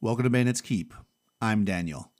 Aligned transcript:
Welcome 0.00 0.22
to 0.22 0.30
Bandits 0.30 0.60
Keep. 0.60 0.94
I'm 1.40 1.64
Daniel. 1.64 2.12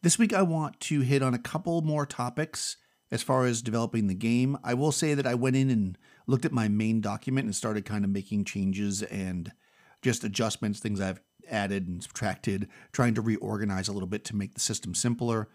This 0.00 0.18
week 0.18 0.32
I 0.32 0.40
want 0.40 0.80
to 0.80 1.00
hit 1.00 1.22
on 1.22 1.34
a 1.34 1.38
couple 1.38 1.82
more 1.82 2.06
topics 2.06 2.78
as 3.10 3.22
far 3.22 3.44
as 3.44 3.60
developing 3.60 4.06
the 4.06 4.14
game. 4.14 4.56
I 4.64 4.72
will 4.72 4.92
say 4.92 5.12
that 5.12 5.26
I 5.26 5.34
went 5.34 5.56
in 5.56 5.68
and 5.68 5.98
looked 6.26 6.46
at 6.46 6.52
my 6.52 6.68
main 6.68 7.02
document 7.02 7.44
and 7.44 7.54
started 7.54 7.84
kind 7.84 8.02
of 8.02 8.10
making 8.10 8.46
changes 8.46 9.02
and 9.02 9.52
just 10.00 10.24
adjustments, 10.24 10.80
things 10.80 10.98
I've 10.98 11.20
added 11.50 11.86
and 11.86 12.02
subtracted, 12.02 12.66
trying 12.92 13.12
to 13.16 13.20
reorganize 13.20 13.88
a 13.88 13.92
little 13.92 14.08
bit 14.08 14.24
to 14.24 14.36
make 14.36 14.54
the 14.54 14.60
system 14.60 14.94
simpler. 14.94 15.50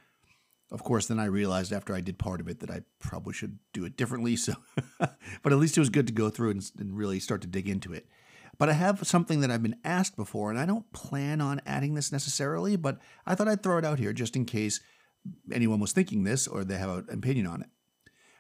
Of 0.72 0.84
course, 0.84 1.08
then 1.08 1.20
I 1.20 1.26
realized 1.26 1.74
after 1.74 1.96
I 1.96 2.02
did 2.02 2.20
part 2.20 2.40
of 2.40 2.50
it 2.50 2.60
that 2.60 2.70
I 2.70 2.82
probably 3.00 3.34
should 3.34 3.58
do 3.74 3.84
it 3.84 3.98
differently. 3.98 4.36
So, 4.36 4.54
but 5.00 5.52
at 5.52 5.58
least 5.58 5.76
it 5.76 5.82
was 5.82 5.90
good 5.90 6.06
to 6.06 6.14
go 6.14 6.30
through 6.30 6.52
and, 6.52 6.72
and 6.78 6.96
really 6.96 7.20
start 7.20 7.42
to 7.42 7.48
dig 7.48 7.68
into 7.68 7.94
it. 7.94 8.06
But 8.62 8.70
I 8.70 8.74
have 8.74 9.08
something 9.08 9.42
that 9.42 9.50
I've 9.50 9.64
been 9.64 9.80
asked 9.84 10.16
before, 10.16 10.52
and 10.52 10.60
I 10.60 10.68
don't 10.68 10.94
plan 10.94 11.42
on 11.42 11.64
adding 11.66 11.96
this 11.96 12.12
necessarily, 12.12 12.76
but 12.76 13.00
I 13.26 13.34
thought 13.34 13.48
I'd 13.48 13.64
throw 13.64 13.80
it 13.80 13.86
out 13.86 13.98
here 13.98 14.14
just 14.14 14.36
in 14.36 14.46
case 14.46 14.82
anyone 15.52 15.80
was 15.80 15.94
thinking 15.94 16.26
this 16.26 16.46
or 16.46 16.64
they 16.64 16.78
have 16.78 16.92
an 16.92 17.08
opinion 17.10 17.48
on 17.48 17.64
it. 17.64 17.70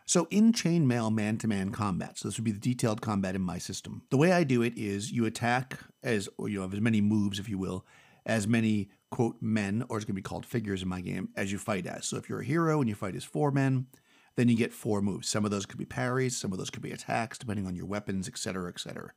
So, 0.05 0.27
in 0.29 0.51
chainmail 0.53 1.11
man 1.11 1.39
to 1.39 1.47
man 1.47 1.71
combat, 1.71 2.19
so 2.19 2.27
this 2.27 2.37
would 2.37 2.43
be 2.43 2.51
the 2.51 2.59
detailed 2.59 3.01
combat 3.01 3.33
in 3.33 3.41
my 3.41 3.57
system. 3.57 4.03
The 4.11 4.17
way 4.17 4.31
I 4.31 4.43
do 4.43 4.61
it 4.61 4.77
is 4.77 5.11
you 5.11 5.25
attack 5.25 5.79
as, 6.03 6.29
or 6.37 6.49
you 6.49 6.61
have 6.61 6.75
as 6.75 6.81
many 6.81 7.01
moves, 7.01 7.39
if 7.39 7.49
you 7.49 7.57
will, 7.57 7.83
as 8.23 8.45
many 8.45 8.91
quote 9.09 9.41
men, 9.41 9.83
or 9.89 9.97
it's 9.97 10.05
going 10.05 10.13
to 10.13 10.21
be 10.21 10.21
called 10.21 10.45
figures 10.45 10.83
in 10.83 10.87
my 10.87 11.01
game, 11.01 11.29
as 11.35 11.51
you 11.51 11.57
fight 11.57 11.87
as. 11.87 12.05
So, 12.05 12.17
if 12.17 12.29
you're 12.29 12.41
a 12.41 12.45
hero 12.45 12.79
and 12.79 12.87
you 12.87 12.93
fight 12.93 13.15
as 13.15 13.23
four 13.23 13.49
men, 13.49 13.87
then 14.35 14.49
you 14.49 14.55
get 14.55 14.71
four 14.71 15.01
moves. 15.01 15.27
Some 15.27 15.45
of 15.45 15.49
those 15.49 15.65
could 15.65 15.79
be 15.79 15.85
parries, 15.85 16.37
some 16.37 16.51
of 16.51 16.59
those 16.59 16.69
could 16.69 16.83
be 16.83 16.91
attacks, 16.91 17.39
depending 17.39 17.65
on 17.65 17.75
your 17.75 17.87
weapons, 17.87 18.27
etc., 18.27 18.69
etc 18.69 19.13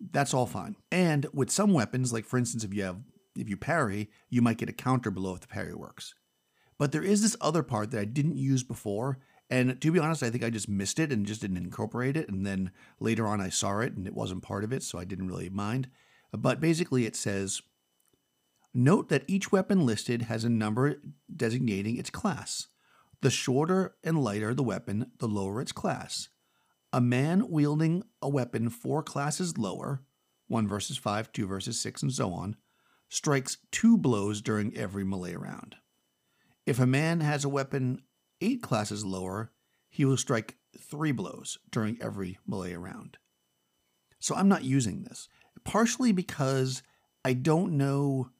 that's 0.00 0.34
all 0.34 0.46
fine. 0.46 0.76
And 0.90 1.26
with 1.32 1.50
some 1.50 1.72
weapons, 1.72 2.12
like 2.12 2.24
for 2.24 2.38
instance, 2.38 2.64
if 2.64 2.74
you 2.74 2.82
have 2.82 2.98
if 3.36 3.48
you 3.48 3.56
parry, 3.56 4.10
you 4.28 4.42
might 4.42 4.58
get 4.58 4.68
a 4.68 4.72
counter 4.72 5.10
blow 5.10 5.34
if 5.34 5.40
the 5.40 5.46
parry 5.46 5.74
works. 5.74 6.14
But 6.78 6.92
there 6.92 7.02
is 7.02 7.22
this 7.22 7.36
other 7.40 7.62
part 7.62 7.90
that 7.90 8.00
I 8.00 8.04
didn't 8.04 8.36
use 8.36 8.62
before, 8.62 9.18
and 9.48 9.80
to 9.80 9.92
be 9.92 9.98
honest, 9.98 10.22
I 10.22 10.30
think 10.30 10.44
I 10.44 10.50
just 10.50 10.68
missed 10.68 10.98
it 10.98 11.12
and 11.12 11.26
just 11.26 11.40
didn't 11.40 11.58
incorporate 11.58 12.16
it. 12.16 12.28
And 12.28 12.46
then 12.46 12.70
later 12.98 13.26
on, 13.26 13.40
I 13.40 13.48
saw 13.48 13.80
it 13.80 13.94
and 13.94 14.06
it 14.06 14.14
wasn't 14.14 14.42
part 14.42 14.64
of 14.64 14.72
it, 14.72 14.82
so 14.82 14.98
I 14.98 15.04
didn't 15.04 15.28
really 15.28 15.50
mind. 15.50 15.88
But 16.32 16.60
basically, 16.60 17.06
it 17.06 17.16
says 17.16 17.62
Note 18.72 19.08
that 19.08 19.24
each 19.26 19.50
weapon 19.50 19.84
listed 19.84 20.22
has 20.22 20.44
a 20.44 20.48
number 20.48 21.02
designating 21.34 21.96
its 21.96 22.10
class. 22.10 22.68
The 23.20 23.30
shorter 23.30 23.96
and 24.04 24.22
lighter 24.22 24.54
the 24.54 24.62
weapon, 24.62 25.10
the 25.18 25.26
lower 25.26 25.60
its 25.60 25.72
class. 25.72 26.28
A 26.92 27.00
man 27.00 27.48
wielding 27.48 28.02
a 28.20 28.28
weapon 28.28 28.68
four 28.68 29.02
classes 29.02 29.56
lower, 29.56 30.02
1 30.48 30.66
versus 30.66 30.96
5, 30.96 31.32
2 31.32 31.46
versus 31.46 31.80
6, 31.80 32.02
and 32.02 32.12
so 32.12 32.32
on, 32.32 32.56
strikes 33.08 33.58
two 33.70 33.96
blows 33.96 34.40
during 34.40 34.76
every 34.76 35.04
melee 35.04 35.34
round. 35.34 35.76
If 36.66 36.78
a 36.78 36.86
man 36.86 37.20
has 37.20 37.44
a 37.44 37.48
weapon 37.48 38.02
eight 38.40 38.62
classes 38.62 39.04
lower, 39.04 39.52
he 39.88 40.04
will 40.04 40.16
strike 40.16 40.56
three 40.78 41.12
blows 41.12 41.58
during 41.70 42.00
every 42.00 42.38
melee 42.46 42.74
round. 42.74 43.18
So 44.18 44.34
I'm 44.34 44.48
not 44.48 44.64
using 44.64 45.02
this, 45.02 45.28
partially 45.64 46.12
because 46.12 46.82
I 47.24 47.32
don't 47.34 47.76
know 47.76 48.30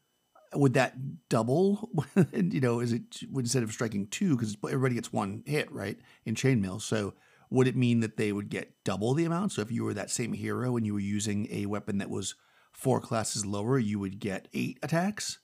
would 0.55 0.75
that 0.75 1.29
double 1.29 1.91
you 2.33 2.61
know 2.61 2.81
is 2.81 2.93
it 2.93 3.03
instead 3.37 3.63
of 3.63 3.71
striking 3.71 4.09
two 4.09 4.37
because 4.37 4.57
everybody 4.65 4.97
gets 4.97 5.13
one 5.13 5.45
hit 5.47 5.71
right 5.71 6.01
in 6.25 6.35
chainmail 6.35 6.81
so 6.81 7.15
would 7.51 7.67
it 7.67 7.77
mean 7.77 8.01
that 8.01 8.17
they 8.17 8.33
would 8.33 8.49
get 8.49 8.73
double 8.85 9.13
the 9.15 9.25
amount? 9.25 9.53
So 9.53 9.63
if 9.63 9.73
you 9.73 9.85
were 9.85 9.95
that 9.95 10.11
same 10.11 10.33
hero 10.33 10.77
and 10.77 10.87
you 10.87 10.95
were 10.95 11.01
using 11.01 11.49
a 11.51 11.67
weapon 11.67 11.99
that 11.99 12.11
was 12.11 12.35
four 12.73 13.01
classes 13.01 13.45
lower, 13.45 13.79
you 13.79 13.99
would 13.99 14.21
get 14.21 14.49
eight 14.55 14.79
attacks? 14.83 15.39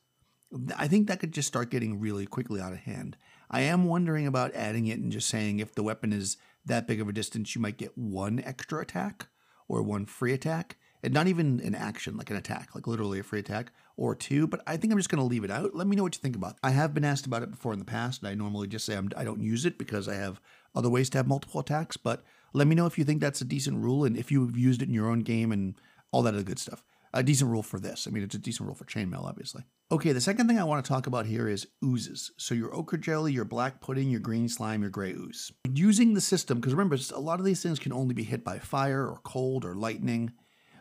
I 0.76 0.86
think 0.86 1.08
that 1.08 1.18
could 1.18 1.32
just 1.32 1.48
start 1.48 1.70
getting 1.70 1.98
really 1.98 2.26
quickly 2.26 2.60
out 2.60 2.72
of 2.72 2.78
hand. 2.80 3.16
I 3.50 3.60
am 3.62 3.84
wondering 3.84 4.26
about 4.26 4.54
adding 4.54 4.86
it 4.86 4.98
and 4.98 5.10
just 5.10 5.28
saying 5.28 5.58
if 5.58 5.74
the 5.74 5.82
weapon 5.82 6.12
is 6.12 6.36
that 6.64 6.86
big 6.86 7.00
of 7.00 7.08
a 7.08 7.12
distance, 7.12 7.54
you 7.54 7.60
might 7.60 7.78
get 7.78 7.96
one 7.98 8.40
extra 8.44 8.80
attack 8.80 9.26
or 9.68 9.82
one 9.82 10.06
free 10.06 10.32
attack. 10.32 10.76
And 11.02 11.14
not 11.14 11.28
even 11.28 11.60
an 11.60 11.74
action, 11.74 12.16
like 12.16 12.30
an 12.30 12.36
attack, 12.36 12.74
like 12.74 12.86
literally 12.86 13.20
a 13.20 13.22
free 13.22 13.38
attack 13.38 13.70
or 13.96 14.16
two. 14.16 14.48
But 14.48 14.62
I 14.66 14.76
think 14.76 14.92
I'm 14.92 14.98
just 14.98 15.08
going 15.10 15.20
to 15.20 15.28
leave 15.28 15.44
it 15.44 15.50
out. 15.50 15.74
Let 15.74 15.86
me 15.86 15.94
know 15.94 16.02
what 16.02 16.16
you 16.16 16.20
think 16.20 16.34
about 16.34 16.52
it. 16.52 16.56
I 16.64 16.70
have 16.70 16.94
been 16.94 17.04
asked 17.04 17.26
about 17.26 17.42
it 17.42 17.50
before 17.50 17.72
in 17.72 17.78
the 17.78 17.84
past, 17.84 18.22
and 18.22 18.28
I 18.28 18.34
normally 18.34 18.66
just 18.66 18.86
say 18.86 18.96
I'm, 18.96 19.10
I 19.16 19.22
do 19.22 19.30
not 19.30 19.40
use 19.40 19.66
it 19.66 19.78
because 19.78 20.08
I 20.08 20.14
have 20.14 20.40
other 20.76 20.90
ways 20.90 21.10
to 21.10 21.18
have 21.18 21.26
multiple 21.26 21.60
attacks, 21.60 21.96
but 21.96 22.22
let 22.52 22.66
me 22.66 22.74
know 22.74 22.86
if 22.86 22.98
you 22.98 23.04
think 23.04 23.20
that's 23.20 23.40
a 23.40 23.44
decent 23.44 23.82
rule 23.82 24.04
and 24.04 24.16
if 24.16 24.30
you've 24.30 24.56
used 24.56 24.82
it 24.82 24.88
in 24.88 24.94
your 24.94 25.08
own 25.08 25.20
game 25.20 25.50
and 25.50 25.74
all 26.12 26.22
that 26.22 26.34
other 26.34 26.42
good 26.42 26.58
stuff. 26.58 26.84
A 27.12 27.22
decent 27.22 27.50
rule 27.50 27.62
for 27.62 27.80
this. 27.80 28.06
I 28.06 28.10
mean, 28.10 28.22
it's 28.22 28.34
a 28.34 28.38
decent 28.38 28.66
rule 28.66 28.74
for 28.74 28.84
chainmail, 28.84 29.24
obviously. 29.24 29.64
Okay, 29.90 30.12
the 30.12 30.20
second 30.20 30.48
thing 30.48 30.58
I 30.58 30.64
want 30.64 30.84
to 30.84 30.88
talk 30.88 31.06
about 31.06 31.24
here 31.24 31.48
is 31.48 31.66
oozes. 31.82 32.32
So 32.36 32.54
your 32.54 32.74
ochre 32.74 32.98
jelly, 32.98 33.32
your 33.32 33.44
black 33.44 33.80
pudding, 33.80 34.10
your 34.10 34.20
green 34.20 34.48
slime, 34.48 34.82
your 34.82 34.90
gray 34.90 35.12
ooze. 35.12 35.50
Using 35.72 36.12
the 36.12 36.20
system, 36.20 36.58
because 36.58 36.74
remember, 36.74 36.98
a 37.14 37.20
lot 37.20 37.38
of 37.38 37.46
these 37.46 37.62
things 37.62 37.78
can 37.78 37.92
only 37.92 38.12
be 38.12 38.24
hit 38.24 38.44
by 38.44 38.58
fire 38.58 39.06
or 39.06 39.20
cold 39.24 39.64
or 39.64 39.74
lightning. 39.74 40.32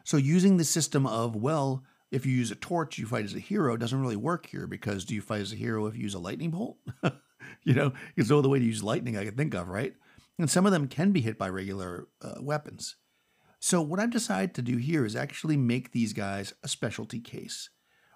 So 0.03 0.17
using 0.17 0.57
the 0.57 0.65
system 0.65 1.07
of, 1.07 1.35
well, 1.35 1.83
if 2.11 2.25
you 2.25 2.33
use 2.33 2.51
a 2.51 2.55
torch, 2.55 2.97
you 2.97 3.05
fight 3.05 3.25
as 3.25 3.35
a 3.35 3.39
hero 3.39 3.77
doesn't 3.77 4.01
really 4.01 4.15
work 4.15 4.47
here 4.47 4.67
because 4.67 5.05
do 5.05 5.15
you 5.15 5.21
fight 5.21 5.41
as 5.41 5.53
a 5.53 5.57
hero 5.57 5.85
if 5.85 5.95
you 5.95 6.03
use 6.03 6.13
a 6.15 6.19
lightning 6.19 6.51
bolt? 6.51 6.77
you 7.63 7.73
know, 7.73 7.93
it's 8.15 8.29
no 8.29 8.41
the 8.41 8.49
way 8.49 8.59
to 8.59 8.65
use 8.65 8.83
lightning 8.83 9.17
I 9.17 9.25
can 9.25 9.35
think 9.35 9.53
of, 9.53 9.67
right? 9.67 9.93
And 10.37 10.49
some 10.49 10.65
of 10.65 10.71
them 10.71 10.87
can 10.87 11.11
be 11.11 11.21
hit 11.21 11.37
by 11.37 11.49
regular 11.49 12.07
uh, 12.21 12.35
weapons. 12.41 12.95
So, 13.59 13.81
what 13.81 13.99
I've 13.99 14.11
decided 14.11 14.53
to 14.55 14.61
do 14.61 14.77
here 14.77 15.05
is 15.05 15.15
actually 15.15 15.57
make 15.57 15.91
these 15.91 16.13
guys 16.13 16.53
a 16.63 16.67
specialty 16.67 17.19
case, 17.19 17.69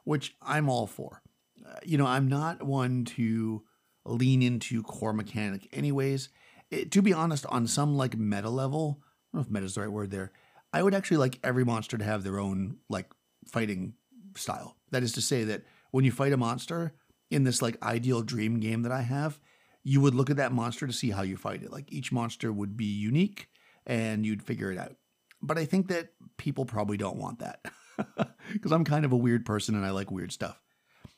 which 0.04 0.36
I'm 0.42 0.70
all 0.70 0.86
for. 0.86 1.22
Uh, 1.66 1.80
you 1.84 1.98
know, 1.98 2.06
I'm 2.06 2.28
not 2.28 2.64
one 2.64 3.06
to 3.06 3.64
lean 4.06 4.42
into 4.42 4.84
core 4.84 5.14
mechanic, 5.14 5.68
anyways. 5.72 6.30
It, 6.70 6.92
to 6.92 7.02
be 7.02 7.14
honest, 7.14 7.46
on 7.48 7.68
some 7.68 7.96
like 7.96 8.18
meta 8.18 8.50
level, 8.50 9.00
I 9.02 9.38
don't 9.38 9.42
know 9.42 9.48
if 9.48 9.52
meta 9.52 9.66
is 9.66 9.76
the 9.76 9.82
right 9.82 9.92
word 9.92 10.12
there, 10.12 10.32
I 10.72 10.84
would 10.84 10.94
actually 10.94 11.18
like 11.18 11.40
every 11.44 11.66
monster 11.66 11.98
to 11.98 12.04
have 12.04 12.24
their 12.24 12.40
own 12.40 12.78
like 12.90 13.10
fighting 13.48 13.94
style. 14.36 14.76
That 14.92 15.04
is 15.04 15.14
to 15.14 15.22
say, 15.22 15.44
that 15.46 15.64
when 15.92 16.06
you 16.06 16.12
fight 16.12 16.34
a 16.34 16.38
monster, 16.38 16.94
in 17.30 17.44
this 17.44 17.62
like 17.62 17.82
ideal 17.84 18.22
dream 18.22 18.60
game 18.60 18.84
that 18.84 18.92
I 18.92 19.02
have, 19.02 19.40
you 19.84 20.02
would 20.02 20.16
look 20.16 20.30
at 20.30 20.38
that 20.38 20.52
monster 20.52 20.88
to 20.88 20.94
see 20.94 21.12
how 21.12 21.22
you 21.22 21.38
fight 21.38 21.64
it. 21.64 21.72
Like 21.72 21.92
each 21.92 22.12
monster 22.12 22.52
would 22.52 22.76
be 22.76 22.86
unique 22.86 23.48
and 23.86 24.26
you'd 24.26 24.44
figure 24.44 24.72
it 24.72 24.78
out. 24.78 24.96
But 25.42 25.58
I 25.58 25.66
think 25.66 25.88
that 25.88 26.10
people 26.38 26.66
probably 26.66 26.98
don't 26.98 27.18
want 27.18 27.40
that 27.40 27.66
because 28.54 28.72
I'm 28.72 28.84
kind 28.84 29.06
of 29.06 29.12
a 29.12 29.18
weird 29.18 29.46
person 29.46 29.76
and 29.76 29.86
I 29.86 29.92
like 29.92 30.12
weird 30.12 30.32
stuff. 30.32 30.62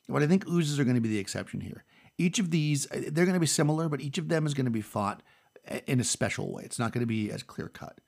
But 0.08 0.22
I 0.22 0.28
think 0.28 0.48
oozes 0.48 0.80
are 0.80 0.84
going 0.84 0.96
to 0.96 1.02
be 1.02 1.10
the 1.10 1.20
exception 1.20 1.62
here. 1.62 1.86
Each 2.18 2.38
of 2.38 2.52
these, 2.52 2.90
uh, 2.92 3.10
they're 3.12 3.26
going 3.26 3.34
to 3.34 3.40
be 3.40 3.48
similar, 3.48 3.90
but 3.90 4.02
each 4.02 4.18
of 4.18 4.30
them 4.30 4.46
is 4.46 4.54
going 4.54 4.66
to 4.66 4.72
be 4.72 4.82
fought 4.82 5.24
uh, 5.70 5.80
in 5.88 6.00
a 6.00 6.04
special 6.04 6.54
way. 6.54 6.64
It's 6.64 6.80
not 6.80 6.92
going 6.92 7.02
to 7.02 7.08
be 7.08 7.32
as 7.32 7.44
clear 7.44 7.68
cut. 7.68 8.00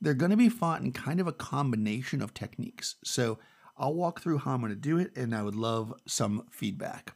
They're 0.00 0.14
going 0.14 0.30
to 0.30 0.36
be 0.36 0.48
fought 0.48 0.80
in 0.80 0.92
kind 0.92 1.20
of 1.20 1.26
a 1.26 1.32
combination 1.32 2.22
of 2.22 2.32
techniques. 2.32 2.94
So 3.04 3.38
I'll 3.76 3.94
walk 3.94 4.20
through 4.20 4.38
how 4.38 4.54
I'm 4.54 4.60
going 4.60 4.70
to 4.70 4.76
do 4.76 4.98
it, 4.98 5.14
and 5.16 5.34
I 5.34 5.42
would 5.42 5.56
love 5.56 5.92
some 6.06 6.46
feedback. 6.50 7.14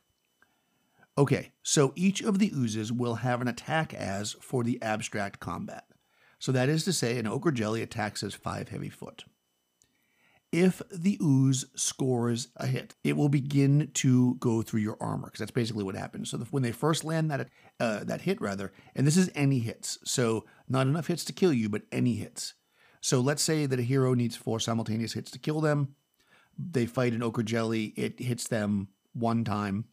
Okay, 1.16 1.52
so 1.62 1.92
each 1.94 2.22
of 2.22 2.38
the 2.38 2.50
oozes 2.54 2.92
will 2.92 3.16
have 3.16 3.40
an 3.40 3.48
attack 3.48 3.94
as 3.94 4.32
for 4.40 4.64
the 4.64 4.82
abstract 4.82 5.38
combat. 5.38 5.84
So 6.40 6.50
that 6.52 6.68
is 6.68 6.84
to 6.84 6.92
say, 6.92 7.18
an 7.18 7.26
ochre 7.26 7.52
jelly 7.52 7.82
attacks 7.82 8.22
as 8.22 8.34
5 8.34 8.68
heavy 8.68 8.90
foot. 8.90 9.24
If 10.50 10.82
the 10.92 11.18
ooze 11.22 11.64
scores 11.74 12.48
a 12.56 12.66
hit, 12.66 12.94
it 13.02 13.16
will 13.16 13.28
begin 13.28 13.90
to 13.94 14.34
go 14.36 14.62
through 14.62 14.80
your 14.80 14.96
armor 15.00 15.26
because 15.26 15.40
that's 15.40 15.50
basically 15.50 15.84
what 15.84 15.96
happens. 15.96 16.30
So 16.30 16.36
the, 16.36 16.44
when 16.46 16.62
they 16.62 16.70
first 16.70 17.02
land 17.02 17.30
that 17.30 17.48
uh, 17.80 18.04
that 18.04 18.20
hit, 18.20 18.40
rather, 18.40 18.72
and 18.94 19.04
this 19.04 19.16
is 19.16 19.30
any 19.34 19.58
hits, 19.58 19.98
so 20.04 20.44
not 20.68 20.86
enough 20.86 21.08
hits 21.08 21.24
to 21.24 21.32
kill 21.32 21.52
you, 21.52 21.68
but 21.68 21.82
any 21.90 22.14
hits. 22.14 22.54
So 23.00 23.20
let's 23.20 23.42
say 23.42 23.66
that 23.66 23.80
a 23.80 23.82
hero 23.82 24.14
needs 24.14 24.36
four 24.36 24.60
simultaneous 24.60 25.14
hits 25.14 25.30
to 25.32 25.40
kill 25.40 25.60
them. 25.60 25.96
They 26.56 26.86
fight 26.86 27.14
an 27.14 27.22
ochre 27.22 27.42
jelly, 27.42 27.86
it 27.96 28.20
hits 28.20 28.46
them 28.46 28.88
one 29.12 29.42
time, 29.42 29.86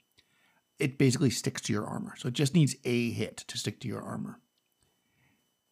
it 0.82 0.98
basically 0.98 1.30
sticks 1.30 1.62
to 1.62 1.74
your 1.74 1.86
armor. 1.86 2.16
So 2.18 2.28
it 2.28 2.34
just 2.34 2.56
needs 2.56 2.76
a 2.84 3.12
hit 3.12 3.38
to 3.48 3.58
stick 3.58 3.80
to 3.82 3.88
your 3.88 4.02
armor. 4.02 4.40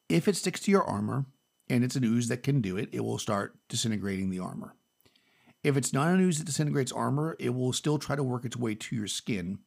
If 0.07 0.27
it 0.27 0.35
sticks 0.35 0.59
to 0.61 0.71
your 0.71 0.83
armor 0.83 1.25
and 1.67 1.83
it's 1.83 1.95
an 1.95 2.03
ooze 2.03 2.27
that 2.27 2.43
can 2.43 2.61
do 2.61 2.77
it, 2.77 2.89
it 2.91 3.03
will 3.03 3.17
start 3.17 3.57
disintegrating 3.67 4.29
the 4.29 4.39
armor. 4.39 4.75
If 5.63 5.75
it's 5.75 5.91
not 5.91 6.09
an 6.09 6.21
ooze 6.21 6.37
that 6.37 6.45
disintegrates 6.45 6.91
armor, 6.91 7.35
it 7.39 7.49
will 7.49 7.73
still 7.73 7.97
try 7.97 8.15
to 8.15 8.23
work 8.23 8.45
its 8.45 8.55
way 8.55 8.75
to 8.75 8.95
your 8.95 9.07
skin. 9.07 9.59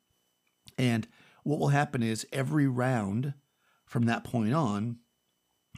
And 0.78 1.08
what 1.42 1.58
will 1.58 1.68
happen 1.68 2.02
is 2.02 2.26
every 2.32 2.68
round 2.68 3.34
from 3.84 4.04
that 4.04 4.24
point 4.24 4.54
on, 4.54 4.98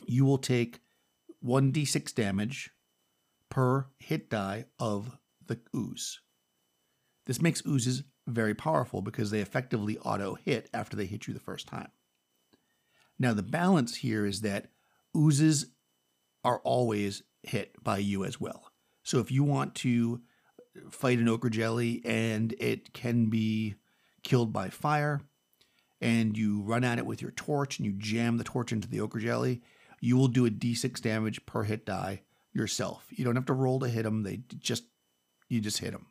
you 0.06 0.26
will 0.26 0.38
take 0.38 0.80
1d6 1.44 2.14
damage 2.14 2.70
per 3.50 3.86
hit 3.98 4.28
die 4.28 4.66
of 4.78 5.16
the 5.46 5.58
ooze. 5.74 6.20
This 7.26 7.40
makes 7.40 7.64
oozes 7.66 8.02
very 8.26 8.54
powerful 8.54 9.02
because 9.02 9.30
they 9.30 9.40
effectively 9.40 9.98
auto 9.98 10.34
hit 10.34 10.70
after 10.72 10.96
they 10.96 11.06
hit 11.06 11.26
you 11.26 11.34
the 11.34 11.40
first 11.40 11.66
time. 11.66 11.88
Now, 13.18 13.34
the 13.34 13.42
balance 13.42 13.96
here 13.96 14.26
is 14.26 14.40
that 14.40 14.68
oozes 15.16 15.66
are 16.42 16.60
always 16.60 17.22
hit 17.42 17.72
by 17.82 17.98
you 17.98 18.24
as 18.24 18.40
well. 18.40 18.72
So 19.02 19.18
if 19.18 19.30
you 19.30 19.44
want 19.44 19.74
to 19.76 20.22
fight 20.90 21.18
an 21.18 21.28
ochre 21.28 21.50
jelly 21.50 22.02
and 22.04 22.54
it 22.58 22.92
can 22.92 23.26
be 23.26 23.74
killed 24.22 24.52
by 24.52 24.70
fire, 24.70 25.20
and 26.00 26.36
you 26.36 26.60
run 26.60 26.84
at 26.84 26.98
it 26.98 27.06
with 27.06 27.22
your 27.22 27.30
torch 27.30 27.78
and 27.78 27.86
you 27.86 27.92
jam 27.92 28.36
the 28.36 28.44
torch 28.44 28.72
into 28.72 28.88
the 28.88 29.00
ochre 29.00 29.18
jelly, 29.20 29.62
you 30.00 30.16
will 30.16 30.28
do 30.28 30.44
a 30.44 30.50
d6 30.50 31.00
damage 31.00 31.44
per 31.46 31.62
hit 31.62 31.86
die 31.86 32.20
yourself. 32.52 33.06
You 33.10 33.24
don't 33.24 33.36
have 33.36 33.46
to 33.46 33.54
roll 33.54 33.80
to 33.80 33.88
hit 33.88 34.02
them. 34.02 34.22
They 34.22 34.42
just 34.58 34.84
you 35.48 35.60
just 35.60 35.78
hit 35.78 35.92
them. 35.92 36.06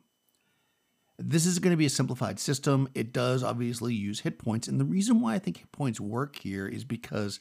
This 1.26 1.46
is 1.46 1.60
going 1.60 1.72
to 1.72 1.78
be 1.78 1.86
a 1.86 1.90
simplified 1.90 2.40
system. 2.40 2.90
It 2.94 3.14
does 3.14 3.44
obviously 3.44 3.94
use 3.94 4.20
hit 4.20 4.38
points, 4.40 4.68
and 4.68 4.80
the 4.80 4.86
reason 4.86 5.22
why 5.22 5.36
I 5.36 5.40
think 5.40 5.58
hit 5.58 5.72
points 5.72 6.00
work 6.00 6.38
here 6.38 6.68
is 6.68 6.84
because 6.84 7.40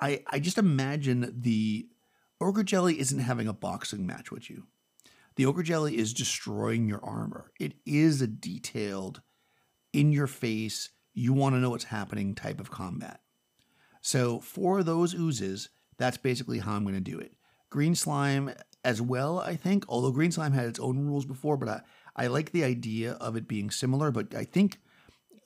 I 0.00 0.22
I 0.26 0.38
just 0.38 0.58
imagine 0.58 1.34
the 1.40 1.88
ochre 2.40 2.62
jelly 2.62 2.98
isn't 2.98 3.18
having 3.18 3.48
a 3.48 3.52
boxing 3.52 4.06
match 4.06 4.30
with 4.30 4.48
you. 4.48 4.64
The 5.36 5.46
ochre 5.46 5.62
jelly 5.62 5.98
is 5.98 6.14
destroying 6.14 6.88
your 6.88 7.04
armor. 7.04 7.52
It 7.60 7.74
is 7.84 8.22
a 8.22 8.26
detailed, 8.26 9.20
in 9.92 10.12
your 10.12 10.26
face, 10.26 10.90
you 11.12 11.32
want 11.32 11.54
to 11.54 11.60
know 11.60 11.70
what's 11.70 11.84
happening 11.84 12.34
type 12.34 12.60
of 12.60 12.70
combat. 12.70 13.20
So 14.00 14.40
for 14.40 14.82
those 14.82 15.14
oozes, 15.14 15.68
that's 15.98 16.16
basically 16.16 16.58
how 16.58 16.74
I'm 16.74 16.84
going 16.84 16.94
to 16.94 17.00
do 17.00 17.18
it. 17.18 17.32
Green 17.68 17.94
slime 17.94 18.52
as 18.84 19.02
well, 19.02 19.38
I 19.38 19.56
think, 19.56 19.84
although 19.88 20.10
green 20.10 20.32
slime 20.32 20.52
had 20.52 20.66
its 20.66 20.80
own 20.80 20.98
rules 20.98 21.26
before, 21.26 21.56
but 21.56 21.68
I, 21.68 21.80
I 22.16 22.26
like 22.26 22.52
the 22.52 22.64
idea 22.64 23.12
of 23.12 23.36
it 23.36 23.48
being 23.48 23.70
similar, 23.70 24.10
but 24.10 24.34
I 24.34 24.44
think, 24.44 24.78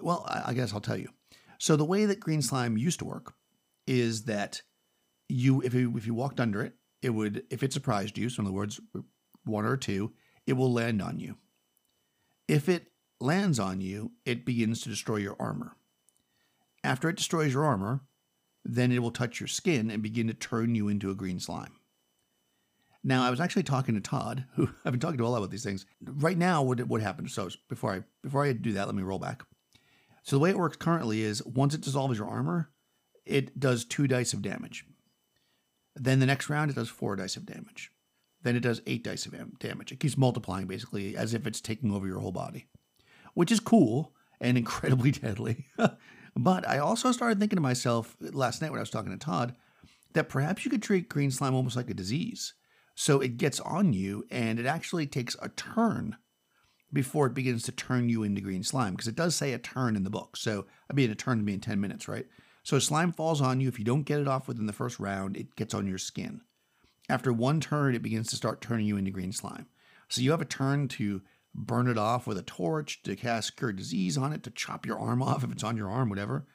well, 0.00 0.24
I, 0.28 0.54
guess 0.54 0.72
I'll 0.72 0.80
tell 0.80 0.96
you. 0.96 1.10
So 1.58 1.76
the 1.76 1.84
way 1.84 2.06
that 2.06 2.20
green 2.20 2.42
slime 2.42 2.76
used 2.76 2.98
to 3.00 3.04
work 3.04 3.34
is 3.86 4.24
that 4.24 4.62
you, 5.28 5.62
if 5.62 5.74
you, 5.74 5.96
if 5.96 6.06
you 6.06 6.14
walked 6.14 6.40
under 6.40 6.62
it, 6.62 6.74
it 7.02 7.10
would, 7.10 7.44
if 7.50 7.62
it 7.62 7.72
surprised 7.72 8.18
you, 8.18 8.28
so 8.28 8.40
in 8.40 8.46
other 8.46 8.54
words, 8.54 8.80
one 9.44 9.64
or 9.64 9.76
two, 9.76 10.12
it 10.46 10.54
will 10.54 10.72
land 10.72 11.00
on 11.02 11.18
you. 11.18 11.36
If 12.48 12.68
it 12.68 12.86
lands 13.20 13.58
on 13.58 13.80
you, 13.80 14.12
it 14.24 14.44
begins 14.44 14.80
to 14.82 14.88
destroy 14.88 15.16
your 15.16 15.36
armor. 15.38 15.76
After 16.82 17.08
it 17.08 17.16
destroys 17.16 17.52
your 17.54 17.64
armor, 17.64 18.02
then 18.64 18.92
it 18.92 19.00
will 19.00 19.10
touch 19.10 19.40
your 19.40 19.46
skin 19.46 19.90
and 19.90 20.02
begin 20.02 20.26
to 20.26 20.34
turn 20.34 20.74
you 20.74 20.88
into 20.88 21.10
a 21.10 21.14
green 21.14 21.40
slime. 21.40 21.76
Now, 23.06 23.22
I 23.22 23.30
was 23.30 23.40
actually 23.40 23.64
talking 23.64 23.94
to 23.94 24.00
Todd, 24.00 24.46
who 24.54 24.70
I've 24.84 24.92
been 24.92 25.00
talking 25.00 25.18
to 25.18 25.26
a 25.26 25.28
lot 25.28 25.36
about 25.36 25.50
these 25.50 25.62
things. 25.62 25.84
Right 26.02 26.38
now, 26.38 26.62
what 26.62 26.80
what 26.88 27.02
happened? 27.02 27.30
So 27.30 27.50
before 27.68 27.92
I 27.92 28.02
before 28.22 28.44
I 28.44 28.52
do 28.52 28.72
that, 28.72 28.86
let 28.86 28.96
me 28.96 29.02
roll 29.02 29.18
back. 29.18 29.42
So 30.22 30.36
the 30.36 30.40
way 30.40 30.50
it 30.50 30.58
works 30.58 30.78
currently 30.78 31.22
is 31.22 31.44
once 31.44 31.74
it 31.74 31.82
dissolves 31.82 32.18
your 32.18 32.28
armor, 32.28 32.70
it 33.26 33.60
does 33.60 33.84
two 33.84 34.08
dice 34.08 34.32
of 34.32 34.40
damage. 34.40 34.86
Then 35.94 36.18
the 36.18 36.26
next 36.26 36.48
round, 36.48 36.70
it 36.70 36.76
does 36.76 36.88
four 36.88 37.14
dice 37.14 37.36
of 37.36 37.44
damage. 37.44 37.92
Then 38.42 38.56
it 38.56 38.60
does 38.60 38.80
eight 38.86 39.04
dice 39.04 39.26
of 39.26 39.58
damage. 39.58 39.92
It 39.92 40.00
keeps 40.00 40.16
multiplying 40.16 40.66
basically 40.66 41.16
as 41.16 41.34
if 41.34 41.46
it's 41.46 41.60
taking 41.60 41.92
over 41.92 42.06
your 42.06 42.20
whole 42.20 42.32
body, 42.32 42.66
which 43.34 43.52
is 43.52 43.60
cool 43.60 44.14
and 44.40 44.56
incredibly 44.58 45.10
deadly. 45.10 45.66
but 46.36 46.66
I 46.66 46.78
also 46.78 47.12
started 47.12 47.38
thinking 47.38 47.58
to 47.58 47.62
myself 47.62 48.16
last 48.20 48.62
night 48.62 48.70
when 48.70 48.78
I 48.78 48.82
was 48.82 48.90
talking 48.90 49.12
to 49.12 49.18
Todd 49.18 49.54
that 50.14 50.28
perhaps 50.30 50.64
you 50.64 50.70
could 50.70 50.82
treat 50.82 51.08
green 51.08 51.30
slime 51.30 51.54
almost 51.54 51.76
like 51.76 51.90
a 51.90 51.94
disease 51.94 52.54
so 52.94 53.20
it 53.20 53.36
gets 53.36 53.60
on 53.60 53.92
you 53.92 54.24
and 54.30 54.58
it 54.58 54.66
actually 54.66 55.06
takes 55.06 55.36
a 55.42 55.48
turn 55.50 56.16
before 56.92 57.26
it 57.26 57.34
begins 57.34 57.64
to 57.64 57.72
turn 57.72 58.08
you 58.08 58.22
into 58.22 58.40
green 58.40 58.62
slime 58.62 58.92
because 58.92 59.08
it 59.08 59.16
does 59.16 59.34
say 59.34 59.52
a 59.52 59.58
turn 59.58 59.96
in 59.96 60.04
the 60.04 60.10
book. 60.10 60.36
So 60.36 60.66
I 60.90 60.94
mean, 60.94 61.10
a 61.10 61.14
turn 61.14 61.44
to 61.44 61.52
in 61.52 61.60
10 61.60 61.80
minutes, 61.80 62.08
right? 62.08 62.26
So 62.62 62.78
slime 62.78 63.12
falls 63.12 63.40
on 63.40 63.60
you. 63.60 63.68
If 63.68 63.78
you 63.78 63.84
don't 63.84 64.04
get 64.04 64.20
it 64.20 64.28
off 64.28 64.48
within 64.48 64.66
the 64.66 64.72
first 64.72 64.98
round, 64.98 65.36
it 65.36 65.54
gets 65.56 65.74
on 65.74 65.86
your 65.86 65.98
skin. 65.98 66.40
After 67.08 67.32
one 67.32 67.60
turn, 67.60 67.94
it 67.94 68.02
begins 68.02 68.28
to 68.28 68.36
start 68.36 68.62
turning 68.62 68.86
you 68.86 68.96
into 68.96 69.10
green 69.10 69.32
slime. 69.32 69.66
So 70.08 70.22
you 70.22 70.30
have 70.30 70.40
a 70.40 70.46
turn 70.46 70.88
to 70.88 71.20
burn 71.54 71.88
it 71.88 71.98
off 71.98 72.26
with 72.26 72.38
a 72.38 72.42
torch, 72.42 73.02
to 73.02 73.16
cast 73.16 73.56
cure 73.56 73.72
disease 73.72 74.16
on 74.16 74.32
it, 74.32 74.42
to 74.44 74.50
chop 74.50 74.86
your 74.86 74.98
arm 74.98 75.22
off 75.22 75.44
if 75.44 75.52
it's 75.52 75.64
on 75.64 75.76
your 75.76 75.90
arm, 75.90 76.08
whatever. 76.08 76.46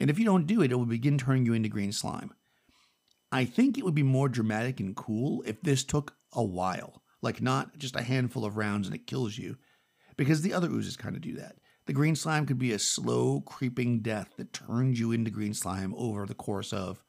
And 0.00 0.10
if 0.10 0.18
you 0.18 0.24
don't 0.24 0.46
do 0.46 0.62
it, 0.62 0.72
it 0.72 0.74
will 0.74 0.84
begin 0.84 1.18
turning 1.18 1.46
you 1.46 1.52
into 1.52 1.68
green 1.68 1.92
slime. 1.92 2.32
I 3.32 3.46
think 3.46 3.78
it 3.78 3.84
would 3.84 3.94
be 3.94 4.02
more 4.02 4.28
dramatic 4.28 4.78
and 4.78 4.94
cool 4.94 5.42
if 5.46 5.60
this 5.62 5.82
took 5.82 6.14
a 6.34 6.44
while, 6.44 7.02
like 7.22 7.40
not 7.40 7.78
just 7.78 7.96
a 7.96 8.02
handful 8.02 8.44
of 8.44 8.58
rounds 8.58 8.86
and 8.86 8.94
it 8.94 9.06
kills 9.06 9.38
you, 9.38 9.56
because 10.16 10.42
the 10.42 10.52
other 10.52 10.68
oozes 10.68 10.98
kind 10.98 11.16
of 11.16 11.22
do 11.22 11.36
that. 11.36 11.56
The 11.86 11.94
green 11.94 12.14
slime 12.14 12.46
could 12.46 12.58
be 12.58 12.72
a 12.72 12.78
slow, 12.78 13.40
creeping 13.40 14.02
death 14.02 14.28
that 14.36 14.52
turns 14.52 15.00
you 15.00 15.12
into 15.12 15.30
green 15.30 15.54
slime 15.54 15.94
over 15.96 16.26
the 16.26 16.34
course 16.34 16.72
of, 16.72 17.02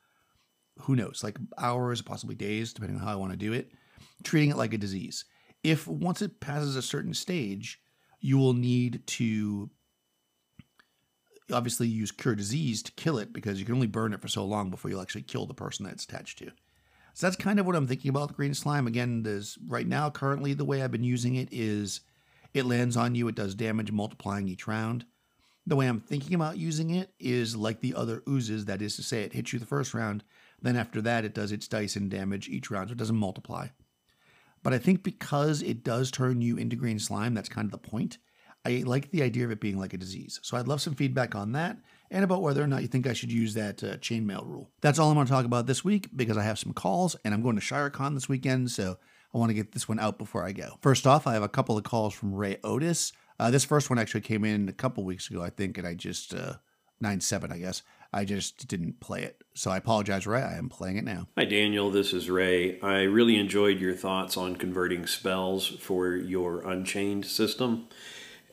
who 0.80 0.96
knows, 0.96 1.22
like 1.24 1.38
hours, 1.58 2.02
possibly 2.02 2.36
days, 2.36 2.74
depending 2.74 2.98
on 2.98 3.06
how 3.06 3.12
I 3.12 3.18
want 3.18 3.32
to 3.34 3.38
do 3.38 3.54
it, 3.54 3.72
treating 4.24 4.50
it 4.50 4.58
like 4.58 4.74
a 4.74 4.78
disease. 4.78 5.26
If 5.62 5.88
once 5.88 6.22
it 6.22 6.40
passes 6.40 6.76
a 6.76 6.82
certain 6.82 7.14
stage, 7.14 7.80
you 8.20 8.38
will 8.38 8.54
need 8.54 9.06
to 9.08 9.70
obviously 11.52 11.88
you 11.88 12.00
use 12.00 12.12
cure 12.12 12.36
disease 12.36 12.82
to 12.84 12.92
kill 12.94 13.18
it 13.18 13.34
because 13.34 13.60
you 13.60 13.66
can 13.66 13.76
only 13.76 13.88
burn 13.88 14.14
it 14.14 14.22
for 14.22 14.28
so 14.28 14.46
long 14.46 14.70
before 14.70 14.90
you'll 14.90 15.02
actually 15.02 15.24
kill 15.24 15.46
the 15.46 15.54
person 15.54 15.86
that 15.86 15.94
it's 15.94 16.06
attached 16.06 16.38
to. 16.40 16.52
So 17.14 17.28
that's 17.28 17.36
kind 17.36 17.60
of 17.60 17.66
what 17.66 17.76
I'm 17.76 17.88
thinking 17.88 18.10
about 18.10 18.36
green 18.36 18.54
slime. 18.54 18.88
Again, 18.88 19.24
there's 19.24 19.58
right 19.68 19.88
now, 19.88 20.10
currently, 20.10 20.54
the 20.54 20.66
way 20.66 20.82
I've 20.82 20.92
been 20.92 21.04
using 21.04 21.36
it 21.36 21.50
is 21.52 22.02
it 22.54 22.66
lands 22.66 22.98
on 22.98 23.14
you, 23.16 23.28
it 23.28 23.36
does 23.36 23.56
damage 23.56 23.92
multiplying 23.92 24.48
each 24.48 24.68
round. 24.68 25.06
The 25.66 25.76
way 25.76 25.88
I'm 25.88 26.02
thinking 26.02 26.34
about 26.34 26.58
using 26.58 26.90
it 26.90 27.14
is 27.20 27.56
like 27.56 27.82
the 27.82 27.94
other 27.96 28.24
oozes, 28.28 28.66
that 28.66 28.82
is 28.82 28.96
to 28.98 29.04
say, 29.04 29.24
it 29.24 29.34
hits 29.34 29.54
you 29.54 29.60
the 29.60 29.66
first 29.66 29.94
round, 29.94 30.24
then 30.62 30.76
after 30.76 31.02
that, 31.02 31.24
it 31.24 31.34
does 31.34 31.52
its 31.52 31.68
dice 31.68 31.96
and 31.96 32.10
damage 32.10 32.50
each 32.50 32.72
round, 32.72 32.90
so 32.90 32.94
it 32.94 32.98
doesn't 32.98 33.16
multiply. 33.16 33.68
But 34.62 34.74
I 34.74 34.78
think 34.78 35.04
because 35.04 35.62
it 35.62 35.84
does 35.84 36.10
turn 36.10 36.42
you 36.42 36.58
into 36.58 36.76
green 36.76 37.00
slime, 37.00 37.34
that's 37.34 37.50
kind 37.50 37.66
of 37.66 37.72
the 37.72 37.90
point. 37.90 38.18
I 38.66 38.84
like 38.86 39.12
the 39.12 39.24
idea 39.24 39.46
of 39.46 39.52
it 39.52 39.60
being 39.60 39.78
like 39.78 39.94
a 39.94 39.98
disease. 39.98 40.40
So 40.42 40.58
I'd 40.58 40.68
love 40.68 40.82
some 40.82 40.96
feedback 40.96 41.36
on 41.36 41.52
that 41.52 41.78
and 42.10 42.24
about 42.24 42.42
whether 42.42 42.64
or 42.64 42.68
not 42.68 42.82
you 42.82 42.88
think 42.88 43.08
I 43.08 43.14
should 43.14 43.32
use 43.32 43.54
that 43.56 43.84
uh, 43.84 43.98
chainmail 43.98 44.46
rule. 44.48 44.70
That's 44.82 45.00
all 45.00 45.10
I'm 45.10 45.16
going 45.16 45.28
to 45.28 45.32
talk 45.32 45.46
about 45.46 45.66
this 45.66 45.84
week 45.84 46.10
because 46.16 46.38
I 46.38 46.44
have 46.44 46.60
some 46.60 46.74
calls 46.74 47.16
and 47.26 47.34
I'm 47.34 47.42
going 47.42 47.56
to 47.56 47.62
ShireCon 47.62 48.14
this 48.14 48.30
weekend. 48.30 48.72
So 48.72 48.98
I 49.34 49.38
want 49.38 49.50
to 49.50 49.56
get 49.56 49.72
this 49.74 49.90
one 49.90 50.00
out 50.00 50.18
before 50.18 50.46
I 50.46 50.52
go. 50.52 50.78
First 50.82 51.08
off, 51.08 51.28
I 51.28 51.34
have 51.34 51.44
a 51.44 51.50
couple 51.50 51.78
of 51.78 51.84
calls 51.84 52.14
from 52.14 52.34
Ray 52.34 52.58
Otus. 52.64 53.12
Uh, 53.40 53.52
this 53.52 53.66
first 53.66 53.90
one 53.90 54.00
actually 54.00 54.22
came 54.22 54.46
in 54.46 54.70
a 54.70 54.74
couple 54.74 55.04
weeks 55.04 55.30
ago, 55.30 55.42
I 55.42 55.50
think, 55.50 55.78
and 55.78 55.88
I 55.88 55.96
just, 55.96 56.34
uh, 56.34 56.54
9 57.02 57.20
7, 57.20 57.52
I 57.52 57.58
guess. 57.58 57.82
I 58.14 58.26
just 58.26 58.68
didn't 58.68 59.00
play 59.00 59.24
it. 59.24 59.44
So 59.56 59.72
I 59.72 59.78
apologize, 59.78 60.28
Ray. 60.28 60.44
I 60.44 60.56
am 60.56 60.70
playing 60.70 60.98
it 60.98 61.04
now. 61.04 61.28
Hi, 61.36 61.46
Daniel. 61.46 61.90
This 61.90 62.14
is 62.14 62.30
Ray. 62.30 62.80
I 62.82 63.02
really 63.02 63.38
enjoyed 63.38 63.80
your 63.80 63.96
thoughts 63.96 64.38
on 64.38 64.56
converting 64.56 65.08
spells 65.08 65.68
for 65.68 66.16
your 66.16 66.62
Unchained 66.62 67.26
system. 67.26 67.88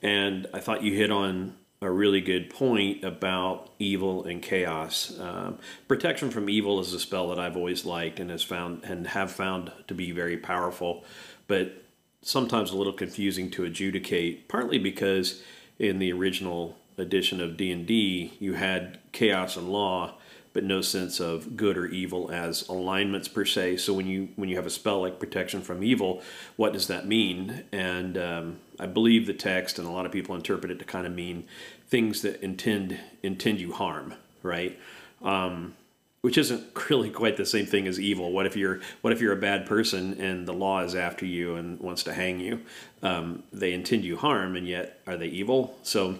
And 0.02 0.47
I 0.55 0.61
thought 0.61 0.82
you 0.82 0.94
hit 0.94 1.11
on 1.11 1.55
a 1.82 1.91
really 1.91 2.20
good 2.20 2.51
point 2.51 3.05
about 3.05 3.70
evil 3.79 4.24
and 4.24 4.43
chaos. 4.43 5.19
Um, 5.19 5.58
protection 5.89 6.31
from 6.31 6.51
evil 6.51 6.79
is 6.81 6.93
a 6.93 7.01
spell 7.01 7.29
that 7.29 7.39
I've 7.39 7.56
always 7.56 7.86
liked 7.86 8.20
and 8.20 8.31
has 8.31 8.43
found 8.43 8.84
and 8.84 9.06
have 9.06 9.32
found 9.32 9.72
to 9.89 9.94
be 9.94 10.13
very 10.13 10.36
powerful, 10.36 11.05
but 11.46 11.84
sometimes 12.22 12.70
a 12.70 12.77
little 12.77 12.93
confusing 12.93 13.51
to 13.53 13.65
adjudicate. 13.65 14.46
Partly 14.46 14.79
because 14.79 15.43
in 15.79 15.98
the 15.98 16.13
original 16.13 16.77
edition 16.98 17.41
of 17.41 17.56
D 17.56 17.72
and 17.72 17.86
D, 17.86 18.34
you 18.39 18.55
had 18.55 18.98
chaos 19.13 19.56
and 19.56 19.70
law, 19.70 20.15
but 20.52 20.64
no 20.64 20.80
sense 20.80 21.20
of 21.20 21.56
good 21.56 21.78
or 21.78 21.86
evil 21.86 22.30
as 22.30 22.66
alignments 22.69 23.28
per 23.28 23.44
se. 23.44 23.76
So 23.78 23.94
when 23.94 24.06
you 24.06 24.28
when 24.36 24.48
you 24.48 24.56
have 24.56 24.66
a 24.66 24.70
spell 24.70 25.00
like 25.00 25.19
protection 25.19 25.62
from 25.62 25.82
evil, 25.82 26.22
what 26.56 26.72
does 26.72 26.88
that 26.88 27.06
mean? 27.06 27.64
And 27.72 28.19
um, 28.19 28.56
I 28.78 28.86
believe 28.86 29.26
the 29.26 29.34
text, 29.34 29.78
and 29.78 29.86
a 29.86 29.90
lot 29.90 30.06
of 30.06 30.12
people 30.12 30.34
interpret 30.34 30.72
it 30.72 30.78
to 30.78 30.84
kind 30.84 31.06
of 31.06 31.12
mean 31.12 31.44
things 31.88 32.22
that 32.22 32.42
intend 32.42 32.98
intend 33.22 33.60
you 33.60 33.72
harm, 33.72 34.14
right? 34.42 34.78
Um, 35.22 35.74
which 36.22 36.36
isn't 36.36 36.64
really 36.90 37.10
quite 37.10 37.36
the 37.36 37.46
same 37.46 37.66
thing 37.66 37.86
as 37.86 38.00
evil. 38.00 38.32
What 38.32 38.46
if 38.46 38.56
you're 38.56 38.80
what 39.02 39.12
if 39.12 39.20
you're 39.20 39.32
a 39.32 39.40
bad 39.40 39.66
person 39.66 40.20
and 40.20 40.46
the 40.46 40.52
law 40.52 40.82
is 40.82 40.94
after 40.94 41.26
you 41.26 41.54
and 41.54 41.78
wants 41.78 42.02
to 42.04 42.12
hang 42.12 42.40
you? 42.40 42.60
Um, 43.02 43.44
they 43.52 43.72
intend 43.72 44.04
you 44.04 44.16
harm, 44.16 44.56
and 44.56 44.66
yet 44.66 45.00
are 45.06 45.16
they 45.16 45.28
evil? 45.28 45.78
So 45.82 46.16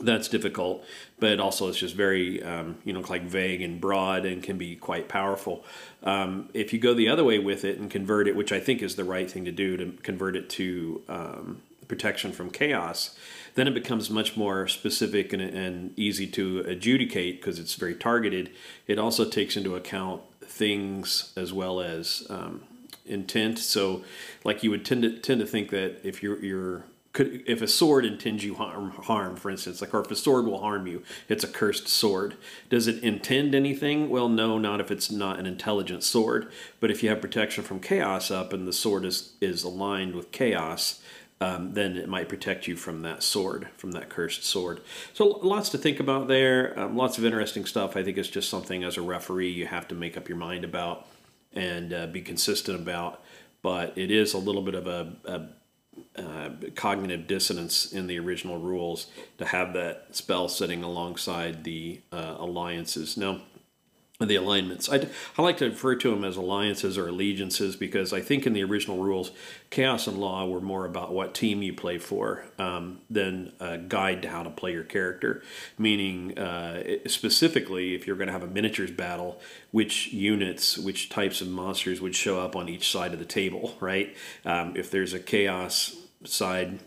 that's 0.00 0.28
difficult, 0.28 0.84
but 1.20 1.38
also 1.38 1.68
it's 1.68 1.78
just 1.78 1.94
very, 1.94 2.42
um, 2.42 2.76
you 2.84 2.92
know, 2.92 3.00
like 3.00 3.22
vague 3.22 3.62
and 3.62 3.80
broad 3.80 4.26
and 4.26 4.42
can 4.42 4.58
be 4.58 4.74
quite 4.74 5.08
powerful. 5.08 5.64
Um, 6.02 6.48
if 6.52 6.72
you 6.72 6.80
go 6.80 6.94
the 6.94 7.08
other 7.08 7.22
way 7.22 7.38
with 7.38 7.64
it 7.64 7.78
and 7.78 7.90
convert 7.90 8.26
it, 8.26 8.34
which 8.34 8.50
I 8.50 8.58
think 8.58 8.82
is 8.82 8.96
the 8.96 9.04
right 9.04 9.30
thing 9.30 9.44
to 9.44 9.52
do, 9.52 9.76
to 9.76 9.92
convert 10.02 10.34
it 10.34 10.50
to 10.50 11.02
um, 11.08 11.62
protection 11.86 12.32
from 12.32 12.50
chaos, 12.50 13.16
then 13.54 13.68
it 13.68 13.74
becomes 13.74 14.10
much 14.10 14.36
more 14.36 14.66
specific 14.66 15.32
and, 15.32 15.40
and 15.40 15.96
easy 15.96 16.26
to 16.26 16.60
adjudicate 16.60 17.40
because 17.40 17.60
it's 17.60 17.74
very 17.74 17.94
targeted. 17.94 18.50
It 18.88 18.98
also 18.98 19.24
takes 19.24 19.56
into 19.56 19.76
account 19.76 20.22
things 20.42 21.32
as 21.36 21.52
well 21.52 21.80
as 21.80 22.26
um, 22.30 22.62
intent. 23.06 23.60
So, 23.60 24.02
like 24.42 24.64
you 24.64 24.70
would 24.70 24.84
tend 24.84 25.02
to 25.02 25.18
tend 25.18 25.40
to 25.40 25.46
think 25.46 25.70
that 25.70 26.00
if 26.02 26.22
you're 26.22 26.42
you're 26.44 26.84
could 27.14 27.44
if 27.46 27.62
a 27.62 27.68
sword 27.68 28.04
intends 28.04 28.44
you 28.44 28.56
harm, 28.56 28.90
harm, 28.90 29.36
for 29.36 29.48
instance, 29.48 29.80
like 29.80 29.94
or 29.94 30.00
if 30.00 30.10
a 30.10 30.16
sword 30.16 30.44
will 30.44 30.60
harm 30.60 30.86
you, 30.86 31.02
it's 31.28 31.44
a 31.44 31.48
cursed 31.48 31.88
sword. 31.88 32.36
Does 32.68 32.86
it 32.88 33.02
intend 33.02 33.54
anything? 33.54 34.10
Well, 34.10 34.28
no, 34.28 34.58
not 34.58 34.80
if 34.80 34.90
it's 34.90 35.10
not 35.10 35.38
an 35.38 35.46
intelligent 35.46 36.02
sword. 36.02 36.50
But 36.80 36.90
if 36.90 37.02
you 37.02 37.08
have 37.08 37.22
protection 37.22 37.64
from 37.64 37.80
chaos 37.80 38.30
up 38.30 38.52
and 38.52 38.68
the 38.68 38.72
sword 38.72 39.06
is 39.06 39.32
is 39.40 39.62
aligned 39.62 40.16
with 40.16 40.32
chaos, 40.32 41.00
um, 41.40 41.74
then 41.74 41.96
it 41.96 42.08
might 42.08 42.28
protect 42.28 42.66
you 42.66 42.74
from 42.74 43.02
that 43.02 43.22
sword, 43.22 43.68
from 43.76 43.92
that 43.92 44.08
cursed 44.08 44.44
sword. 44.44 44.80
So 45.12 45.24
lots 45.26 45.68
to 45.70 45.78
think 45.78 46.00
about 46.00 46.26
there. 46.26 46.76
Um, 46.78 46.96
lots 46.96 47.16
of 47.16 47.24
interesting 47.24 47.64
stuff. 47.64 47.96
I 47.96 48.02
think 48.02 48.18
it's 48.18 48.28
just 48.28 48.50
something 48.50 48.82
as 48.82 48.96
a 48.96 49.02
referee 49.02 49.50
you 49.50 49.66
have 49.66 49.86
to 49.88 49.94
make 49.94 50.16
up 50.16 50.28
your 50.28 50.38
mind 50.38 50.64
about 50.64 51.06
and 51.52 51.92
uh, 51.92 52.06
be 52.08 52.22
consistent 52.22 52.80
about. 52.80 53.22
But 53.62 53.96
it 53.96 54.10
is 54.10 54.34
a 54.34 54.38
little 54.38 54.62
bit 54.62 54.74
of 54.74 54.88
a, 54.88 55.14
a 55.24 55.46
uh, 56.16 56.50
cognitive 56.74 57.26
dissonance 57.26 57.92
in 57.92 58.06
the 58.06 58.18
original 58.18 58.58
rules 58.58 59.08
to 59.38 59.44
have 59.44 59.72
that 59.74 60.06
spell 60.12 60.48
sitting 60.48 60.82
alongside 60.82 61.64
the 61.64 62.00
uh, 62.12 62.36
alliances. 62.38 63.16
Now, 63.16 63.40
the 64.20 64.36
alignments. 64.36 64.88
I, 64.88 65.08
I 65.36 65.42
like 65.42 65.56
to 65.56 65.66
refer 65.66 65.96
to 65.96 66.10
them 66.10 66.24
as 66.24 66.36
alliances 66.36 66.96
or 66.96 67.08
allegiances 67.08 67.74
because 67.74 68.12
I 68.12 68.20
think 68.20 68.46
in 68.46 68.52
the 68.52 68.62
original 68.62 68.98
rules, 68.98 69.32
chaos 69.70 70.06
and 70.06 70.18
law 70.18 70.46
were 70.46 70.60
more 70.60 70.86
about 70.86 71.12
what 71.12 71.34
team 71.34 71.62
you 71.62 71.72
play 71.72 71.98
for 71.98 72.44
um, 72.56 73.00
than 73.10 73.52
a 73.58 73.76
guide 73.78 74.22
to 74.22 74.28
how 74.28 74.44
to 74.44 74.50
play 74.50 74.72
your 74.72 74.84
character. 74.84 75.42
Meaning, 75.78 76.38
uh, 76.38 76.84
specifically, 77.08 77.96
if 77.96 78.06
you're 78.06 78.16
going 78.16 78.28
to 78.28 78.32
have 78.32 78.44
a 78.44 78.48
miniatures 78.48 78.92
battle, 78.92 79.40
which 79.72 80.12
units, 80.12 80.78
which 80.78 81.08
types 81.08 81.40
of 81.40 81.48
monsters 81.48 82.00
would 82.00 82.14
show 82.14 82.40
up 82.40 82.54
on 82.54 82.68
each 82.68 82.90
side 82.92 83.12
of 83.12 83.18
the 83.18 83.24
table, 83.24 83.76
right? 83.80 84.16
Um, 84.44 84.76
if 84.76 84.92
there's 84.92 85.12
a 85.12 85.20
chaos 85.20 85.96
side, 86.24 86.80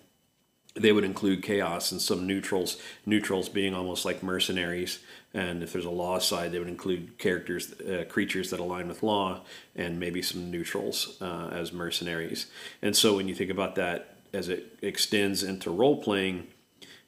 they 0.75 0.91
would 0.91 1.03
include 1.03 1.41
chaos 1.41 1.91
and 1.91 2.01
some 2.01 2.27
neutrals, 2.27 2.77
neutrals 3.05 3.49
being 3.49 3.73
almost 3.73 4.05
like 4.05 4.21
mercenaries 4.21 4.99
and 5.37 5.61
if 5.61 5.71
there's 5.73 5.85
a 5.85 5.91
law 5.91 6.19
side, 6.19 6.51
they 6.51 6.59
would 6.59 6.67
include 6.67 7.17
characters, 7.19 7.79
uh, 7.81 8.05
creatures 8.09 8.49
that 8.49 8.59
align 8.59 8.87
with 8.87 9.03
law, 9.03 9.41
and 9.75 9.99
maybe 9.99 10.21
some 10.21 10.49
neutrals 10.49 11.21
uh, 11.21 11.49
as 11.51 11.71
mercenaries. 11.71 12.47
And 12.81 12.95
so 12.95 13.15
when 13.15 13.27
you 13.27 13.35
think 13.35 13.51
about 13.51 13.75
that 13.75 14.15
as 14.33 14.49
it 14.49 14.77
extends 14.81 15.43
into 15.43 15.69
role 15.69 16.01
playing, 16.01 16.47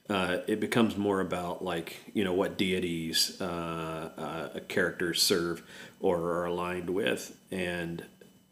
uh, 0.09 0.39
it 0.47 0.59
becomes 0.59 0.97
more 0.97 1.21
about 1.21 1.63
like 1.63 1.97
you 2.13 2.23
know 2.23 2.33
what 2.33 2.57
deities 2.57 3.39
uh, 3.41 4.09
uh, 4.17 4.59
characters 4.67 5.21
serve 5.21 5.63
or 5.99 6.17
are 6.17 6.45
aligned 6.45 6.89
with, 6.89 7.37
and 7.51 8.03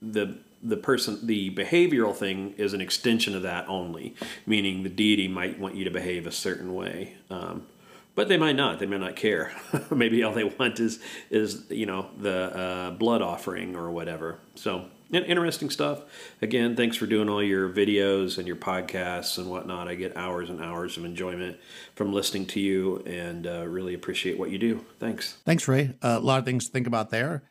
the 0.02 0.38
the 0.62 0.78
person 0.78 1.26
the 1.26 1.54
behavioral 1.54 2.16
thing 2.16 2.54
is 2.58 2.74
an 2.74 2.82
extension 2.82 3.36
of 3.36 3.44
that 3.44 3.68
only, 3.68 4.16
meaning 4.46 4.84
the 4.84 4.90
deity 4.90 5.28
might 5.28 5.60
want 5.60 5.76
you 5.76 5.84
to 5.84 5.92
behave 5.92 6.28
a 6.28 6.32
certain 6.32 6.74
way. 6.74 7.16
Um, 7.30 7.68
but 8.16 8.30
they 8.30 8.38
might 8.38 8.56
not. 8.56 8.80
They 8.80 8.88
may 8.88 8.98
not 8.98 9.16
care. 9.16 9.56
Maybe 9.92 10.24
all 10.24 10.34
they 10.34 10.44
want 10.44 10.80
is 10.80 11.00
is 11.30 11.66
you 11.70 11.86
know 11.86 12.08
the 12.20 12.58
uh, 12.58 12.92
blood 12.92 13.22
offering 13.22 13.76
or 13.76 13.92
whatever. 13.92 14.40
So 14.56 14.86
interesting 15.12 15.70
stuff. 15.70 16.02
Again, 16.42 16.76
thanks 16.76 16.98
for 16.98 17.06
doing 17.06 17.30
all 17.30 17.44
your 17.44 17.70
videos 17.70 18.38
and 18.38 18.48
your 18.48 18.56
podcasts 18.56 19.38
and 19.38 19.50
whatnot. 19.50 19.88
I 19.88 19.96
get 19.96 20.18
hours 20.18 20.50
and 20.50 20.62
hours 20.62 20.98
of 20.98 21.06
enjoyment 21.06 21.58
from 21.96 22.12
listening 22.12 22.48
to 22.48 22.60
you, 22.60 23.04
and 23.06 23.48
uh, 23.48 23.68
really 23.68 23.94
appreciate 23.94 24.38
what 24.38 24.50
you 24.50 24.58
do. 24.58 24.86
Thanks. 25.00 25.38
Thanks, 25.46 25.68
Ray. 25.68 25.94
Uh, 26.02 26.18
a 26.18 26.20
lot 26.20 26.40
of 26.40 26.46
things 26.46 26.66
to 26.66 26.72
think 26.72 26.88
about 26.88 27.10
there. 27.10 27.44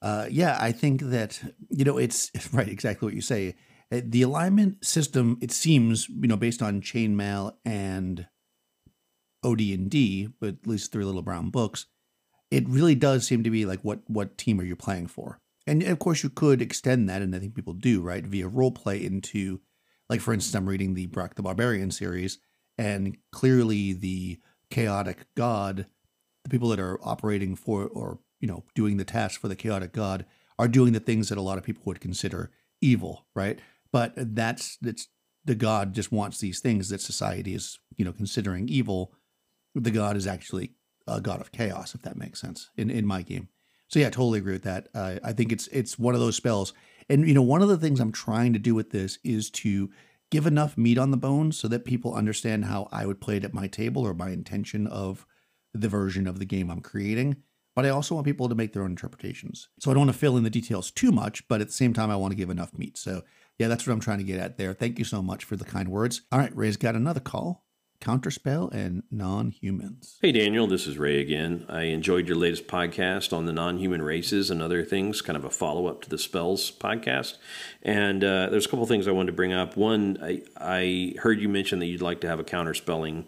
Uh, 0.00 0.26
yeah, 0.30 0.56
I 0.60 0.72
think 0.72 1.00
that 1.02 1.40
you 1.70 1.84
know 1.84 1.98
it's 1.98 2.30
right 2.52 2.68
exactly 2.68 3.06
what 3.06 3.14
you 3.14 3.20
say. 3.20 3.56
Uh, 3.90 4.00
the 4.04 4.22
alignment 4.22 4.84
system, 4.84 5.38
it 5.40 5.50
seems, 5.50 6.08
you 6.08 6.28
know, 6.28 6.36
based 6.36 6.60
on 6.60 6.82
chainmail 6.82 7.54
and 7.64 8.26
OD&D, 9.42 10.28
but 10.40 10.56
at 10.60 10.66
least 10.66 10.92
three 10.92 11.04
little 11.04 11.22
brown 11.22 11.48
books, 11.48 11.86
it 12.50 12.68
really 12.68 12.94
does 12.94 13.26
seem 13.26 13.42
to 13.42 13.50
be 13.50 13.64
like 13.64 13.80
what 13.80 14.00
what 14.06 14.38
team 14.38 14.60
are 14.60 14.64
you 14.64 14.76
playing 14.76 15.06
for? 15.06 15.40
And 15.66 15.82
of 15.82 15.98
course 15.98 16.22
you 16.22 16.30
could 16.30 16.62
extend 16.62 17.08
that, 17.08 17.22
and 17.22 17.34
I 17.34 17.38
think 17.38 17.54
people 17.54 17.74
do, 17.74 18.00
right, 18.00 18.24
via 18.24 18.48
role 18.48 18.72
play 18.72 19.04
into 19.04 19.60
like 20.08 20.20
for 20.20 20.32
instance, 20.32 20.54
I'm 20.54 20.68
reading 20.68 20.94
the 20.94 21.06
Brak 21.06 21.34
the 21.34 21.42
Barbarian 21.42 21.90
series, 21.90 22.38
and 22.76 23.16
clearly 23.32 23.92
the 23.92 24.38
chaotic 24.70 25.26
god, 25.34 25.86
the 26.44 26.50
people 26.50 26.68
that 26.70 26.80
are 26.80 26.98
operating 27.02 27.56
for 27.56 27.86
or 27.86 28.18
you 28.40 28.48
know 28.48 28.64
doing 28.74 28.96
the 28.96 29.04
tasks 29.04 29.38
for 29.38 29.48
the 29.48 29.56
chaotic 29.56 29.92
god 29.92 30.24
are 30.58 30.68
doing 30.68 30.92
the 30.92 31.00
things 31.00 31.28
that 31.28 31.38
a 31.38 31.42
lot 31.42 31.58
of 31.58 31.64
people 31.64 31.82
would 31.86 32.00
consider 32.00 32.50
evil, 32.80 33.26
right? 33.34 33.60
But 33.92 34.12
that's 34.16 34.76
that's 34.80 35.08
the 35.44 35.54
god 35.54 35.94
just 35.94 36.12
wants 36.12 36.38
these 36.38 36.60
things 36.60 36.88
that 36.88 37.00
society 37.00 37.54
is 37.54 37.78
you 37.96 38.04
know 38.04 38.12
considering 38.12 38.68
evil 38.68 39.14
the 39.74 39.90
god 39.90 40.16
is 40.16 40.26
actually 40.26 40.72
a 41.06 41.20
god 41.20 41.40
of 41.40 41.52
chaos, 41.52 41.94
if 41.94 42.02
that 42.02 42.16
makes 42.16 42.40
sense 42.40 42.70
in 42.76 42.90
in 42.90 43.06
my 43.06 43.22
game. 43.22 43.48
So 43.88 43.98
yeah, 43.98 44.10
totally 44.10 44.38
agree 44.38 44.52
with 44.52 44.64
that. 44.64 44.88
Uh, 44.94 45.16
I 45.24 45.32
think 45.32 45.52
it's 45.52 45.66
it's 45.68 45.98
one 45.98 46.14
of 46.14 46.20
those 46.20 46.36
spells, 46.36 46.74
and 47.08 47.26
you 47.26 47.34
know 47.34 47.42
one 47.42 47.62
of 47.62 47.68
the 47.68 47.78
things 47.78 48.00
I'm 48.00 48.12
trying 48.12 48.52
to 48.52 48.58
do 48.58 48.74
with 48.74 48.90
this 48.90 49.18
is 49.24 49.50
to 49.50 49.90
give 50.30 50.46
enough 50.46 50.76
meat 50.76 50.98
on 50.98 51.10
the 51.10 51.16
bones 51.16 51.58
so 51.58 51.68
that 51.68 51.86
people 51.86 52.14
understand 52.14 52.66
how 52.66 52.88
I 52.92 53.06
would 53.06 53.20
play 53.20 53.38
it 53.38 53.44
at 53.44 53.54
my 53.54 53.66
table 53.66 54.06
or 54.06 54.12
my 54.12 54.28
intention 54.28 54.86
of 54.86 55.26
the 55.72 55.88
version 55.88 56.26
of 56.26 56.38
the 56.38 56.44
game 56.44 56.70
I'm 56.70 56.80
creating. 56.82 57.36
But 57.78 57.86
I 57.86 57.90
also 57.90 58.16
want 58.16 58.24
people 58.24 58.48
to 58.48 58.56
make 58.56 58.72
their 58.72 58.82
own 58.82 58.90
interpretations. 58.90 59.68
So 59.78 59.88
I 59.88 59.94
don't 59.94 60.00
want 60.00 60.12
to 60.12 60.18
fill 60.18 60.36
in 60.36 60.42
the 60.42 60.50
details 60.50 60.90
too 60.90 61.12
much, 61.12 61.46
but 61.46 61.60
at 61.60 61.68
the 61.68 61.72
same 61.72 61.92
time, 61.92 62.10
I 62.10 62.16
want 62.16 62.32
to 62.32 62.36
give 62.36 62.50
enough 62.50 62.76
meat. 62.76 62.98
So 62.98 63.22
yeah, 63.56 63.68
that's 63.68 63.86
what 63.86 63.92
I'm 63.92 64.00
trying 64.00 64.18
to 64.18 64.24
get 64.24 64.40
at 64.40 64.58
there. 64.58 64.74
Thank 64.74 64.98
you 64.98 65.04
so 65.04 65.22
much 65.22 65.44
for 65.44 65.54
the 65.54 65.64
kind 65.64 65.88
words. 65.88 66.22
All 66.32 66.40
right, 66.40 66.50
Ray's 66.56 66.76
got 66.76 66.96
another 66.96 67.20
call. 67.20 67.64
Counterspell 68.00 68.72
and 68.72 69.04
non 69.12 69.50
humans. 69.50 70.18
Hey, 70.20 70.32
Daniel, 70.32 70.66
this 70.66 70.88
is 70.88 70.98
Ray 70.98 71.20
again. 71.20 71.66
I 71.68 71.82
enjoyed 71.82 72.26
your 72.26 72.36
latest 72.36 72.66
podcast 72.66 73.32
on 73.32 73.46
the 73.46 73.52
non 73.52 73.78
human 73.78 74.02
races 74.02 74.50
and 74.50 74.60
other 74.60 74.84
things, 74.84 75.22
kind 75.22 75.36
of 75.36 75.44
a 75.44 75.50
follow 75.50 75.86
up 75.86 76.02
to 76.02 76.08
the 76.08 76.18
Spells 76.18 76.72
podcast. 76.72 77.36
And 77.82 78.24
uh, 78.24 78.48
there's 78.50 78.66
a 78.66 78.68
couple 78.68 78.86
things 78.86 79.06
I 79.06 79.12
wanted 79.12 79.28
to 79.28 79.36
bring 79.36 79.52
up. 79.52 79.76
One, 79.76 80.18
I, 80.20 80.42
I 80.56 81.14
heard 81.20 81.40
you 81.40 81.48
mention 81.48 81.78
that 81.78 81.86
you'd 81.86 82.02
like 82.02 82.20
to 82.22 82.28
have 82.28 82.40
a 82.40 82.44
counterspelling 82.44 83.26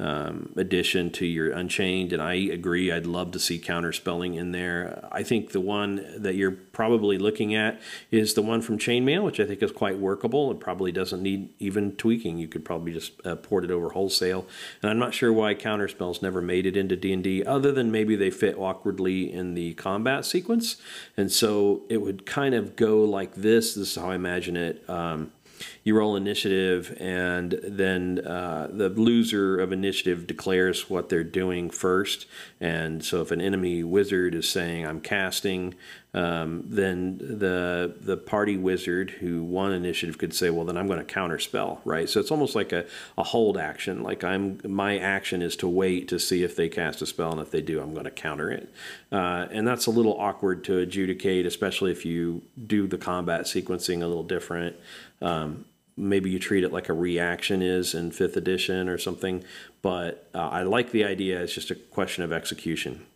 um, 0.00 0.52
addition 0.56 1.10
to 1.12 1.26
your 1.26 1.50
Unchained, 1.52 2.12
and 2.12 2.22
I 2.22 2.34
agree. 2.34 2.90
I'd 2.90 3.04
love 3.04 3.32
to 3.32 3.38
see 3.38 3.58
counterspelling 3.58 4.36
in 4.36 4.52
there. 4.52 5.06
I 5.12 5.22
think 5.22 5.52
the 5.52 5.60
one 5.60 6.04
that 6.16 6.36
you're 6.36 6.52
probably 6.52 7.18
looking 7.18 7.54
at 7.54 7.80
is 8.10 8.32
the 8.32 8.40
one 8.40 8.62
from 8.62 8.78
Chainmail, 8.78 9.22
which 9.22 9.38
I 9.38 9.44
think 9.44 9.62
is 9.62 9.72
quite 9.72 9.98
workable. 9.98 10.50
It 10.50 10.58
probably 10.58 10.90
doesn't 10.90 11.22
need 11.22 11.52
even 11.58 11.96
tweaking. 11.96 12.38
You 12.38 12.48
could 12.48 12.64
probably 12.64 12.92
just 12.92 13.12
uh, 13.26 13.36
port 13.36 13.62
it 13.64 13.70
over 13.70 13.90
wholesale. 13.90 14.46
And 14.82 14.90
I'm 14.90 14.98
not 14.98 15.12
sure 15.12 15.32
why 15.32 15.54
counterspells 15.54 16.22
never 16.22 16.40
made 16.40 16.64
it 16.64 16.78
into 16.78 16.96
D&D, 16.96 17.44
other 17.44 17.70
than 17.70 17.92
maybe 17.92 18.16
they 18.16 18.30
fit 18.30 18.56
awkwardly 18.56 19.30
in 19.30 19.52
the 19.52 19.74
combat 19.74 20.24
sequence. 20.24 20.76
And 21.16 21.30
so 21.30 21.82
it 21.90 21.98
would 21.98 22.24
kind 22.24 22.54
of 22.54 22.74
go 22.74 23.04
like 23.04 23.34
this. 23.34 23.74
This 23.74 23.90
is 23.90 23.94
how 23.96 24.10
I 24.10 24.14
imagine 24.14 24.56
it. 24.56 24.88
Um, 24.88 25.32
you 25.84 25.96
roll 25.96 26.16
initiative, 26.16 26.96
and 27.00 27.58
then 27.62 28.20
uh, 28.20 28.68
the 28.70 28.88
loser 28.88 29.58
of 29.58 29.72
initiative 29.72 30.26
declares 30.26 30.90
what 30.90 31.08
they're 31.08 31.24
doing 31.24 31.70
first. 31.70 32.26
And 32.60 33.04
so, 33.04 33.22
if 33.22 33.30
an 33.30 33.40
enemy 33.40 33.82
wizard 33.82 34.34
is 34.34 34.48
saying, 34.48 34.86
"I'm 34.86 35.00
casting," 35.00 35.74
um, 36.12 36.64
then 36.66 37.18
the 37.18 37.94
the 38.00 38.16
party 38.16 38.56
wizard 38.56 39.10
who 39.10 39.44
won 39.44 39.72
initiative 39.72 40.18
could 40.18 40.34
say, 40.34 40.50
"Well, 40.50 40.64
then 40.64 40.76
I'm 40.76 40.88
going 40.88 41.04
to 41.04 41.14
counterspell." 41.14 41.78
Right. 41.84 42.08
So 42.08 42.18
it's 42.18 42.32
almost 42.32 42.54
like 42.56 42.72
a, 42.72 42.84
a 43.16 43.22
hold 43.22 43.56
action. 43.56 44.02
Like 44.02 44.24
I'm 44.24 44.60
my 44.66 44.98
action 44.98 45.40
is 45.40 45.54
to 45.56 45.68
wait 45.68 46.08
to 46.08 46.18
see 46.18 46.42
if 46.42 46.56
they 46.56 46.68
cast 46.68 47.00
a 47.00 47.06
spell, 47.06 47.30
and 47.30 47.40
if 47.40 47.50
they 47.50 47.62
do, 47.62 47.80
I'm 47.80 47.92
going 47.92 48.04
to 48.04 48.10
counter 48.10 48.50
it. 48.50 48.72
Uh, 49.12 49.46
and 49.50 49.66
that's 49.66 49.86
a 49.86 49.90
little 49.90 50.18
awkward 50.18 50.64
to 50.64 50.78
adjudicate, 50.78 51.46
especially 51.46 51.92
if 51.92 52.04
you 52.04 52.42
do 52.66 52.86
the 52.86 52.98
combat 52.98 53.42
sequencing 53.42 54.02
a 54.02 54.06
little 54.06 54.24
different. 54.24 54.76
Um, 55.20 55.64
maybe 55.96 56.30
you 56.30 56.38
treat 56.38 56.64
it 56.64 56.72
like 56.72 56.88
a 56.88 56.92
reaction 56.92 57.62
is 57.62 57.94
in 57.94 58.10
fifth 58.10 58.36
edition 58.36 58.88
or 58.88 58.98
something. 58.98 59.44
But 59.82 60.28
uh, 60.34 60.48
I 60.48 60.62
like 60.62 60.90
the 60.90 61.04
idea. 61.04 61.40
It's 61.40 61.54
just 61.54 61.70
a 61.70 61.74
question 61.74 62.24
of 62.24 62.32
execution. 62.32 63.06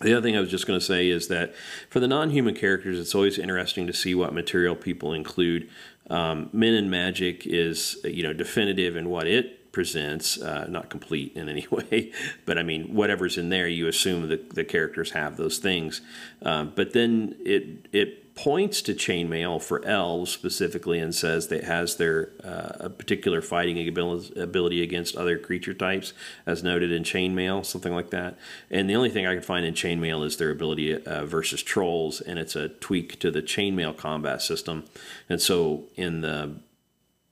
The 0.00 0.12
other 0.12 0.22
thing 0.22 0.36
I 0.36 0.40
was 0.40 0.50
just 0.50 0.66
going 0.66 0.78
to 0.78 0.84
say 0.84 1.08
is 1.08 1.28
that 1.28 1.54
for 1.88 2.00
the 2.00 2.08
non 2.08 2.30
human 2.30 2.54
characters, 2.54 2.98
it's 2.98 3.14
always 3.14 3.38
interesting 3.38 3.86
to 3.86 3.94
see 3.94 4.14
what 4.14 4.34
material 4.34 4.76
people 4.76 5.12
include. 5.12 5.70
Um, 6.10 6.50
Men 6.52 6.74
and 6.74 6.90
Magic 6.90 7.46
is, 7.46 7.98
you 8.04 8.22
know, 8.22 8.32
definitive 8.32 8.94
in 8.94 9.08
what 9.08 9.26
it 9.26 9.72
presents, 9.72 10.40
uh, 10.40 10.66
not 10.68 10.90
complete 10.90 11.32
in 11.34 11.48
any 11.48 11.66
way, 11.70 12.12
but 12.44 12.58
I 12.58 12.62
mean, 12.62 12.94
whatever's 12.94 13.38
in 13.38 13.48
there, 13.48 13.68
you 13.68 13.88
assume 13.88 14.28
that 14.28 14.54
the 14.54 14.64
characters 14.64 15.12
have 15.12 15.36
those 15.36 15.58
things. 15.58 16.02
Um, 16.42 16.72
but 16.76 16.92
then 16.92 17.36
it 17.40 17.86
it 17.92 18.25
points 18.36 18.82
to 18.82 18.92
chainmail 18.92 19.60
for 19.62 19.82
elves 19.86 20.30
specifically 20.30 20.98
and 20.98 21.14
says 21.14 21.48
that 21.48 21.64
has 21.64 21.96
their 21.96 22.30
uh, 22.44 22.72
a 22.80 22.90
particular 22.90 23.40
fighting 23.40 23.88
ability 23.88 24.82
against 24.82 25.16
other 25.16 25.38
creature 25.38 25.72
types, 25.72 26.12
as 26.44 26.62
noted 26.62 26.92
in 26.92 27.02
chainmail, 27.02 27.64
something 27.64 27.94
like 27.94 28.10
that. 28.10 28.36
And 28.70 28.88
the 28.88 28.94
only 28.94 29.08
thing 29.08 29.26
I 29.26 29.34
can 29.34 29.42
find 29.42 29.64
in 29.64 29.72
chainmail 29.72 30.24
is 30.24 30.36
their 30.36 30.50
ability 30.50 31.02
uh, 31.02 31.24
versus 31.24 31.62
trolls, 31.62 32.20
and 32.20 32.38
it's 32.38 32.54
a 32.54 32.68
tweak 32.68 33.18
to 33.20 33.30
the 33.30 33.42
chainmail 33.42 33.96
combat 33.96 34.42
system. 34.42 34.84
And 35.30 35.40
so 35.40 35.84
in 35.96 36.20
the 36.20 36.56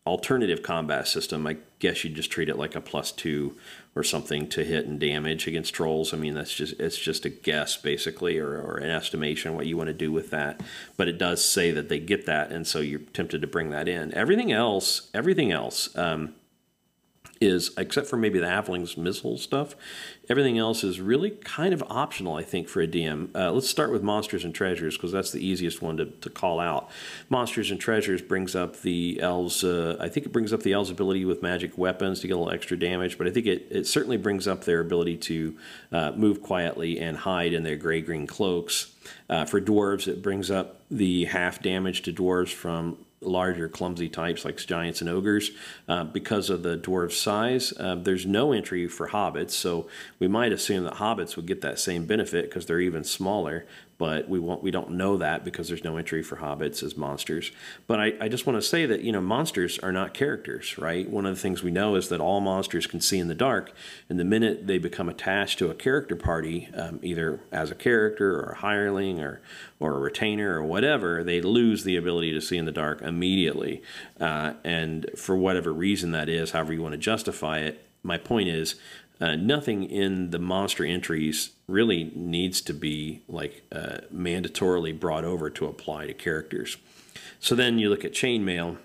alternative 0.07 0.63
combat 0.63 1.07
system, 1.07 1.47
I 1.47 1.59
guess 1.81 2.03
you'd 2.03 2.15
just 2.15 2.31
treat 2.31 2.49
it 2.49 2.57
like 2.57 2.75
a 2.75 2.81
plus 2.81 3.13
two 3.13 3.57
or 3.97 4.03
something 4.03 4.49
to 4.49 4.65
hit 4.65 4.87
and 4.87 4.99
damage 4.99 5.47
against 5.47 5.75
trolls. 5.75 6.13
I 6.13 6.17
mean, 6.17 6.35
that's 6.35 6.55
just 6.55 6.79
it's 6.81 6.99
just 6.99 7.25
a 7.25 7.29
guess 7.31 7.77
basically, 7.77 8.39
or, 8.39 8.61
or 8.61 8.77
an 8.79 8.91
estimation 8.91 9.55
what 9.55 9.67
you 9.67 9.77
want 9.77 9.89
to 9.89 9.95
do 9.95 10.11
with 10.11 10.31
that. 10.31 10.61
But 10.97 11.09
it 11.09 11.19
does 11.19 11.45
say 11.45 11.71
that 11.71 11.89
they 11.89 12.01
get 12.01 12.27
that, 12.27 12.51
and 12.51 12.67
so 12.67 12.81
you're 12.81 13.01
tempted 13.01 13.41
to 13.41 13.47
bring 13.47 13.71
that 13.71 13.89
in. 13.89 14.13
Everything 14.15 14.53
else, 14.53 15.11
everything 15.15 15.53
else. 15.53 15.97
Um, 15.97 16.35
is 17.41 17.73
except 17.77 18.07
for 18.07 18.17
maybe 18.17 18.39
the 18.39 18.47
halfling's 18.47 18.97
missile 18.97 19.37
stuff, 19.37 19.75
everything 20.29 20.59
else 20.59 20.85
is 20.85 21.01
really 21.01 21.31
kind 21.31 21.75
of 21.75 21.83
optional, 21.89 22.37
I 22.37 22.43
think, 22.43 22.69
for 22.69 22.81
a 22.81 22.87
DM. 22.87 23.35
Uh, 23.35 23.53
let's 23.53 23.69
start 23.69 23.91
with 23.91 24.03
Monsters 24.03 24.45
and 24.45 24.55
Treasures 24.55 24.97
because 24.97 25.13
that's 25.13 25.33
the 25.33 25.45
easiest 25.45 25.83
one 25.83 25.97
to, 25.97 26.07
to 26.07 26.31
call 26.31 26.61
out. 26.61 26.91
Monsters 27.29 27.71
and 27.71 27.81
Treasures 27.81 28.23
brings 28.23 28.55
up 28.55 28.81
the 28.83 29.21
elves. 29.21 29.65
Uh, 29.65 29.97
I 30.01 30.09
think 30.09 30.27
it 30.27 30.33
brings 30.33 30.53
up 30.53 30.63
the 30.63 30.73
elves' 30.73 30.91
ability 30.91 31.25
with 31.25 31.43
magic 31.43 31.77
weapons 31.77 32.21
to 32.21 32.29
get 32.29 32.35
a 32.35 32.37
little 32.37 32.53
extra 32.53 32.79
damage, 32.79 33.19
but 33.19 33.27
I 33.27 33.31
think 33.31 33.47
it, 33.47 33.67
it 33.71 33.87
certainly 33.87 34.17
brings 34.17 34.47
up 34.47 34.65
their 34.65 34.81
ability 34.81 35.17
to 35.19 35.57
uh, 35.93 36.13
move 36.13 36.43
quietly 36.43 37.01
and 37.01 37.17
hide 37.19 37.53
in 37.53 37.63
their 37.63 37.77
gray 37.77 38.01
green 38.01 38.27
cloaks. 38.27 38.93
Uh, 39.29 39.45
for 39.45 39.61
dwarves, 39.61 40.09
it 40.09 40.23
brings 40.23 40.51
up 40.51 40.81
the 40.91 41.27
half 41.27 41.61
damage 41.61 42.03
to 42.03 42.13
dwarves 42.13 42.53
from 42.53 42.97
larger, 43.25 43.69
clumsy 43.69 44.09
types 44.09 44.45
like 44.45 44.57
giants 44.59 45.01
and 45.01 45.11
ogres. 45.11 45.51
Uh, 45.89 46.05
because 46.05 46.51
of 46.51 46.63
the 46.63 46.77
dwarf 46.77 47.13
size, 47.13 47.73
uh, 47.79 47.95
there's 47.95 48.27
no 48.27 48.53
entry 48.53 48.87
for 48.89 49.09
hobbits, 49.09 49.51
so 49.51 49.89
we 50.19 50.29
might 50.29 50.53
assume 50.53 50.85
that 50.85 50.95
hobbits 50.95 51.37
would 51.37 51.47
get 51.47 51.61
that 51.61 51.79
same 51.79 52.07
benefit 52.07 52.45
because 52.45 52.67
they're 52.67 52.81
even 52.81 53.05
smaller 53.05 53.67
but 53.99 54.29
we 54.29 54.39
won't 54.39 54.63
we 54.63 54.71
don't 54.71 54.91
know 54.91 55.17
that 55.17 55.45
because 55.45 55.69
there's 55.69 55.85
no 55.85 55.97
entry 55.97 56.23
for 56.23 56.37
hobbits 56.37 56.83
as 56.83 56.97
monsters. 56.97 57.53
But 57.87 58.01
I, 58.01 58.13
I 58.21 58.29
just 58.29 58.47
want 58.47 58.57
to 58.57 58.63
say 58.63 58.87
that 58.87 59.03
you 59.03 59.13
know 59.13 59.21
monsters 59.21 59.79
are 59.79 59.93
not 59.93 60.15
characters 60.15 60.77
right? 60.79 61.09
One 61.09 61.27
of 61.27 61.35
the 61.35 61.41
things 61.41 61.63
we 61.63 61.71
know 61.71 61.95
is 61.95 62.09
that 62.09 62.21
all 62.21 62.41
monsters 62.41 62.87
can 62.87 63.01
see 63.01 63.19
in 63.19 63.29
the 63.29 63.35
dark 63.35 63.73
and 64.09 64.19
the 64.19 64.25
minute 64.25 64.67
they 64.67 64.79
become 64.79 65.09
attached 65.09 65.59
to 65.59 65.71
a 65.71 65.75
character 65.75 66.17
party 66.17 66.69
um, 66.77 67.01
either 67.03 67.41
as 67.53 67.71
a 67.71 67.75
character 67.75 68.41
or 68.41 68.51
a 68.51 68.57
hireling 68.57 69.21
or 69.21 69.41
or 69.81 69.97
a 69.97 69.99
retainer 69.99 70.59
or 70.59 70.63
whatever 70.63 71.23
they 71.23 71.41
lose 71.41 71.85
the 71.85 71.97
ability 71.97 72.33
to 72.33 72.41
see 72.41 72.57
in 72.57 72.65
the 72.65 72.73
dark 72.73 73.03
immediately. 73.03 73.83
Uh, 74.21 74.55
and 74.65 75.11
for 75.17 75.37
whatever 75.37 75.73
reason 75.73 76.11
that 76.13 76.29
is 76.29 76.53
however 76.53 76.73
you 76.73 76.83
want 76.83 76.93
to 76.93 76.99
justify 76.99 77.59
it 77.59 77.87
my 78.03 78.19
point 78.19 78.49
is 78.49 78.77
uh, 79.21 79.35
nothing 79.35 79.85
in 79.85 80.31
the 80.31 80.39
monster 80.39 80.85
entries 80.85 81.51
really 81.67 82.13
needs 82.15 82.61
to 82.63 82.75
be 82.75 83.23
like 83.29 83.63
uh, 83.73 83.99
mandatorily 84.15 84.99
brought 84.99 85.25
over 85.25 85.49
to 85.51 85.67
apply 85.67 86.07
to 86.07 86.15
characters. 86.15 86.77
So 87.41 87.55
then 87.55 87.79
you 87.79 87.89
look 87.89 88.05
at 88.05 88.13
chainmail. 88.13 88.79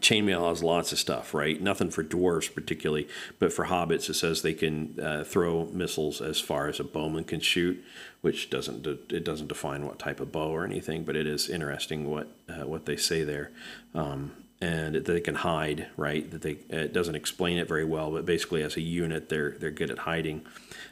Chainmail 0.00 0.48
has 0.48 0.64
lots 0.64 0.90
of 0.90 0.98
stuff, 0.98 1.32
right? 1.34 1.60
Nothing 1.60 1.90
for 1.90 2.02
dwarves 2.02 2.52
particularly, 2.52 3.06
but 3.38 3.52
for 3.52 3.66
hobbits, 3.66 4.08
it 4.08 4.14
says 4.14 4.42
they 4.42 4.54
can 4.54 4.98
uh, 4.98 5.22
throw 5.22 5.66
missiles 5.66 6.20
as 6.20 6.40
far 6.40 6.66
as 6.66 6.80
a 6.80 6.84
bowman 6.84 7.24
can 7.24 7.40
shoot, 7.40 7.82
which 8.20 8.50
doesn't 8.50 8.86
it 8.86 9.22
doesn't 9.22 9.48
define 9.48 9.86
what 9.86 9.98
type 9.98 10.18
of 10.18 10.32
bow 10.32 10.48
or 10.48 10.64
anything, 10.64 11.04
but 11.04 11.14
it 11.14 11.26
is 11.26 11.48
interesting 11.48 12.10
what 12.10 12.28
uh, 12.48 12.66
what 12.66 12.86
they 12.86 12.96
say 12.96 13.22
there. 13.22 13.52
Um, 13.94 14.32
and 14.62 14.94
that 14.94 15.06
they 15.06 15.20
can 15.20 15.34
hide, 15.34 15.88
right? 15.96 16.30
That 16.30 16.42
they 16.42 16.52
it 16.70 16.92
doesn't 16.92 17.16
explain 17.16 17.58
it 17.58 17.66
very 17.66 17.84
well, 17.84 18.12
but 18.12 18.24
basically 18.24 18.62
as 18.62 18.76
a 18.76 18.80
unit, 18.80 19.28
they're 19.28 19.50
they're 19.58 19.72
good 19.72 19.90
at 19.90 19.98
hiding. 19.98 20.46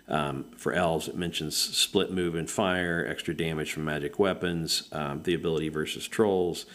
Um, 0.08 0.46
for 0.56 0.72
elves, 0.72 1.06
it 1.06 1.16
mentions 1.16 1.56
split 1.56 2.10
move 2.10 2.34
and 2.34 2.50
fire, 2.50 3.06
extra 3.08 3.32
damage 3.32 3.72
from 3.72 3.84
magic 3.84 4.18
weapons, 4.18 4.88
um, 4.90 5.22
the 5.22 5.34
ability 5.34 5.68
versus 5.68 6.08
trolls, 6.08 6.66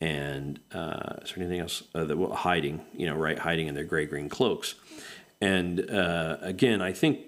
and 0.00 0.60
uh, 0.72 1.16
is 1.22 1.32
there 1.32 1.42
anything 1.42 1.60
else? 1.60 1.82
Uh, 1.92 2.04
the, 2.04 2.16
well, 2.16 2.32
hiding, 2.32 2.82
you 2.94 3.06
know, 3.06 3.16
right? 3.16 3.40
Hiding 3.40 3.66
in 3.66 3.74
their 3.74 3.84
gray 3.84 4.06
green 4.06 4.28
cloaks. 4.28 4.76
And 5.40 5.90
uh, 5.90 6.36
again, 6.40 6.80
I 6.80 6.92
think 6.92 7.18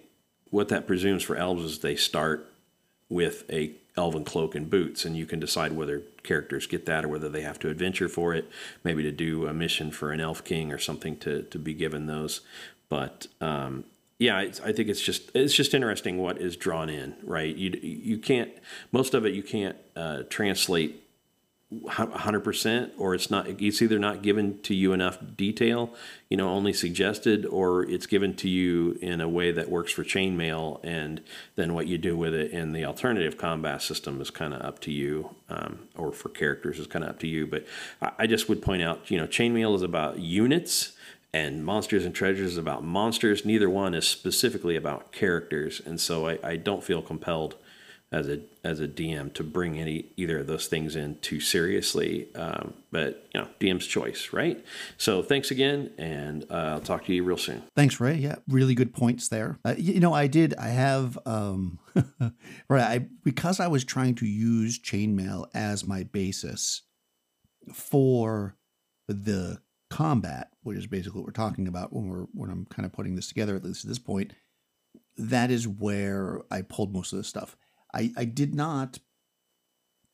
what 0.51 0.69
that 0.69 0.87
presumes 0.87 1.25
for 1.25 1.35
elves 1.35 1.65
is 1.65 1.81
they 1.81 1.97
start 1.97 2.49
with 3.09 3.43
a 3.51 3.73
elven 3.97 4.25
cloak 4.25 4.55
and 4.55 4.69
boots, 4.69 5.05
and 5.05 5.17
you 5.17 5.27
can 5.27 5.41
decide 5.41 5.73
whether 5.73 6.03
characters 6.23 6.67
get 6.67 6.87
that 6.87 7.05
or 7.05 7.09
whether 7.09 7.29
they 7.29 7.43
have 7.43 7.59
to 7.61 7.71
adventure 7.71 8.09
for 8.09 8.35
it, 8.35 8.49
maybe 8.85 9.03
to 9.03 9.13
do 9.13 9.47
a 9.47 9.55
mission 9.55 9.91
for 9.91 10.13
an 10.13 10.21
elf 10.21 10.45
king 10.45 10.73
or 10.73 10.79
something 10.79 11.17
to 11.19 11.43
to 11.45 11.59
be 11.59 11.75
given 11.75 12.07
those. 12.07 12.41
But 12.89 13.27
um, 13.41 13.85
yeah, 14.19 14.39
I 14.39 14.73
think 14.73 14.89
it's 14.89 15.03
just 15.03 15.31
it's 15.35 15.55
just 15.55 15.75
interesting 15.75 16.19
what 16.19 16.39
is 16.39 16.57
drawn 16.57 16.89
in, 16.89 17.17
right? 17.23 17.55
You 17.55 17.71
you 17.83 18.19
can't 18.19 18.51
most 18.93 19.15
of 19.15 19.27
it 19.27 19.35
you 19.35 19.43
can't 19.43 19.77
uh, 19.95 20.23
translate 20.31 21.03
100% 21.73 22.93
or 22.97 23.13
it's 23.13 23.29
not 23.29 23.49
it's 23.49 23.83
either 23.83 23.99
not 23.99 24.23
given 24.23 24.61
to 24.63 24.73
you 24.73 24.93
enough 24.93 25.19
detail 25.37 25.93
you 26.31 26.37
know 26.37 26.49
only 26.49 26.73
suggested 26.73 27.45
or 27.45 27.83
it's 27.91 28.07
given 28.07 28.35
to 28.35 28.49
you 28.49 28.97
in 29.03 29.21
a 29.21 29.29
way 29.29 29.51
that 29.51 29.69
works 29.69 29.91
for 29.91 30.05
chainmail 30.05 30.79
and 30.85 31.21
then 31.57 31.75
what 31.75 31.89
you 31.89 31.99
do 31.99 32.17
with 32.17 32.33
it 32.33 32.53
in 32.53 32.73
the 32.73 32.85
alternative 32.85 33.37
combat 33.37 33.83
system 33.83 34.21
is 34.21 34.31
kind 34.31 34.55
of 34.55 34.63
up 34.63 34.79
to 34.79 34.93
you 34.93 35.35
um, 35.49 35.89
or 35.97 36.13
for 36.13 36.29
characters 36.29 36.79
is 36.79 36.87
kind 36.87 37.05
of 37.05 37.11
up 37.11 37.19
to 37.19 37.27
you. 37.27 37.49
But 37.49 37.67
I, 38.01 38.13
I 38.21 38.27
just 38.29 38.49
would 38.49 38.63
point 38.63 38.83
out 38.83 39.11
you 39.11 39.19
know 39.19 39.27
chainmail 39.27 39.75
is 39.75 39.83
about 39.83 40.21
units 40.21 40.93
and 41.35 41.65
monsters 41.65 42.05
and 42.05 42.15
treasures 42.15 42.53
is 42.53 42.59
about 42.59 42.85
monsters. 42.85 43.45
Neither 43.45 43.69
one 43.69 43.93
is 43.93 44.07
specifically 44.07 44.77
about 44.77 45.11
characters 45.11 45.81
and 45.85 46.01
so 46.01 46.29
I, 46.29 46.39
I 46.45 46.57
don't 46.57 46.85
feel 46.85 47.03
compelled 47.03 47.57
as 48.17 48.29
a 48.29 48.41
as 48.65 48.81
a 48.81 48.89
DM 48.89 49.33
to 49.35 49.45
bring 49.45 49.79
any 49.79 50.07
either 50.17 50.39
of 50.39 50.47
those 50.47 50.69
things 50.69 50.97
in 50.97 51.19
too 51.19 51.39
seriously. 51.39 52.35
Um, 52.35 52.73
but 52.91 53.29
you 53.35 53.41
know, 53.41 53.49
DM's 53.61 53.87
choice, 53.87 54.33
right? 54.33 54.65
So 54.97 55.23
thanks 55.23 55.51
again, 55.51 55.91
and 55.99 56.45
uh, 56.51 56.73
I'll 56.73 56.81
talk 56.81 57.05
to 57.05 57.13
you 57.13 57.23
real 57.23 57.37
soon. 57.37 57.63
Thanks, 57.77 58.01
Ray. 58.01 58.15
Yeah, 58.15 58.37
really 58.49 58.75
good 58.75 58.95
points 58.95 59.29
there. 59.29 59.59
Uh, 59.67 59.75
you 59.77 60.01
know, 60.01 60.15
I 60.15 60.29
did. 60.29 60.55
I 60.55 60.69
have 60.69 61.19
um, 61.27 61.79
right. 62.71 62.83
I 62.83 63.07
because 63.23 63.61
I 63.61 63.67
was 63.67 63.85
trying 63.85 64.15
to 64.17 64.27
use 64.27 64.79
chainmail 64.79 65.49
as 65.53 65.87
my 65.87 66.05
basis 66.05 66.83
for 67.75 68.57
the 69.09 69.61
combat, 69.91 70.53
which 70.63 70.79
is 70.79 70.87
basically 70.87 71.21
what 71.21 71.27
we're 71.27 71.33
talking 71.33 71.69
about 71.69 71.93
when 71.93 72.09
we're 72.09 72.27
when 72.33 72.49
I'm 72.49 72.65
kind 72.65 72.87
of 72.87 72.93
putting 72.93 73.15
this 73.15 73.29
together. 73.29 73.57
At 73.57 73.65
least 73.65 73.85
at 73.85 73.91
this 73.91 73.99
point, 73.99 74.33
that 75.19 75.51
is 75.51 75.69
where 75.69 76.41
I 76.51 76.63
pulled 76.63 76.95
most 76.95 77.13
of 77.13 77.19
the 77.19 77.25
stuff 77.25 77.59
I, 77.95 78.13
I 78.17 78.25
did 78.25 78.55
not, 78.55 78.99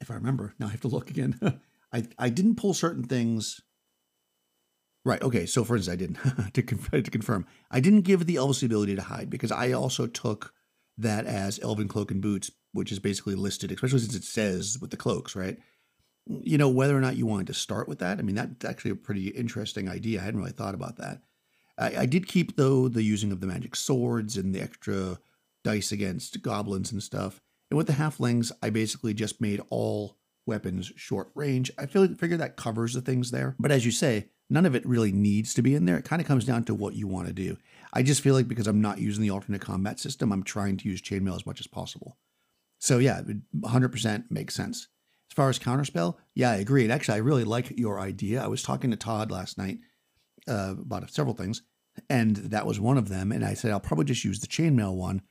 if 0.01 0.11
I 0.11 0.15
remember, 0.15 0.55
now 0.59 0.67
I 0.67 0.71
have 0.71 0.81
to 0.83 0.89
look 0.89 1.11
again. 1.11 1.39
I, 1.93 2.05
I 2.19 2.29
didn't 2.29 2.57
pull 2.57 2.75
certain 2.75 3.05
things. 3.05 3.61
Right. 5.05 5.21
Okay. 5.21 5.47
So, 5.47 5.65
for 5.65 5.77
instance, 5.77 5.93
I 5.93 5.97
didn't 5.97 6.53
to, 6.55 7.03
to 7.03 7.11
confirm. 7.11 7.47
I 7.71 7.81
didn't 7.81 8.03
give 8.03 8.27
the 8.27 8.37
elves 8.37 8.61
the 8.61 8.67
ability 8.67 8.95
to 8.97 9.03
hide 9.03 9.31
because 9.31 9.51
I 9.51 9.73
also 9.73 10.07
took 10.07 10.53
that 10.99 11.27
as 11.27 11.59
Elven 11.61 11.89
cloak 11.89 12.11
and 12.11 12.21
boots, 12.21 12.51
which 12.73 12.93
is 12.93 12.99
basically 12.99 13.35
listed, 13.35 13.73
especially 13.73 14.01
since 14.01 14.15
it 14.15 14.25
says 14.25 14.79
with 14.81 14.91
the 14.91 14.97
cloaks, 14.97 15.35
right? 15.35 15.59
You 16.27 16.57
know 16.57 16.69
whether 16.69 16.97
or 16.97 17.01
not 17.01 17.17
you 17.17 17.27
wanted 17.27 17.49
to 17.49 17.55
start 17.55 17.89
with 17.89 17.99
that. 17.99 18.19
I 18.19 18.23
mean, 18.23 18.37
that's 18.37 18.65
actually 18.65 18.93
a 18.93 18.97
pretty 18.97 19.29
interesting 19.29 19.89
idea. 19.89 20.21
I 20.21 20.25
hadn't 20.25 20.41
really 20.41 20.53
thought 20.53 20.75
about 20.75 20.99
that. 20.99 21.21
I, 21.79 22.03
I 22.03 22.07
did 22.07 22.29
keep 22.29 22.57
though 22.57 22.89
the 22.89 23.03
using 23.03 23.33
of 23.33 23.41
the 23.41 23.47
magic 23.47 23.75
swords 23.75 24.37
and 24.37 24.55
the 24.55 24.61
extra 24.61 25.19
dice 25.65 25.93
against 25.93 26.43
goblins 26.43 26.93
and 26.93 27.03
stuff. 27.03 27.41
And 27.73 27.79
with 27.79 27.87
the 27.87 27.95
halflings, 27.95 28.53
I 28.63 28.69
basically 28.69 29.15
just 29.15 29.41
made 29.41 29.59
all 29.71 30.19
weapons 30.45 30.93
short 30.95 31.31
range. 31.35 31.71
I 31.79 31.87
feel 31.87 32.07
figure 32.17 32.37
that 32.37 32.55
covers 32.55 32.93
the 32.93 33.01
things 33.01 33.31
there. 33.31 33.57
But 33.59 33.73
as 33.73 33.87
you 33.87 33.91
say, 33.91 34.29
none 34.51 34.67
of 34.67 34.75
it 34.75 34.85
really 34.85 35.11
needs 35.11 35.55
to 35.55 35.63
be 35.63 35.75
in 35.75 35.87
there. 35.87 35.97
It 35.97 36.05
kind 36.05 36.21
of 36.21 36.29
comes 36.29 36.45
down 36.45 36.65
to 36.65 36.75
what 36.75 36.97
you 36.97 37.07
want 37.09 37.29
to 37.29 37.33
do. 37.33 37.57
I 37.95 38.03
just 38.03 38.21
feel 38.21 38.35
like 38.35 38.47
because 38.47 38.67
I'm 38.67 38.83
not 38.83 38.99
using 38.99 39.23
the 39.23 39.31
alternate 39.31 39.63
combat 39.63 39.99
system, 39.99 40.33
I'm 40.33 40.43
trying 40.43 40.77
to 40.77 40.89
use 40.91 41.01
chainmail 41.01 41.35
as 41.35 41.47
much 41.47 41.61
as 41.61 41.67
possible. 41.67 42.19
So 42.79 42.99
yeah, 42.99 43.23
100% 43.59 44.25
makes 44.31 44.55
sense. 44.55 44.89
As 45.31 45.35
far 45.35 45.49
as 45.49 45.59
counterspell, 45.59 46.17
yeah, 46.35 46.51
I 46.51 46.57
agree. 46.57 46.83
And 46.83 46.93
actually, 46.93 47.15
I 47.15 47.21
really 47.21 47.45
like 47.45 47.79
your 47.79 48.01
idea. 48.01 48.45
I 48.45 48.49
was 48.49 48.63
talking 48.63 48.91
to 48.91 48.99
Todd 48.99 49.31
last 49.31 49.57
night 49.57 49.79
uh, 50.47 50.75
about 50.79 51.11
several 51.11 51.35
things, 51.35 51.63
and 52.11 52.37
that 52.37 52.67
was 52.67 52.79
one 52.79 52.99
of 52.99 53.09
them. 53.09 53.33
And 53.33 53.43
I 53.43 53.55
said 53.55 53.71
I'll 53.71 53.81
probably 53.81 54.05
just 54.05 54.27
use 54.27 54.41
the 54.41 54.47
chainmail 54.47 54.95
one 54.95 55.23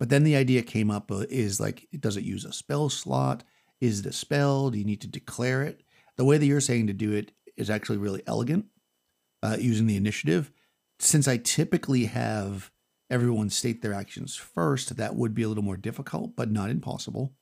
but 0.00 0.08
then 0.08 0.24
the 0.24 0.34
idea 0.34 0.62
came 0.62 0.90
up 0.90 1.12
uh, 1.12 1.26
is 1.28 1.60
like, 1.60 1.86
does 2.00 2.16
it 2.16 2.24
use 2.24 2.46
a 2.46 2.52
spell 2.52 2.88
slot? 2.88 3.44
Is 3.82 4.00
it 4.00 4.06
a 4.06 4.12
spell? 4.12 4.70
Do 4.70 4.78
you 4.78 4.84
need 4.84 5.02
to 5.02 5.06
declare 5.06 5.62
it? 5.62 5.82
The 6.16 6.24
way 6.24 6.38
that 6.38 6.46
you're 6.46 6.60
saying 6.60 6.86
to 6.86 6.94
do 6.94 7.12
it 7.12 7.32
is 7.56 7.68
actually 7.68 7.98
really 7.98 8.22
elegant 8.26 8.64
uh, 9.42 9.58
using 9.60 9.86
the 9.86 9.98
initiative. 9.98 10.50
Since 10.98 11.28
I 11.28 11.36
typically 11.36 12.06
have 12.06 12.70
everyone 13.10 13.50
state 13.50 13.82
their 13.82 13.92
actions 13.92 14.36
first, 14.36 14.96
that 14.96 15.16
would 15.16 15.34
be 15.34 15.42
a 15.42 15.48
little 15.48 15.62
more 15.62 15.76
difficult, 15.76 16.34
but 16.34 16.50
not 16.50 16.70
impossible. 16.70 17.34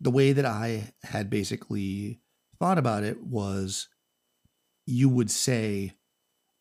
The 0.00 0.10
way 0.10 0.32
that 0.32 0.44
I 0.44 0.94
had 1.04 1.30
basically 1.30 2.20
thought 2.58 2.78
about 2.78 3.04
it 3.04 3.22
was 3.22 3.88
you 4.84 5.08
would 5.08 5.30
say, 5.30 5.92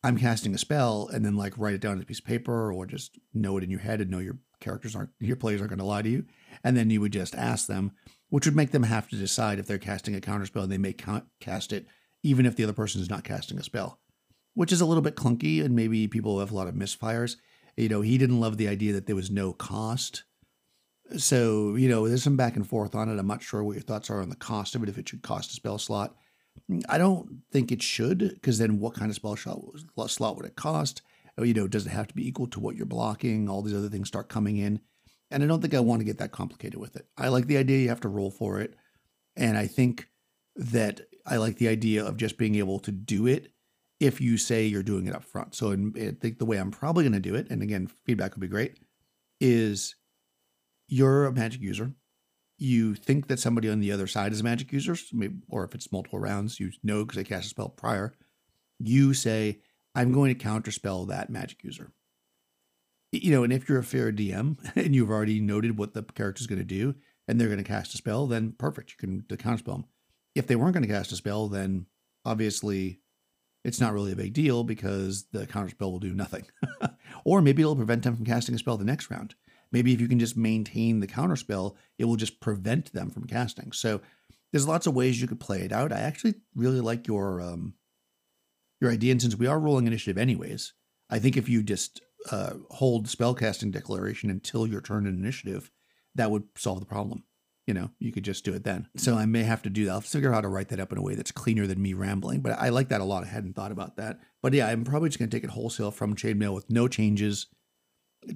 I'm 0.03 0.17
casting 0.17 0.53
a 0.53 0.57
spell, 0.57 1.09
and 1.13 1.23
then 1.25 1.37
like 1.37 1.57
write 1.57 1.75
it 1.75 1.81
down 1.81 1.93
on 1.93 2.01
a 2.01 2.05
piece 2.05 2.19
of 2.19 2.25
paper 2.25 2.71
or 2.73 2.85
just 2.85 3.17
know 3.33 3.57
it 3.57 3.63
in 3.63 3.71
your 3.71 3.79
head 3.79 4.01
and 4.01 4.11
know 4.11 4.19
your 4.19 4.37
characters 4.59 4.95
aren't 4.95 5.11
your 5.19 5.35
players 5.37 5.61
aren't 5.61 5.69
going 5.69 5.79
to 5.79 5.85
lie 5.85 6.01
to 6.01 6.09
you, 6.09 6.25
and 6.63 6.75
then 6.75 6.89
you 6.89 6.99
would 7.01 7.13
just 7.13 7.35
ask 7.35 7.67
them, 7.67 7.91
which 8.29 8.45
would 8.45 8.55
make 8.55 8.71
them 8.71 8.83
have 8.83 9.07
to 9.09 9.15
decide 9.15 9.59
if 9.59 9.67
they're 9.67 9.77
casting 9.77 10.15
a 10.15 10.19
counterspell. 10.19 10.63
And 10.63 10.71
they 10.71 10.77
may 10.77 10.93
ca- 10.93 11.23
cast 11.39 11.71
it 11.71 11.87
even 12.21 12.45
if 12.45 12.55
the 12.55 12.63
other 12.63 12.73
person 12.73 13.01
is 13.01 13.09
not 13.09 13.23
casting 13.23 13.57
a 13.59 13.63
spell. 13.63 13.99
which 14.55 14.71
is 14.71 14.81
a 14.81 14.85
little 14.85 15.01
bit 15.01 15.15
clunky, 15.15 15.63
and 15.63 15.75
maybe 15.75 16.07
people 16.07 16.39
have 16.39 16.51
a 16.51 16.55
lot 16.55 16.67
of 16.67 16.75
misfires. 16.75 17.37
You 17.75 17.89
know, 17.89 18.01
he 18.01 18.17
didn't 18.17 18.39
love 18.39 18.57
the 18.57 18.67
idea 18.67 18.93
that 18.93 19.07
there 19.07 19.15
was 19.15 19.31
no 19.31 19.51
cost. 19.53 20.23
So, 21.17 21.75
you 21.75 21.89
know, 21.89 22.07
there's 22.07 22.23
some 22.23 22.37
back 22.37 22.55
and 22.55 22.67
forth 22.67 22.95
on 22.95 23.09
it. 23.09 23.19
I'm 23.19 23.27
not 23.27 23.43
sure 23.43 23.63
what 23.63 23.73
your 23.73 23.81
thoughts 23.81 24.09
are 24.09 24.21
on 24.21 24.29
the 24.29 24.35
cost 24.35 24.75
of 24.75 24.83
it, 24.83 24.89
if 24.89 24.97
it 24.97 25.09
should 25.09 25.21
cost 25.21 25.51
a 25.51 25.53
spell 25.53 25.77
slot. 25.77 26.15
I 26.87 26.97
don't 26.97 27.41
think 27.51 27.71
it 27.71 27.81
should, 27.81 28.19
because 28.19 28.57
then 28.57 28.79
what 28.79 28.93
kind 28.93 29.09
of 29.11 29.15
spell 29.15 29.35
slot 29.35 30.35
would 30.35 30.45
it 30.45 30.55
cost? 30.55 31.01
Oh, 31.37 31.43
you 31.43 31.53
know, 31.53 31.67
does 31.67 31.85
it 31.85 31.91
have 31.91 32.07
to 32.07 32.13
be 32.13 32.27
equal 32.27 32.47
to 32.47 32.59
what 32.59 32.75
you're 32.75 32.85
blocking? 32.85 33.49
All 33.49 33.61
these 33.61 33.75
other 33.75 33.89
things 33.89 34.07
start 34.07 34.29
coming 34.29 34.57
in. 34.57 34.79
And 35.31 35.43
I 35.43 35.47
don't 35.47 35.61
think 35.61 35.73
I 35.73 35.79
want 35.79 35.99
to 35.99 36.05
get 36.05 36.19
that 36.19 36.31
complicated 36.31 36.79
with 36.79 36.95
it. 36.95 37.07
I 37.17 37.29
like 37.29 37.47
the 37.47 37.57
idea 37.57 37.79
you 37.79 37.89
have 37.89 38.01
to 38.01 38.09
roll 38.09 38.29
for 38.29 38.59
it. 38.59 38.75
And 39.35 39.57
I 39.57 39.65
think 39.65 40.07
that 40.55 41.01
I 41.25 41.37
like 41.37 41.57
the 41.57 41.69
idea 41.69 42.05
of 42.05 42.17
just 42.17 42.37
being 42.37 42.55
able 42.55 42.79
to 42.81 42.91
do 42.91 43.25
it 43.25 43.51
if 43.99 44.21
you 44.21 44.37
say 44.37 44.65
you're 44.65 44.83
doing 44.83 45.07
it 45.07 45.15
up 45.15 45.23
front. 45.23 45.55
So 45.55 45.71
in, 45.71 45.93
I 45.97 46.11
think 46.21 46.37
the 46.37 46.45
way 46.45 46.57
I'm 46.57 46.71
probably 46.71 47.03
going 47.03 47.13
to 47.13 47.19
do 47.19 47.35
it, 47.35 47.49
and 47.49 47.63
again, 47.63 47.89
feedback 48.05 48.35
would 48.35 48.41
be 48.41 48.47
great, 48.47 48.77
is 49.41 49.95
you're 50.87 51.25
a 51.25 51.31
magic 51.31 51.61
user. 51.61 51.93
You 52.63 52.95
think 52.95 53.27
that 53.27 53.41
somebody 53.41 53.67
on 53.67 53.81
the 53.81 53.91
other 53.91 54.07
side 54.07 54.31
is 54.31 54.39
a 54.39 54.43
magic 54.43 54.71
user, 54.71 54.95
or 55.49 55.65
if 55.65 55.75
it's 55.75 55.91
multiple 55.91 56.17
rounds, 56.17 56.61
you 56.61 56.71
know 56.81 57.03
because 57.03 57.17
they 57.17 57.25
cast 57.25 57.47
a 57.47 57.49
spell 57.49 57.67
prior. 57.67 58.13
You 58.79 59.13
say, 59.13 59.59
I'm 59.93 60.13
going 60.13 60.33
to 60.33 60.45
counterspell 60.45 61.09
that 61.09 61.29
magic 61.29 61.61
user. 61.61 61.91
You 63.11 63.31
know, 63.31 63.43
and 63.43 63.51
if 63.51 63.67
you're 63.67 63.79
a 63.79 63.83
fair 63.83 64.13
DM 64.13 64.57
and 64.77 64.95
you've 64.95 65.09
already 65.09 65.41
noted 65.41 65.77
what 65.77 65.93
the 65.93 66.03
character's 66.03 66.47
going 66.47 66.59
to 66.59 66.63
do 66.63 66.95
and 67.27 67.37
they're 67.37 67.49
going 67.49 67.57
to 67.57 67.65
cast 67.65 67.93
a 67.95 67.97
spell, 67.97 68.27
then 68.27 68.53
perfect. 68.57 68.91
You 68.91 68.97
can 68.97 69.37
counterspell 69.37 69.65
them. 69.65 69.85
If 70.33 70.47
they 70.47 70.55
weren't 70.55 70.73
going 70.73 70.87
to 70.87 70.93
cast 70.93 71.11
a 71.11 71.17
spell, 71.17 71.49
then 71.49 71.87
obviously 72.23 73.01
it's 73.65 73.81
not 73.81 73.91
really 73.91 74.13
a 74.13 74.15
big 74.15 74.31
deal 74.31 74.63
because 74.63 75.25
the 75.33 75.47
counterspell 75.47 75.91
will 75.91 75.99
do 75.99 76.13
nothing. 76.13 76.45
or 77.25 77.41
maybe 77.41 77.61
it'll 77.61 77.75
prevent 77.75 78.03
them 78.03 78.15
from 78.15 78.25
casting 78.25 78.55
a 78.55 78.57
spell 78.57 78.77
the 78.77 78.85
next 78.85 79.11
round. 79.11 79.35
Maybe 79.73 79.91
if 79.93 79.99
you 79.99 80.07
can 80.07 80.19
just 80.19 80.37
maintain 80.37 81.01
the 81.01 81.07
counterspell, 81.07 81.75
it 81.97 82.05
will 82.05 82.15
just 82.15 82.39
prevent 82.39 82.93
them 82.93 83.09
from 83.09 83.25
casting. 83.25 83.73
So 83.73 83.99
there's 84.51 84.67
lots 84.67 84.87
of 84.87 84.93
ways 84.93 85.19
you 85.19 85.27
could 85.27 85.39
play 85.39 85.61
it 85.61 85.73
out. 85.73 85.91
I 85.91 85.99
actually 85.99 86.35
really 86.55 86.79
like 86.79 87.07
your 87.07 87.41
um, 87.41 87.73
your 88.79 88.91
idea, 88.91 89.11
and 89.11 89.21
since 89.21 89.35
we 89.35 89.47
are 89.47 89.59
rolling 89.59 89.87
initiative 89.87 90.17
anyways, 90.17 90.73
I 91.09 91.19
think 91.19 91.35
if 91.35 91.49
you 91.49 91.63
just 91.63 92.01
uh, 92.31 92.53
hold 92.69 93.07
spellcasting 93.07 93.71
declaration 93.71 94.29
until 94.29 94.65
your 94.65 94.79
turn 94.79 95.05
in 95.05 95.15
initiative, 95.15 95.71
that 96.15 96.31
would 96.31 96.43
solve 96.55 96.79
the 96.79 96.85
problem 96.85 97.23
you 97.65 97.73
know, 97.73 97.89
you 97.99 98.11
could 98.11 98.25
just 98.25 98.43
do 98.43 98.53
it 98.53 98.63
then. 98.63 98.87
So 98.97 99.15
I 99.15 99.25
may 99.25 99.43
have 99.43 99.61
to 99.63 99.69
do 99.69 99.85
that. 99.85 99.91
I'll 99.91 100.01
figure 100.01 100.29
out 100.29 100.35
how 100.35 100.41
to 100.41 100.49
write 100.49 100.69
that 100.69 100.79
up 100.79 100.91
in 100.91 100.97
a 100.97 101.01
way 101.01 101.15
that's 101.15 101.31
cleaner 101.31 101.65
than 101.65 101.81
me 101.81 101.93
rambling. 101.93 102.41
But 102.41 102.59
I 102.59 102.69
like 102.69 102.89
that 102.89 103.01
a 103.01 103.05
lot. 103.05 103.23
I 103.23 103.27
hadn't 103.27 103.55
thought 103.55 103.71
about 103.71 103.95
that. 103.97 104.19
But 104.41 104.53
yeah, 104.53 104.67
I'm 104.67 104.83
probably 104.83 105.09
just 105.09 105.19
going 105.19 105.29
to 105.29 105.35
take 105.35 105.45
it 105.45 105.51
wholesale 105.51 105.91
from 105.91 106.15
chainmail 106.15 106.53
with 106.53 106.69
no 106.69 106.87
changes 106.87 107.47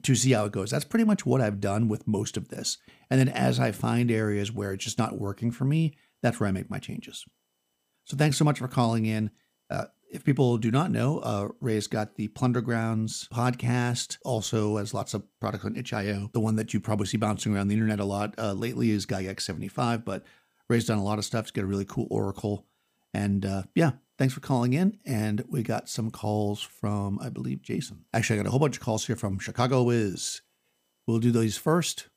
to 0.04 0.16
see 0.16 0.32
how 0.32 0.46
it 0.46 0.52
goes. 0.52 0.72
That's 0.72 0.86
pretty 0.86 1.06
much 1.06 1.26
what 1.26 1.42
I've 1.42 1.60
done 1.60 1.88
with 1.88 2.08
most 2.08 2.38
of 2.38 2.50
this. 2.50 2.78
And 3.10 3.20
then 3.20 3.30
as 3.30 3.60
I 3.60 3.72
find 3.72 4.12
areas 4.12 4.52
where 4.52 4.74
it's 4.74 4.84
just 4.84 4.98
not 4.98 5.20
working 5.20 5.52
for 5.52 5.66
me, 5.66 5.96
that's 6.22 6.40
where 6.40 6.50
I 6.50 6.52
make 6.52 6.70
my 6.70 6.80
changes. 6.80 7.26
So 8.06 8.18
thanks 8.18 8.38
so 8.38 8.46
much 8.46 8.60
for 8.60 8.68
calling 8.68 9.06
in. 9.06 9.32
Uh, 9.70 9.86
if 10.10 10.24
people 10.24 10.58
do 10.58 10.72
not 10.72 10.92
know, 10.92 11.20
uh, 11.20 11.50
Ray's 11.60 11.88
got 11.88 12.16
the 12.16 12.30
Plundergrounds 12.30 13.28
podcast, 13.30 14.18
also 14.24 14.78
has 14.78 14.94
lots 14.94 15.14
of 15.14 15.24
products 15.40 15.66
on 15.66 15.76
itch.io. 15.76 16.30
The 16.32 16.40
one 16.40 16.56
that 16.56 16.74
you 16.74 16.80
probably 16.80 17.08
see 17.08 17.18
bouncing 17.18 17.54
around 17.54 17.68
the 17.68 17.74
internet 17.74 18.00
a 18.00 18.06
lot 18.06 18.34
uh, 18.38 18.54
lately 18.54 18.92
is 18.92 19.06
Gygax75, 19.06 20.06
but 20.06 20.24
Ray's 20.70 20.86
done 20.86 20.98
a 20.98 21.04
lot 21.04 21.20
of 21.20 21.26
stuff. 21.26 21.46
He's 21.46 21.52
got 21.52 21.64
a 21.64 21.68
really 21.68 21.86
cool 21.86 22.08
Oracle. 22.10 22.66
And 23.18 23.46
uh, 23.46 23.64
yeah, 23.74 23.94
thanks 24.20 24.34
for 24.36 24.42
calling 24.42 24.74
in. 24.74 25.00
And 25.04 25.44
we 25.50 25.64
got 25.64 25.90
some 25.90 26.12
calls 26.12 26.62
from, 26.62 27.18
I 27.20 27.30
believe, 27.30 27.64
Jason. 27.64 28.06
Actually, 28.14 28.40
I 28.40 28.44
got 28.44 28.48
a 28.48 28.52
whole 28.52 28.60
bunch 28.60 28.78
of 28.78 28.84
calls 28.84 29.08
here 29.08 29.16
from 29.16 29.40
Chicago 29.40 29.84
Wiz. 29.84 30.42
We'll 31.08 31.18
do 31.18 31.32
those 31.32 31.58
first. 31.58 32.10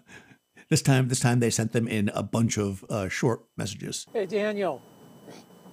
this 0.68 0.82
time, 0.82 1.08
this 1.08 1.20
time 1.20 1.40
they 1.40 1.48
sent 1.48 1.72
them 1.72 1.88
in 1.88 2.10
a 2.14 2.22
bunch 2.22 2.58
of 2.58 2.84
uh, 2.90 3.08
short 3.08 3.44
messages. 3.56 4.06
Hey, 4.12 4.26
Daniel, 4.26 4.82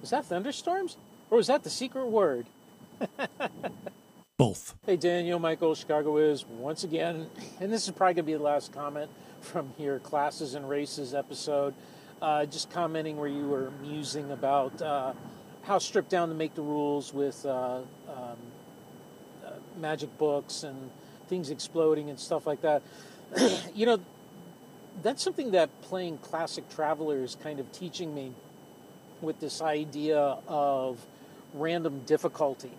is 0.02 0.08
that 0.08 0.24
thunderstorms? 0.24 0.96
Or 1.30 1.36
was 1.36 1.48
that 1.48 1.64
the 1.64 1.70
secret 1.70 2.06
word? 2.06 2.46
Both. 4.38 4.74
Hey, 4.86 4.96
Daniel, 4.96 5.38
Michael, 5.38 5.74
Chicago 5.74 6.14
Wiz 6.14 6.46
once 6.46 6.84
again, 6.84 7.28
and 7.60 7.70
this 7.70 7.84
is 7.84 7.90
probably 7.90 8.14
going 8.14 8.24
to 8.24 8.32
be 8.32 8.34
the 8.34 8.42
last 8.42 8.72
comment 8.72 9.10
from 9.42 9.74
your 9.78 9.98
classes 9.98 10.54
and 10.54 10.66
races 10.66 11.14
episode. 11.14 11.74
Uh, 12.22 12.46
just 12.46 12.70
commenting 12.70 13.16
where 13.16 13.28
you 13.28 13.48
were 13.48 13.72
musing 13.82 14.30
about 14.30 14.80
uh, 14.80 15.12
how 15.62 15.76
stripped 15.76 16.08
down 16.08 16.28
to 16.28 16.36
make 16.36 16.54
the 16.54 16.62
rules 16.62 17.12
with 17.12 17.44
uh, 17.44 17.78
um, 18.08 18.36
uh, 19.44 19.50
magic 19.80 20.16
books 20.18 20.62
and 20.62 20.92
things 21.26 21.50
exploding 21.50 22.08
and 22.10 22.20
stuff 22.20 22.46
like 22.46 22.60
that. 22.60 22.80
you 23.74 23.86
know, 23.86 23.98
that's 25.02 25.20
something 25.20 25.50
that 25.50 25.68
playing 25.82 26.16
Classic 26.18 26.68
Traveller 26.68 27.24
is 27.24 27.36
kind 27.42 27.58
of 27.58 27.72
teaching 27.72 28.14
me 28.14 28.32
with 29.20 29.40
this 29.40 29.60
idea 29.60 30.38
of 30.46 31.04
random 31.54 32.02
difficulty. 32.06 32.70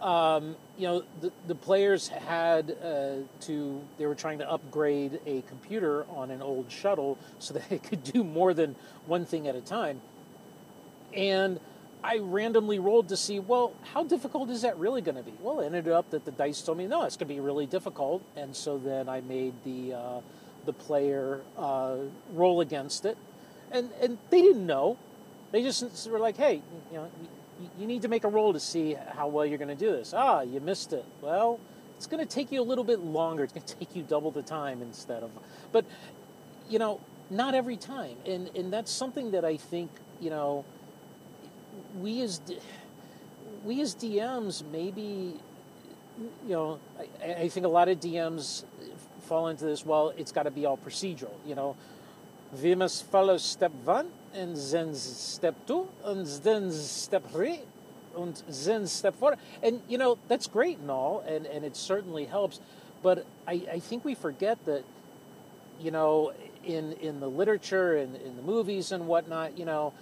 Um, 0.00 0.56
you 0.76 0.86
know, 0.86 1.04
the, 1.20 1.32
the 1.46 1.54
players 1.54 2.08
had 2.08 2.76
uh, 2.82 3.14
to, 3.42 3.80
they 3.98 4.06
were 4.06 4.14
trying 4.14 4.38
to 4.38 4.50
upgrade 4.50 5.20
a 5.26 5.42
computer 5.42 6.04
on 6.10 6.30
an 6.30 6.42
old 6.42 6.70
shuttle 6.70 7.18
so 7.38 7.54
that 7.54 7.64
it 7.72 7.82
could 7.82 8.02
do 8.02 8.22
more 8.22 8.52
than 8.52 8.76
one 9.06 9.24
thing 9.24 9.48
at 9.48 9.54
a 9.54 9.60
time. 9.60 10.00
And 11.14 11.60
I 12.04 12.18
randomly 12.18 12.78
rolled 12.78 13.08
to 13.08 13.16
see, 13.16 13.40
well, 13.40 13.72
how 13.92 14.04
difficult 14.04 14.50
is 14.50 14.62
that 14.62 14.78
really 14.78 15.00
going 15.00 15.16
to 15.16 15.22
be? 15.22 15.32
Well, 15.40 15.60
it 15.60 15.66
ended 15.66 15.88
up 15.88 16.10
that 16.10 16.24
the 16.24 16.30
dice 16.30 16.60
told 16.62 16.78
me, 16.78 16.86
no, 16.86 17.04
it's 17.04 17.16
going 17.16 17.28
to 17.28 17.34
be 17.34 17.40
really 17.40 17.66
difficult. 17.66 18.22
And 18.36 18.54
so 18.54 18.78
then 18.78 19.08
I 19.08 19.22
made 19.22 19.54
the, 19.64 19.94
uh, 19.94 20.20
the 20.66 20.72
player 20.72 21.40
uh, 21.56 21.96
roll 22.32 22.60
against 22.60 23.06
it. 23.06 23.16
And, 23.72 23.90
and 24.00 24.18
they 24.30 24.42
didn't 24.42 24.66
know. 24.66 24.98
They 25.52 25.62
just 25.62 26.08
were 26.10 26.18
like, 26.18 26.36
hey, 26.36 26.62
you 26.92 26.98
know, 26.98 27.10
you 27.78 27.86
need 27.86 28.02
to 28.02 28.08
make 28.08 28.24
a 28.24 28.28
roll 28.28 28.52
to 28.52 28.60
see 28.60 28.96
how 29.14 29.28
well 29.28 29.46
you're 29.46 29.58
going 29.58 29.68
to 29.68 29.74
do 29.74 29.92
this. 29.92 30.12
Ah, 30.14 30.42
you 30.42 30.60
missed 30.60 30.92
it. 30.92 31.04
Well, 31.20 31.60
it's 31.96 32.06
going 32.06 32.26
to 32.26 32.32
take 32.32 32.52
you 32.52 32.60
a 32.60 32.64
little 32.64 32.84
bit 32.84 33.00
longer. 33.00 33.44
It's 33.44 33.52
going 33.52 33.66
to 33.66 33.76
take 33.76 33.96
you 33.96 34.02
double 34.02 34.30
the 34.30 34.42
time 34.42 34.82
instead 34.82 35.22
of. 35.22 35.30
But, 35.72 35.84
you 36.68 36.78
know, 36.78 37.00
not 37.30 37.54
every 37.54 37.76
time. 37.76 38.16
And, 38.26 38.54
and 38.54 38.72
that's 38.72 38.90
something 38.90 39.30
that 39.32 39.44
I 39.44 39.56
think, 39.56 39.90
you 40.20 40.30
know, 40.30 40.64
we 41.98 42.22
as, 42.22 42.40
we 43.64 43.80
as 43.80 43.94
DMs 43.94 44.62
maybe, 44.70 45.34
you 46.46 46.50
know, 46.50 46.78
I, 47.22 47.32
I 47.32 47.48
think 47.48 47.66
a 47.66 47.70
lot 47.70 47.88
of 47.88 48.00
DMs 48.00 48.64
fall 49.22 49.48
into 49.48 49.64
this, 49.64 49.84
well, 49.84 50.12
it's 50.16 50.32
got 50.32 50.44
to 50.44 50.50
be 50.50 50.66
all 50.66 50.76
procedural, 50.76 51.34
you 51.44 51.54
know. 51.54 51.76
We 52.62 52.74
must 52.76 53.06
follow 53.10 53.36
step 53.38 53.72
one 53.84 54.08
and 54.36 54.56
then 54.56 54.94
step 54.94 55.54
two, 55.66 55.88
and 56.04 56.26
then 56.26 56.70
step 56.70 57.30
three, 57.30 57.60
and 58.16 58.36
then 58.64 58.86
step 58.86 59.16
four. 59.16 59.36
And 59.62 59.80
you 59.88 59.98
know 59.98 60.18
that's 60.28 60.46
great 60.46 60.78
and 60.78 60.90
all, 60.90 61.20
and 61.20 61.46
and 61.46 61.64
it 61.64 61.76
certainly 61.76 62.26
helps. 62.26 62.60
But 63.02 63.26
I, 63.46 63.62
I 63.72 63.78
think 63.78 64.04
we 64.04 64.14
forget 64.14 64.64
that, 64.64 64.84
you 65.80 65.90
know, 65.90 66.32
in 66.64 66.92
in 66.94 67.20
the 67.20 67.28
literature 67.28 67.96
and 67.96 68.16
in 68.16 68.36
the 68.36 68.42
movies 68.42 68.92
and 68.92 69.06
whatnot, 69.06 69.58
you 69.58 69.64
know, 69.64 69.92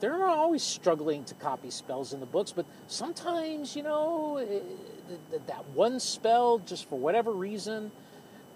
they're 0.00 0.24
always 0.24 0.62
struggling 0.62 1.24
to 1.24 1.34
copy 1.34 1.70
spells 1.70 2.12
in 2.12 2.20
the 2.20 2.26
books, 2.26 2.52
but 2.52 2.66
sometimes, 2.86 3.76
you 3.76 3.82
know, 3.82 4.38
it, 4.38 4.64
eh, 5.10 5.38
that 5.46 5.68
one 5.70 6.00
spell, 6.00 6.58
just 6.58 6.88
for 6.88 6.98
whatever 6.98 7.32
reason, 7.32 7.92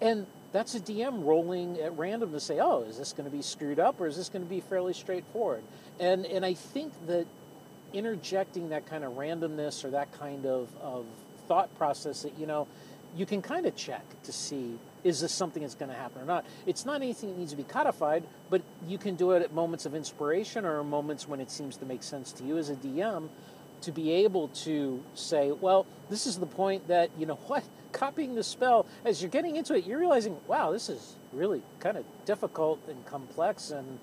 and 0.01 0.27
that's 0.55 0.77
a 0.77 0.81
DM 0.81 1.25
rolling 1.25 1.81
at 1.81 1.99
random 1.99 2.31
to 2.31 2.39
say, 2.39 2.61
oh, 2.61 2.85
is 2.89 2.97
this 2.97 3.13
going 3.13 3.29
to 3.29 3.37
be 3.37 3.43
screwed 3.43 3.81
up 3.81 4.01
or 4.01 4.07
is 4.07 4.17
this 4.17 4.29
going 4.29 4.45
to 4.45 4.49
be 4.49 4.61
fairly 4.61 4.95
straightforward? 4.95 5.65
And 5.99 6.25
and 6.25 6.47
I 6.47 6.55
think 6.55 6.93
that 7.09 7.27
interjecting 7.93 8.69
that 8.69 8.87
kind 8.87 9.03
of 9.03 9.15
randomness 9.15 9.85
or 9.85 9.91
that 9.91 10.13
kind 10.13 10.47
of, 10.47 10.69
of 10.81 11.07
thought 11.49 11.75
process 11.77 12.23
that, 12.23 12.39
you 12.39 12.47
know, 12.47 12.67
you 13.17 13.27
can 13.27 13.43
kind 13.43 13.67
of 13.67 13.77
check 13.77 14.05
to 14.25 14.33
see 14.33 14.79
is 15.05 15.21
this 15.21 15.33
something 15.33 15.63
that's 15.63 15.75
going 15.75 15.91
to 15.91 15.97
happen 15.97 16.23
or 16.23 16.25
not. 16.25 16.45
It's 16.67 16.85
not 16.87 16.97
anything 17.03 17.31
that 17.31 17.39
needs 17.39 17.51
to 17.51 17.57
be 17.57 17.65
codified, 17.65 18.25
but 18.49 18.63
you 18.89 18.97
can 18.97 19.17
do 19.17 19.33
it 19.33 19.43
at 19.43 19.53
moments 19.53 19.87
of 19.87 19.95
inspiration 19.95 20.65
or 20.65 20.83
moments 20.83 21.29
when 21.29 21.41
it 21.41 21.51
seems 21.51 21.77
to 21.77 21.85
make 21.85 22.03
sense 22.03 22.33
to 22.33 22.45
you 22.45 22.59
as 22.59 22.71
a 22.71 22.75
DM 22.75 23.29
to 23.85 23.93
be 23.93 24.11
able 24.13 24.49
to 24.49 25.03
say, 25.15 25.53
well, 25.53 25.87
this 26.09 26.27
is 26.27 26.39
the 26.39 26.47
point 26.47 26.89
that, 26.89 27.11
you 27.19 27.27
know 27.27 27.35
what, 27.47 27.65
copying 27.93 28.35
the 28.35 28.43
spell, 28.43 28.87
as 29.05 29.23
you're 29.23 29.31
getting 29.31 29.57
into 29.57 29.75
it, 29.75 29.87
you're 29.87 29.99
realizing, 29.99 30.37
wow, 30.47 30.73
this 30.73 30.89
is 30.89 31.17
really 31.33 31.63
kind 31.81 31.97
of 31.97 32.05
difficult 32.25 32.81
and 32.89 33.05
complex, 33.07 33.71
and 33.71 33.99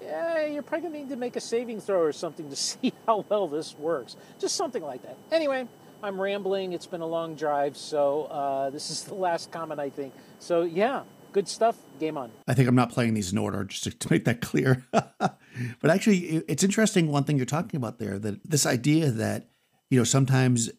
yeah, 0.00 0.46
you're 0.46 0.62
probably 0.62 0.88
going 0.88 0.92
to 0.92 0.98
need 1.00 1.08
to 1.10 1.16
make 1.16 1.36
a 1.36 1.40
saving 1.40 1.80
throw 1.80 2.00
or 2.00 2.12
something 2.12 2.48
to 2.50 2.56
see 2.70 2.92
how 3.06 3.24
well 3.28 3.48
this 3.48 3.76
works. 3.78 4.16
Just 4.38 4.56
something 4.56 4.82
like 4.82 5.02
that. 5.02 5.16
Anyway, 5.30 5.66
I'm 6.02 6.20
rambling. 6.20 6.72
It's 6.72 6.86
been 6.86 7.00
a 7.00 7.06
long 7.06 7.36
drive, 7.36 7.76
so 7.76 8.24
uh, 8.24 8.70
this 8.70 8.90
is 8.90 9.04
the 9.04 9.14
last 9.14 9.52
comment, 9.52 9.78
I 9.78 9.90
think. 9.90 10.12
So, 10.40 10.62
yeah, 10.62 11.02
good 11.32 11.48
stuff. 11.48 11.76
Game 11.98 12.16
on. 12.16 12.30
I 12.46 12.54
think 12.54 12.68
I'm 12.68 12.74
not 12.74 12.90
playing 12.90 13.14
these 13.14 13.32
in 13.32 13.38
order, 13.38 13.64
just 13.64 13.84
to, 13.84 13.90
to 13.90 14.12
make 14.12 14.24
that 14.24 14.40
clear. 14.40 14.84
but 14.92 15.90
actually, 15.90 16.42
it's 16.48 16.62
interesting 16.62 17.08
one 17.08 17.24
thing 17.24 17.36
you're 17.36 17.46
talking 17.46 17.78
about 17.78 17.98
there 17.98 18.18
that 18.18 18.48
this 18.48 18.66
idea 18.66 19.10
that 19.10 19.48
you 19.92 19.98
know, 19.98 20.04
sometimes 20.04 20.70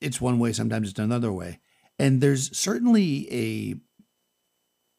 it's 0.00 0.18
one 0.18 0.38
way, 0.38 0.50
sometimes 0.50 0.88
it's 0.88 0.98
another 0.98 1.30
way. 1.30 1.60
And 1.98 2.22
there's 2.22 2.56
certainly 2.56 3.28
a 3.30 3.74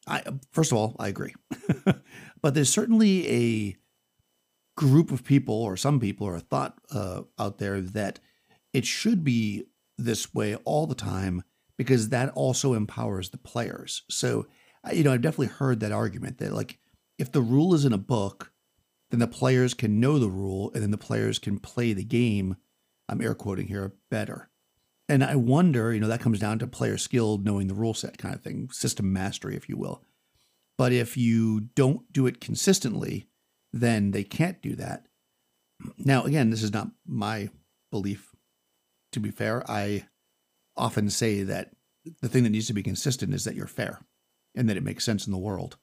I 0.06 0.22
first 0.52 0.70
of 0.70 0.78
all, 0.78 0.94
I 0.96 1.08
agree. 1.08 1.34
but 2.40 2.54
there's 2.54 2.68
certainly 2.68 3.28
a 3.28 3.76
group 4.76 5.10
of 5.10 5.24
people 5.24 5.56
or 5.56 5.76
some 5.76 5.98
people 5.98 6.24
or 6.24 6.36
a 6.36 6.40
thought 6.40 6.78
uh, 6.92 7.22
out 7.36 7.58
there 7.58 7.80
that 7.80 8.20
it 8.72 8.86
should 8.86 9.24
be 9.24 9.64
this 9.96 10.32
way 10.32 10.54
all 10.64 10.86
the 10.86 10.94
time 10.94 11.42
because 11.76 12.10
that 12.10 12.28
also 12.30 12.74
empowers 12.74 13.30
the 13.30 13.38
players. 13.38 14.02
So, 14.08 14.46
you 14.92 15.04
know, 15.04 15.12
I've 15.12 15.22
definitely 15.22 15.48
heard 15.48 15.80
that 15.80 15.92
argument 15.92 16.38
that 16.38 16.52
like 16.52 16.78
if 17.18 17.32
the 17.32 17.42
rule 17.42 17.74
is 17.74 17.84
in 17.84 17.92
a 17.92 17.98
book, 17.98 18.52
then 19.10 19.20
the 19.20 19.26
players 19.26 19.74
can 19.74 20.00
know 20.00 20.18
the 20.18 20.30
rule 20.30 20.70
and 20.74 20.82
then 20.82 20.90
the 20.90 20.98
players 20.98 21.38
can 21.38 21.58
play 21.58 21.92
the 21.92 22.04
game. 22.04 22.56
I'm 23.08 23.20
air 23.20 23.34
quoting 23.34 23.68
here 23.68 23.94
better. 24.10 24.50
And 25.08 25.24
I 25.24 25.36
wonder, 25.36 25.92
you 25.92 26.00
know, 26.00 26.08
that 26.08 26.20
comes 26.20 26.38
down 26.38 26.58
to 26.58 26.66
player 26.66 26.98
skill, 26.98 27.38
knowing 27.38 27.66
the 27.66 27.74
rule 27.74 27.94
set 27.94 28.18
kind 28.18 28.34
of 28.34 28.42
thing, 28.42 28.68
system 28.70 29.12
mastery, 29.12 29.56
if 29.56 29.68
you 29.68 29.76
will. 29.76 30.02
But 30.76 30.92
if 30.92 31.16
you 31.16 31.60
don't 31.60 32.12
do 32.12 32.26
it 32.26 32.40
consistently, 32.40 33.26
then 33.72 34.10
they 34.10 34.22
can't 34.22 34.60
do 34.60 34.76
that. 34.76 35.06
Now, 35.96 36.24
again, 36.24 36.50
this 36.50 36.62
is 36.62 36.72
not 36.72 36.90
my 37.06 37.48
belief. 37.90 38.34
To 39.12 39.20
be 39.20 39.30
fair, 39.30 39.68
I 39.68 40.06
often 40.76 41.08
say 41.08 41.42
that 41.42 41.70
the 42.20 42.28
thing 42.28 42.44
that 42.44 42.50
needs 42.50 42.66
to 42.66 42.74
be 42.74 42.82
consistent 42.82 43.34
is 43.34 43.44
that 43.44 43.54
you're 43.54 43.66
fair 43.66 44.00
and 44.54 44.68
that 44.68 44.76
it 44.76 44.82
makes 44.82 45.04
sense 45.04 45.26
in 45.26 45.32
the 45.32 45.38
world. 45.38 45.76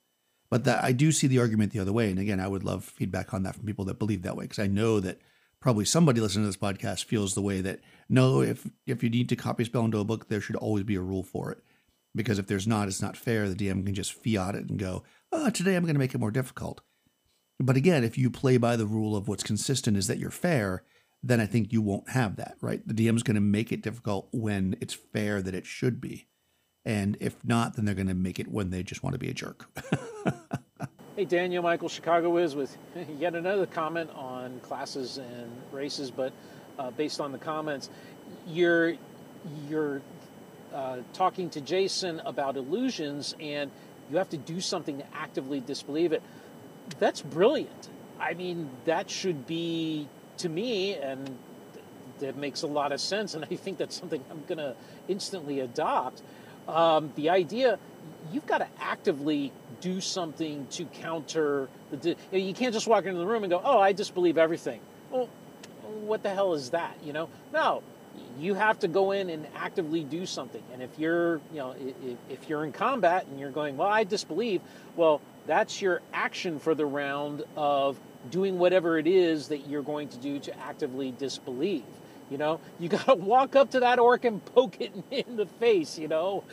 But 0.50 0.64
that 0.66 0.84
I 0.84 0.92
do 0.92 1.12
see 1.12 1.28
the 1.28 1.40
argument 1.40 1.74
the 1.74 1.80
other 1.80 1.94
way. 1.94 2.10
And 2.10 2.20
again, 2.20 2.40
I 2.40 2.48
would 2.48 2.64
love 2.64 2.84
feedback 2.84 3.34
on 3.34 3.44
that 3.44 3.56
from 3.56 3.66
people 3.66 3.86
that 3.86 4.00
believe 4.00 4.22
that 4.22 4.38
way 4.38 4.46
because 4.46 4.60
I 4.60 4.68
know 4.68 5.00
that 5.00 5.20
probably 5.60 5.86
somebody 5.86 6.22
listening 6.22 6.44
to 6.44 6.48
this 6.48 6.58
podcast 6.58 7.06
feels 7.06 7.34
the 7.34 7.42
way 7.42 7.62
that 7.62 7.80
no, 8.08 8.42
if 8.42 8.70
if 8.86 9.04
you 9.04 9.10
need 9.10 9.30
to 9.30 9.36
copy 9.36 9.64
spell 9.66 9.86
into 9.86 10.00
a 10.00 10.06
book, 10.06 10.30
there 10.30 10.42
should 10.42 10.56
always 10.56 10.84
be 10.84 10.96
a 10.96 11.02
rule 11.02 11.24
for 11.24 11.52
it. 11.52 11.64
Because 12.14 12.40
if 12.40 12.48
there's 12.48 12.68
not, 12.68 12.88
it's 12.88 13.02
not 13.02 13.18
fair. 13.18 13.50
The 13.50 13.56
DM 13.56 13.86
can 13.86 13.94
just 13.94 14.14
fiat 14.14 14.56
it 14.56 14.70
and 14.70 14.80
go, 14.80 15.04
oh, 15.32 15.50
today 15.50 15.76
I'm 15.76 15.84
going 15.84 15.96
to 15.96 16.00
make 16.00 16.16
it 16.16 16.20
more 16.20 16.32
difficult. 16.32 16.82
But 17.60 17.76
again, 17.76 18.04
if 18.04 18.18
you 18.18 18.30
play 18.30 18.58
by 18.58 18.76
the 18.76 18.86
rule 18.86 19.16
of 19.16 19.28
what's 19.28 19.44
consistent 19.44 19.98
is 19.98 20.08
that 20.08 20.20
you're 20.20 20.30
fair, 20.30 20.84
then 21.24 21.40
I 21.40 21.46
think 21.46 21.74
you 21.74 21.82
won't 21.82 22.12
have 22.12 22.36
that, 22.36 22.56
right? 22.62 22.86
The 22.88 22.94
DM's 22.94 23.24
going 23.24 23.36
to 23.36 23.42
make 23.42 23.72
it 23.72 23.82
difficult 23.82 24.30
when 24.32 24.78
it's 24.80 24.94
fair 24.94 25.42
that 25.42 25.56
it 25.56 25.66
should 25.66 26.00
be. 26.00 26.28
And 26.86 27.18
if 27.20 27.36
not, 27.44 27.76
then 27.76 27.86
they're 27.86 27.96
going 27.96 28.08
to 28.08 28.14
make 28.14 28.40
it 28.40 28.48
when 28.48 28.70
they 28.70 28.84
just 28.84 29.04
want 29.04 29.14
to 29.16 29.20
be 29.20 29.30
a 29.30 29.34
jerk. 29.34 29.68
hey, 31.16 31.26
Daniel, 31.26 31.64
Michael 31.64 31.90
Chicago 31.90 32.30
Wiz 32.30 32.56
with 32.56 32.78
yet 33.20 33.36
another 33.36 33.66
comment 33.66 34.10
on 34.14 34.60
classes 34.60 35.18
and 35.18 35.52
races, 35.72 36.12
but 36.12 36.32
uh, 36.78 36.92
based 36.92 37.20
on 37.20 37.32
the 37.32 37.38
comments, 37.38 37.90
you're 38.48 38.96
you're 39.70 40.02
uh, 40.74 40.98
talking 41.14 41.50
to 41.52 41.62
Jason 41.62 42.20
about 42.26 42.58
illusions, 42.58 43.36
and 43.40 43.72
you 44.12 44.18
have 44.18 44.30
to 44.30 44.38
do 44.38 44.60
something 44.60 44.98
to 44.98 45.06
actively 45.16 45.60
disbelieve 45.60 46.12
it 46.12 46.22
that's 47.00 47.22
brilliant. 47.22 47.90
I 48.20 48.34
mean, 48.34 48.70
that 48.86 49.10
should 49.10 49.46
be 49.46 50.08
to 50.38 50.50
me, 50.50 50.96
and 50.96 51.38
that 52.20 52.38
makes 52.38 52.62
a 52.62 52.68
lot 52.68 52.92
of 52.92 53.02
sense. 53.02 53.34
And 53.34 53.44
I 53.46 53.56
think 53.56 53.78
that's 53.78 53.96
something 53.96 54.24
I'm 54.30 54.44
going 54.48 54.58
to 54.58 54.76
instantly 55.08 55.60
adopt. 55.60 56.22
Um, 56.68 57.12
the 57.16 57.30
idea 57.30 57.80
you've 58.32 58.48
got 58.48 58.60
to 58.60 58.68
actively 58.80 59.52
do 59.82 60.02
something 60.02 60.68
to 60.72 60.86
counter 60.86 61.70
the. 61.92 62.16
You 62.32 62.54
can't 62.54 62.74
just 62.74 62.88
walk 62.88 63.06
into 63.06 63.20
the 63.20 63.28
room 63.28 63.44
and 63.44 63.52
go, 63.52 63.62
"Oh, 63.64 63.80
I 63.80 63.92
disbelieve 63.92 64.38
everything." 64.38 64.82
Well, 65.12 65.30
what 66.02 66.24
the 66.24 66.34
hell 66.34 66.54
is 66.54 66.72
that? 66.72 66.98
You 67.04 67.14
know? 67.14 67.30
No, 67.54 67.84
you 68.40 68.54
have 68.56 68.80
to 68.80 68.88
go 68.88 69.12
in 69.12 69.30
and 69.30 69.48
actively 69.56 70.04
do 70.04 70.26
something. 70.26 70.64
And 70.74 70.82
if 70.82 70.98
you're, 70.98 71.38
you 71.52 71.58
know, 71.58 71.76
if, 71.80 72.18
if 72.30 72.50
you're 72.50 72.64
in 72.64 72.72
combat 72.72 73.28
and 73.28 73.40
you're 73.40 73.52
going, 73.52 73.78
"Well, 73.78 73.90
I 73.90 74.04
disbelieve," 74.04 74.62
well, 74.96 75.22
that's 75.46 75.82
your 75.82 76.02
action 76.14 76.60
for 76.60 76.74
the 76.74 76.86
round 76.86 77.44
of 77.56 78.00
doing 78.32 78.58
whatever 78.58 78.98
it 78.98 79.08
is 79.08 79.50
that 79.50 79.68
you're 79.68 79.84
going 79.84 80.08
to 80.10 80.18
do 80.18 80.40
to 80.40 80.60
actively 80.60 81.14
disbelieve. 81.18 81.84
You 82.30 82.38
know, 82.38 82.60
you 82.80 82.90
got 82.90 83.06
to 83.06 83.16
walk 83.16 83.56
up 83.56 83.72
to 83.72 83.80
that 83.82 84.00
orc 84.00 84.26
and 84.26 84.44
poke 84.46 84.82
it 84.82 84.94
in 85.12 85.36
the 85.36 85.46
face, 85.46 85.98
you 85.98 86.08
know. 86.08 86.44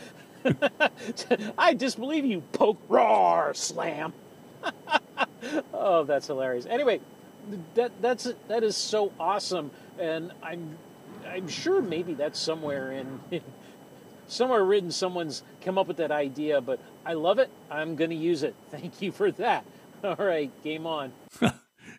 I 1.59 1.75
disbelieve 1.75 2.25
you, 2.25 2.41
poke, 2.53 2.81
roar, 2.89 3.55
slam. 3.55 4.13
oh, 5.73 6.05
that's 6.05 6.27
hilarious. 6.27 6.67
Anyway, 6.67 7.01
that 7.75 7.93
that's 8.01 8.33
that 8.49 8.65
is 8.65 8.77
so 8.77 9.13
awesome, 9.21 9.71
and 9.99 10.33
I'm 10.43 10.79
I'm 11.27 11.47
sure 11.49 11.81
maybe 11.81 12.15
that's 12.15 12.41
somewhere 12.41 12.91
in, 12.93 13.21
in 13.31 13.43
somewhere 14.27 14.65
written 14.65 14.91
someone's 14.91 15.43
come 15.61 15.79
up 15.79 15.87
with 15.87 15.99
that 15.99 16.11
idea, 16.11 16.61
but 16.61 16.81
I 17.05 17.15
love 17.15 17.39
it. 17.39 17.51
I'm 17.71 17.97
going 17.97 18.11
to 18.11 18.17
use 18.17 18.43
it. 18.43 18.55
Thank 18.71 19.01
you 19.01 19.13
for 19.13 19.31
that. 19.33 19.65
All 20.03 20.17
right, 20.17 20.51
game 20.65 20.87
on. 20.87 21.13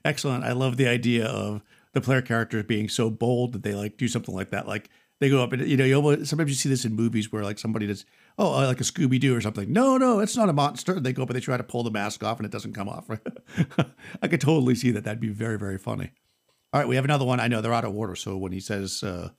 Excellent. 0.03 0.43
I 0.43 0.51
love 0.51 0.75
the 0.77 0.87
idea 0.87 1.25
of 1.25 1.61
the 1.93 2.01
player 2.01 2.21
characters 2.21 2.65
being 2.65 2.89
so 2.89 3.09
bold 3.09 3.53
that 3.53 3.63
they 3.63 3.73
like 3.73 3.97
do 3.97 4.07
something 4.07 4.35
like 4.35 4.49
that. 4.51 4.67
Like 4.67 4.89
they 5.19 5.29
go 5.29 5.41
up 5.43 5.53
and 5.53 5.67
you 5.67 5.77
know, 5.77 5.85
you 5.85 5.95
almost, 5.95 6.27
sometimes 6.27 6.49
you 6.49 6.55
see 6.55 6.69
this 6.69 6.85
in 6.85 6.95
movies 6.95 7.31
where 7.31 7.43
like 7.43 7.59
somebody 7.59 7.87
does, 7.87 8.05
oh, 8.37 8.51
like 8.51 8.81
a 8.81 8.83
Scooby 8.83 9.19
Doo 9.19 9.35
or 9.35 9.41
something. 9.41 9.71
No, 9.71 9.97
no, 9.97 10.19
it's 10.19 10.35
not 10.35 10.49
a 10.49 10.53
monster. 10.53 10.99
They 10.99 11.13
go 11.13 11.23
up 11.23 11.29
and 11.29 11.35
they 11.35 11.41
try 11.41 11.57
to 11.57 11.63
pull 11.63 11.83
the 11.83 11.91
mask 11.91 12.23
off 12.23 12.37
and 12.39 12.45
it 12.45 12.51
doesn't 12.51 12.73
come 12.73 12.89
off. 12.89 13.09
I 14.21 14.27
could 14.27 14.41
totally 14.41 14.75
see 14.75 14.91
that. 14.91 15.03
That'd 15.03 15.19
be 15.19 15.29
very, 15.29 15.57
very 15.57 15.77
funny. 15.77 16.11
All 16.73 16.79
right, 16.79 16.87
we 16.87 16.95
have 16.95 17.05
another 17.05 17.25
one. 17.25 17.39
I 17.39 17.47
know 17.47 17.61
they're 17.61 17.73
out 17.73 17.85
of 17.85 17.95
order, 17.95 18.15
so 18.15 18.35
when 18.35 18.51
he 18.51 18.59
says 18.59 19.03
uh, 19.03 19.29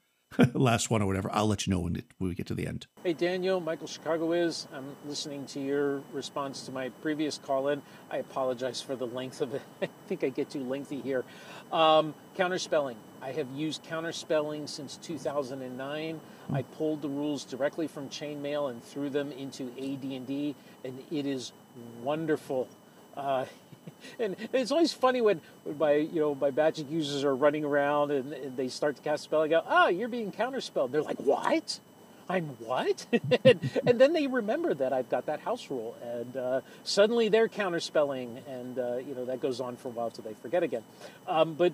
last 0.55 0.90
one 0.90 1.03
or 1.03 1.07
whatever. 1.07 1.31
I'll 1.33 1.47
let 1.47 1.66
you 1.66 1.73
know 1.73 1.81
when, 1.81 1.97
it, 1.97 2.05
when 2.18 2.29
we 2.29 2.35
get 2.35 2.47
to 2.47 2.55
the 2.55 2.66
end. 2.66 2.87
Hey, 3.03 3.12
Daniel, 3.12 3.61
Michael 3.61 3.87
Chicago 3.87 4.27
Wiz. 4.27 4.66
I'm 4.73 4.97
listening 5.07 5.47
to 5.47 5.61
your 5.61 6.03
response 6.12 6.62
to 6.66 6.73
my 6.73 6.88
previous 6.88 7.38
call 7.38 7.68
in. 7.68 7.83
I 8.11 8.18
apologize 8.18 8.81
for 8.81 8.97
the 8.97 9.07
length 9.07 9.40
of 9.40 9.55
it. 9.55 9.62
I 9.83 9.88
think 10.07 10.25
I 10.25 10.29
get 10.29 10.51
too 10.51 10.64
lengthy 10.64 11.01
here. 11.01 11.25
Um, 11.73 12.14
counterspelling. 12.37 12.97
I 13.23 13.33
have 13.33 13.51
used 13.53 13.85
counterspelling 13.85 14.68
since 14.68 14.97
2009. 14.99 16.20
I 16.53 16.62
pulled 16.62 17.03
the 17.03 17.09
rules 17.09 17.44
directly 17.44 17.87
from 17.87 18.09
chainmail 18.09 18.70
and 18.70 18.83
threw 18.83 19.09
them 19.09 19.33
into 19.33 19.70
AD&D, 19.79 20.55
and 20.85 21.03
it 21.11 21.27
is 21.27 21.53
wonderful. 22.03 22.68
Uh, 23.16 23.47
and 24.18 24.37
it's 24.53 24.70
always 24.70 24.92
funny 24.92 25.20
when, 25.20 25.40
when 25.64 25.79
my 25.79 25.94
you 25.94 26.20
know 26.20 26.35
my 26.35 26.51
magic 26.51 26.90
users 26.90 27.25
are 27.25 27.35
running 27.35 27.64
around 27.64 28.11
and, 28.11 28.33
and 28.33 28.57
they 28.57 28.68
start 28.68 28.97
to 28.97 29.03
cast 29.03 29.23
a 29.23 29.25
spell. 29.25 29.42
I 29.42 29.49
go, 29.49 29.62
"Oh, 29.66 29.88
you're 29.88 30.09
being 30.09 30.33
counterspelled." 30.33 30.90
They're 30.90 31.03
like, 31.03 31.20
"What? 31.20 31.81
I'm 32.29 32.47
what?" 32.59 33.07
and, 33.44 33.61
and, 33.87 34.01
then 34.01 34.12
they 34.12 34.27
remember 34.27 34.73
that 34.75 34.92
I've 34.92 35.11
got 35.11 35.27
that 35.27 35.40
house 35.40 35.70
rule, 35.70 35.97
and 36.03 36.37
uh, 36.37 36.61
suddenly 36.83 37.29
they're 37.29 37.49
counterspelling, 37.49 38.40
and 38.49 38.79
uh, 38.79 38.97
you 38.97 39.14
know 39.14 39.25
that 39.27 39.40
goes 39.40 39.61
on 39.61 39.77
for 39.77 39.88
a 39.88 39.92
while 39.92 40.11
till 40.11 40.25
they 40.25 40.35
forget 40.35 40.62
again. 40.62 40.83
Um, 41.27 41.55
but 41.55 41.73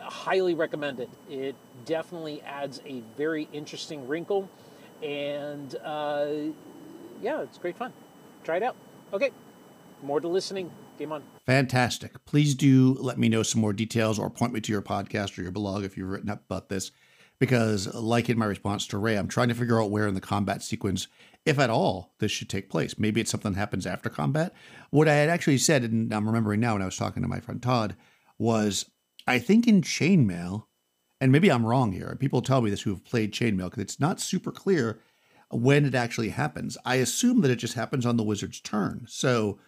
highly 0.00 0.54
recommend 0.54 1.00
it. 1.00 1.10
It 1.28 1.54
definitely 1.84 2.42
adds 2.42 2.80
a 2.86 3.02
very 3.16 3.48
interesting 3.52 4.08
wrinkle, 4.08 4.48
and 5.02 5.74
uh, 5.84 6.28
yeah, 7.20 7.42
it's 7.42 7.58
great 7.58 7.76
fun. 7.76 7.92
Try 8.44 8.56
it 8.56 8.62
out. 8.62 8.76
Okay, 9.12 9.30
more 10.02 10.20
to 10.20 10.28
listening. 10.28 10.70
Game 10.98 11.12
on. 11.12 11.22
Fantastic. 11.46 12.24
Please 12.24 12.54
do 12.54 12.94
let 13.00 13.18
me 13.18 13.28
know 13.28 13.44
some 13.44 13.60
more 13.60 13.72
details 13.72 14.18
or 14.18 14.28
point 14.28 14.52
me 14.52 14.60
to 14.60 14.72
your 14.72 14.82
podcast 14.82 15.38
or 15.38 15.42
your 15.42 15.52
blog 15.52 15.84
if 15.84 15.96
you've 15.96 16.08
written 16.08 16.28
up 16.28 16.44
about 16.44 16.68
this. 16.68 16.90
Because, 17.38 17.94
like 17.94 18.28
in 18.28 18.36
my 18.36 18.46
response 18.46 18.84
to 18.88 18.98
Ray, 18.98 19.16
I'm 19.16 19.28
trying 19.28 19.48
to 19.48 19.54
figure 19.54 19.80
out 19.80 19.92
where 19.92 20.08
in 20.08 20.14
the 20.14 20.20
combat 20.20 20.60
sequence, 20.60 21.06
if 21.46 21.60
at 21.60 21.70
all, 21.70 22.14
this 22.18 22.32
should 22.32 22.48
take 22.48 22.68
place. 22.68 22.98
Maybe 22.98 23.20
it's 23.20 23.30
something 23.30 23.52
that 23.52 23.58
happens 23.58 23.86
after 23.86 24.10
combat. 24.10 24.52
What 24.90 25.06
I 25.06 25.14
had 25.14 25.28
actually 25.28 25.58
said, 25.58 25.84
and 25.84 26.12
I'm 26.12 26.26
remembering 26.26 26.58
now 26.58 26.72
when 26.72 26.82
I 26.82 26.86
was 26.86 26.96
talking 26.96 27.22
to 27.22 27.28
my 27.28 27.38
friend 27.38 27.62
Todd, 27.62 27.94
was 28.38 28.90
I 29.28 29.38
think 29.38 29.68
in 29.68 29.82
Chainmail, 29.82 30.64
and 31.20 31.30
maybe 31.30 31.48
I'm 31.48 31.64
wrong 31.64 31.92
here, 31.92 32.16
people 32.18 32.42
tell 32.42 32.60
me 32.60 32.70
this 32.70 32.82
who 32.82 32.90
have 32.90 33.04
played 33.04 33.32
Chainmail, 33.32 33.66
because 33.70 33.84
it's 33.84 34.00
not 34.00 34.20
super 34.20 34.50
clear 34.50 34.98
when 35.50 35.84
it 35.84 35.94
actually 35.94 36.30
happens. 36.30 36.76
I 36.84 36.96
assume 36.96 37.42
that 37.42 37.52
it 37.52 37.56
just 37.56 37.74
happens 37.74 38.04
on 38.04 38.16
the 38.16 38.24
wizard's 38.24 38.60
turn. 38.60 39.04
So 39.08 39.60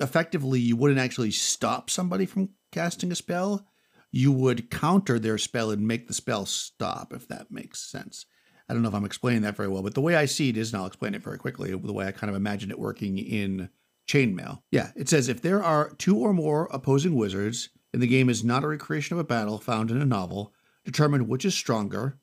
effectively 0.00 0.60
you 0.60 0.76
wouldn't 0.76 1.00
actually 1.00 1.30
stop 1.30 1.90
somebody 1.90 2.26
from 2.26 2.50
casting 2.72 3.12
a 3.12 3.14
spell. 3.14 3.66
You 4.12 4.32
would 4.32 4.70
counter 4.70 5.18
their 5.18 5.38
spell 5.38 5.70
and 5.70 5.86
make 5.86 6.06
the 6.06 6.14
spell 6.14 6.46
stop, 6.46 7.12
if 7.12 7.28
that 7.28 7.50
makes 7.50 7.80
sense. 7.80 8.26
I 8.68 8.72
don't 8.72 8.82
know 8.82 8.88
if 8.88 8.94
I'm 8.94 9.04
explaining 9.04 9.42
that 9.42 9.56
very 9.56 9.68
well, 9.68 9.82
but 9.82 9.94
the 9.94 10.00
way 10.00 10.16
I 10.16 10.24
see 10.24 10.48
it 10.48 10.56
is, 10.56 10.72
and 10.72 10.80
I'll 10.80 10.86
explain 10.86 11.14
it 11.14 11.22
very 11.22 11.38
quickly, 11.38 11.70
the 11.70 11.92
way 11.92 12.06
I 12.06 12.12
kind 12.12 12.30
of 12.30 12.36
imagine 12.36 12.70
it 12.70 12.78
working 12.78 13.18
in 13.18 13.68
Chainmail. 14.08 14.62
Yeah, 14.70 14.90
it 14.96 15.08
says 15.08 15.28
if 15.28 15.42
there 15.42 15.62
are 15.62 15.90
two 15.98 16.18
or 16.18 16.32
more 16.32 16.68
opposing 16.72 17.14
wizards, 17.14 17.70
and 17.92 18.02
the 18.02 18.06
game 18.06 18.28
is 18.28 18.44
not 18.44 18.64
a 18.64 18.68
recreation 18.68 19.14
of 19.14 19.20
a 19.20 19.24
battle 19.24 19.58
found 19.58 19.90
in 19.90 20.00
a 20.00 20.06
novel, 20.06 20.52
determine 20.84 21.28
which 21.28 21.44
is 21.44 21.54
stronger. 21.54 22.18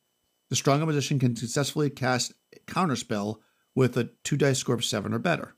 The 0.50 0.56
stronger 0.56 0.86
magician 0.86 1.20
can 1.20 1.36
successfully 1.36 1.90
cast 1.90 2.34
counterspell 2.68 3.38
with 3.76 3.98
a 3.98 4.10
two 4.24 4.38
dice 4.38 4.60
score 4.60 4.76
of 4.76 4.86
seven 4.86 5.14
or 5.14 5.20
better. 5.20 5.56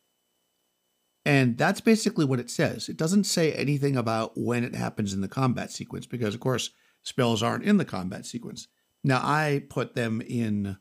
And 1.26 1.58
that's 1.58 1.82
basically 1.82 2.24
what 2.24 2.40
it 2.40 2.52
says. 2.52 2.88
It 2.88 2.98
doesn't 2.98 3.24
say 3.24 3.52
anything 3.54 3.98
about 3.98 4.34
when 4.36 4.64
it 4.64 4.76
happens 4.76 5.12
in 5.12 5.22
the 5.22 5.28
combat 5.28 5.72
sequence 5.72 6.06
because, 6.06 6.36
of 6.36 6.40
course, 6.40 6.70
spells 7.02 7.42
aren't 7.42 7.64
in 7.64 7.78
the 7.78 7.86
combat 7.86 8.26
sequence. 8.26 8.68
Now 9.04 9.22
I 9.24 9.64
put 9.70 9.96
them 9.96 10.22
in 10.22 10.78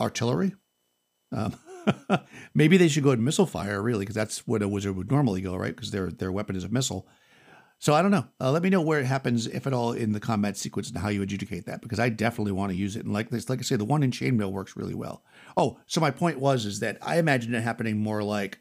artillery. 0.00 0.54
Um, 1.32 1.56
maybe 2.54 2.76
they 2.76 2.88
should 2.88 3.02
go 3.02 3.10
in 3.10 3.24
missile 3.24 3.46
fire, 3.46 3.82
really, 3.82 4.00
because 4.00 4.14
that's 4.14 4.46
what 4.46 4.62
a 4.62 4.68
wizard 4.68 4.96
would 4.96 5.10
normally 5.10 5.40
go, 5.40 5.56
right? 5.56 5.74
Because 5.74 5.90
their 5.90 6.10
their 6.10 6.32
weapon 6.32 6.56
is 6.56 6.64
a 6.64 6.68
missile. 6.68 7.08
So 7.80 7.94
I 7.94 8.02
don't 8.02 8.10
know. 8.10 8.26
Uh, 8.40 8.50
let 8.50 8.64
me 8.64 8.70
know 8.70 8.80
where 8.80 8.98
it 8.98 9.06
happens, 9.06 9.46
if 9.46 9.66
at 9.66 9.72
all, 9.72 9.92
in 9.92 10.10
the 10.10 10.18
combat 10.18 10.56
sequence 10.56 10.88
and 10.88 10.98
how 10.98 11.10
you 11.10 11.22
adjudicate 11.22 11.66
that, 11.66 11.80
because 11.80 12.00
I 12.00 12.08
definitely 12.08 12.52
want 12.52 12.72
to 12.72 12.78
use 12.78 12.96
it. 12.96 13.04
And 13.04 13.14
like 13.14 13.30
this, 13.30 13.48
like 13.48 13.60
I 13.60 13.62
say, 13.62 13.76
the 13.76 13.84
one 13.84 14.02
in 14.02 14.10
chainmail 14.10 14.50
works 14.50 14.76
really 14.76 14.94
well. 14.94 15.22
Oh, 15.56 15.78
so 15.86 16.00
my 16.00 16.10
point 16.10 16.40
was 16.40 16.66
is 16.66 16.80
that 16.80 16.98
I 17.02 17.18
imagine 17.18 17.54
it 17.54 17.62
happening 17.62 17.98
more 17.98 18.24
like 18.24 18.58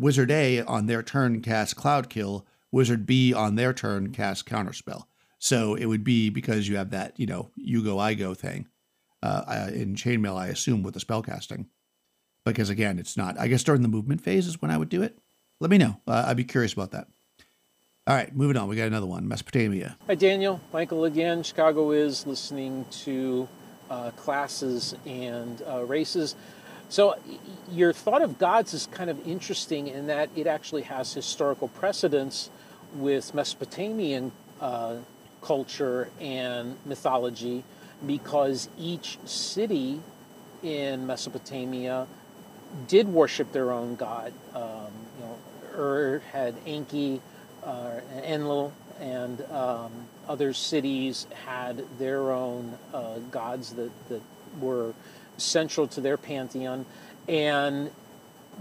Wizard 0.00 0.30
A 0.30 0.62
on 0.62 0.86
their 0.86 1.02
turn 1.02 1.42
cast 1.42 1.76
Cloud 1.76 2.08
Kill, 2.08 2.46
Wizard 2.72 3.04
B 3.04 3.34
on 3.34 3.56
their 3.56 3.72
turn 3.72 4.12
cast 4.12 4.46
Counterspell. 4.46 5.04
So 5.38 5.74
it 5.74 5.86
would 5.86 6.04
be 6.04 6.30
because 6.30 6.68
you 6.68 6.76
have 6.76 6.90
that, 6.90 7.18
you 7.18 7.26
know, 7.26 7.50
you 7.56 7.84
go, 7.84 7.98
I 7.98 8.14
go 8.14 8.34
thing 8.34 8.66
uh, 9.22 9.70
in 9.72 9.94
chainmail, 9.94 10.36
I 10.36 10.48
assume, 10.48 10.82
with 10.82 10.94
the 10.94 11.00
spell 11.00 11.22
casting. 11.22 11.68
Because 12.44 12.70
again, 12.70 12.98
it's 12.98 13.16
not. 13.16 13.38
I 13.38 13.48
guess 13.48 13.62
during 13.62 13.82
the 13.82 13.88
movement 13.88 14.22
phase 14.22 14.46
is 14.46 14.62
when 14.62 14.70
I 14.70 14.78
would 14.78 14.88
do 14.88 15.02
it. 15.02 15.18
Let 15.60 15.70
me 15.70 15.76
know. 15.78 16.00
Uh, 16.06 16.24
I'd 16.26 16.36
be 16.38 16.44
curious 16.44 16.72
about 16.72 16.92
that. 16.92 17.06
All 18.06 18.14
right, 18.16 18.34
moving 18.34 18.56
on. 18.56 18.66
We 18.66 18.76
got 18.76 18.86
another 18.86 19.06
one 19.06 19.28
Mesopotamia. 19.28 19.96
Hi, 20.06 20.14
Daniel. 20.14 20.60
Michael 20.72 21.04
again. 21.04 21.42
Chicago 21.42 21.88
Wiz 21.88 22.26
listening 22.26 22.86
to 22.90 23.46
uh, 23.90 24.10
classes 24.12 24.94
and 25.04 25.62
uh, 25.68 25.84
races. 25.84 26.34
So, 26.90 27.14
your 27.70 27.92
thought 27.92 28.20
of 28.20 28.36
gods 28.36 28.74
is 28.74 28.86
kind 28.86 29.10
of 29.10 29.24
interesting 29.24 29.86
in 29.86 30.08
that 30.08 30.28
it 30.34 30.48
actually 30.48 30.82
has 30.82 31.14
historical 31.14 31.68
precedence 31.68 32.50
with 32.96 33.32
Mesopotamian 33.32 34.32
uh, 34.60 34.96
culture 35.40 36.10
and 36.20 36.76
mythology 36.84 37.62
because 38.04 38.68
each 38.76 39.20
city 39.24 40.00
in 40.64 41.06
Mesopotamia 41.06 42.08
did 42.88 43.06
worship 43.06 43.52
their 43.52 43.70
own 43.70 43.94
god. 43.94 44.32
Um, 44.52 44.90
you 45.16 45.26
know, 45.26 45.38
Ur 45.78 46.22
had 46.32 46.56
Enki, 46.66 47.22
uh, 47.64 48.00
Enlil, 48.24 48.72
and 48.98 49.40
um, 49.52 49.92
other 50.28 50.52
cities 50.52 51.28
had 51.46 51.84
their 52.00 52.32
own 52.32 52.76
uh, 52.92 53.18
gods 53.30 53.74
that, 53.74 53.92
that 54.08 54.22
were 54.60 54.92
central 55.40 55.88
to 55.88 56.00
their 56.00 56.16
pantheon. 56.16 56.86
And 57.28 57.90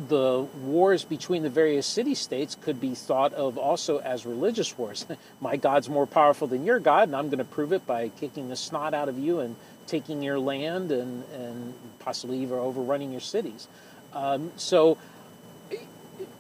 the 0.07 0.47
wars 0.61 1.03
between 1.03 1.43
the 1.43 1.49
various 1.49 1.85
city 1.85 2.15
states 2.15 2.55
could 2.55 2.79
be 2.79 2.95
thought 2.95 3.33
of 3.33 3.57
also 3.57 3.97
as 3.97 4.25
religious 4.25 4.77
wars. 4.77 5.05
My 5.41 5.57
God's 5.57 5.89
more 5.89 6.07
powerful 6.07 6.47
than 6.47 6.63
your 6.65 6.79
God, 6.79 7.09
and 7.09 7.15
I'm 7.15 7.27
going 7.27 7.39
to 7.39 7.43
prove 7.43 7.73
it 7.73 7.85
by 7.85 8.09
kicking 8.09 8.49
the 8.49 8.55
snot 8.55 8.93
out 8.93 9.09
of 9.09 9.19
you 9.19 9.39
and 9.39 9.55
taking 9.87 10.21
your 10.21 10.39
land 10.39 10.91
and, 10.91 11.23
and 11.33 11.73
possibly 11.99 12.39
even 12.39 12.57
overrunning 12.57 13.11
your 13.11 13.21
cities. 13.21 13.67
Um, 14.13 14.51
so, 14.55 14.97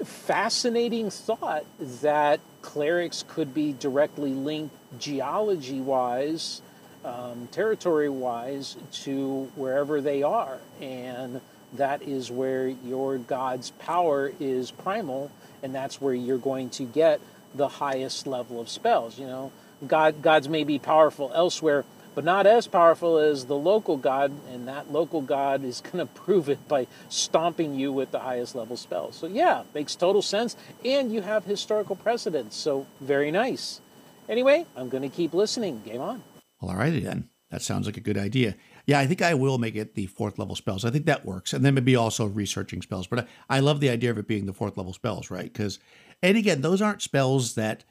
fascinating 0.03 1.09
thought 1.09 1.65
that 1.79 2.39
clerics 2.61 3.25
could 3.27 3.53
be 3.53 3.73
directly 3.73 4.31
linked 4.31 4.75
geology 4.99 5.81
wise, 5.81 6.61
um, 7.03 7.47
territory 7.51 8.09
wise, 8.09 8.75
to 8.91 9.51
wherever 9.55 10.01
they 10.01 10.23
are. 10.23 10.59
And 10.81 11.41
that 11.73 12.01
is 12.01 12.31
where 12.31 12.67
your 12.67 13.17
God's 13.17 13.71
power 13.71 14.31
is 14.39 14.71
primal, 14.71 15.31
and 15.61 15.73
that's 15.73 16.01
where 16.01 16.13
you're 16.13 16.37
going 16.37 16.69
to 16.71 16.83
get 16.83 17.19
the 17.53 17.67
highest 17.67 18.27
level 18.27 18.59
of 18.59 18.69
spells. 18.69 19.19
You 19.19 19.27
know, 19.27 19.51
God, 19.87 20.21
God's 20.21 20.49
may 20.49 20.63
be 20.63 20.79
powerful 20.79 21.31
elsewhere, 21.33 21.85
but 22.15 22.23
not 22.23 22.47
as 22.47 22.67
powerful 22.67 23.17
as 23.17 23.45
the 23.45 23.55
local 23.55 23.97
God, 23.97 24.31
and 24.51 24.67
that 24.67 24.91
local 24.91 25.21
God 25.21 25.63
is 25.63 25.81
going 25.91 26.05
to 26.05 26.05
prove 26.05 26.49
it 26.49 26.67
by 26.67 26.87
stomping 27.07 27.75
you 27.75 27.91
with 27.91 28.11
the 28.11 28.19
highest 28.19 28.55
level 28.55 28.77
spells. 28.77 29.15
So, 29.15 29.27
yeah, 29.27 29.63
makes 29.73 29.95
total 29.95 30.21
sense, 30.21 30.55
and 30.83 31.13
you 31.13 31.21
have 31.21 31.45
historical 31.45 31.95
precedence, 31.95 32.55
so 32.55 32.87
very 32.99 33.31
nice. 33.31 33.79
Anyway, 34.27 34.65
I'm 34.75 34.89
going 34.89 35.03
to 35.03 35.09
keep 35.09 35.33
listening. 35.33 35.81
Game 35.85 36.01
on. 36.01 36.23
Well, 36.59 36.75
alrighty 36.75 37.03
then. 37.03 37.29
That 37.51 37.63
sounds 37.63 37.87
like 37.87 37.97
a 37.97 38.01
good 38.01 38.17
idea. 38.17 38.55
Yeah, 38.85 38.99
I 38.99 39.07
think 39.07 39.23
I 39.23 39.33
will 39.33 39.57
make 39.57 39.75
it 39.75 39.95
the 39.95 40.05
fourth 40.05 40.37
level 40.37 40.55
spells. 40.55 40.85
I 40.85 40.91
think 40.91 41.07
that 41.07 41.25
works. 41.25 41.51
And 41.51 41.65
then 41.65 41.73
maybe 41.73 41.95
also 41.95 42.27
researching 42.27 42.81
spells. 42.83 43.07
But 43.07 43.27
I, 43.49 43.57
I 43.57 43.59
love 43.59 43.79
the 43.79 43.89
idea 43.89 44.11
of 44.11 44.19
it 44.19 44.27
being 44.27 44.45
the 44.45 44.53
fourth 44.53 44.77
level 44.77 44.93
spells, 44.93 45.31
right? 45.31 45.51
Because, 45.51 45.79
and 46.21 46.37
again, 46.37 46.61
those 46.61 46.79
aren't 46.79 47.01
spells 47.01 47.55
that, 47.55 47.85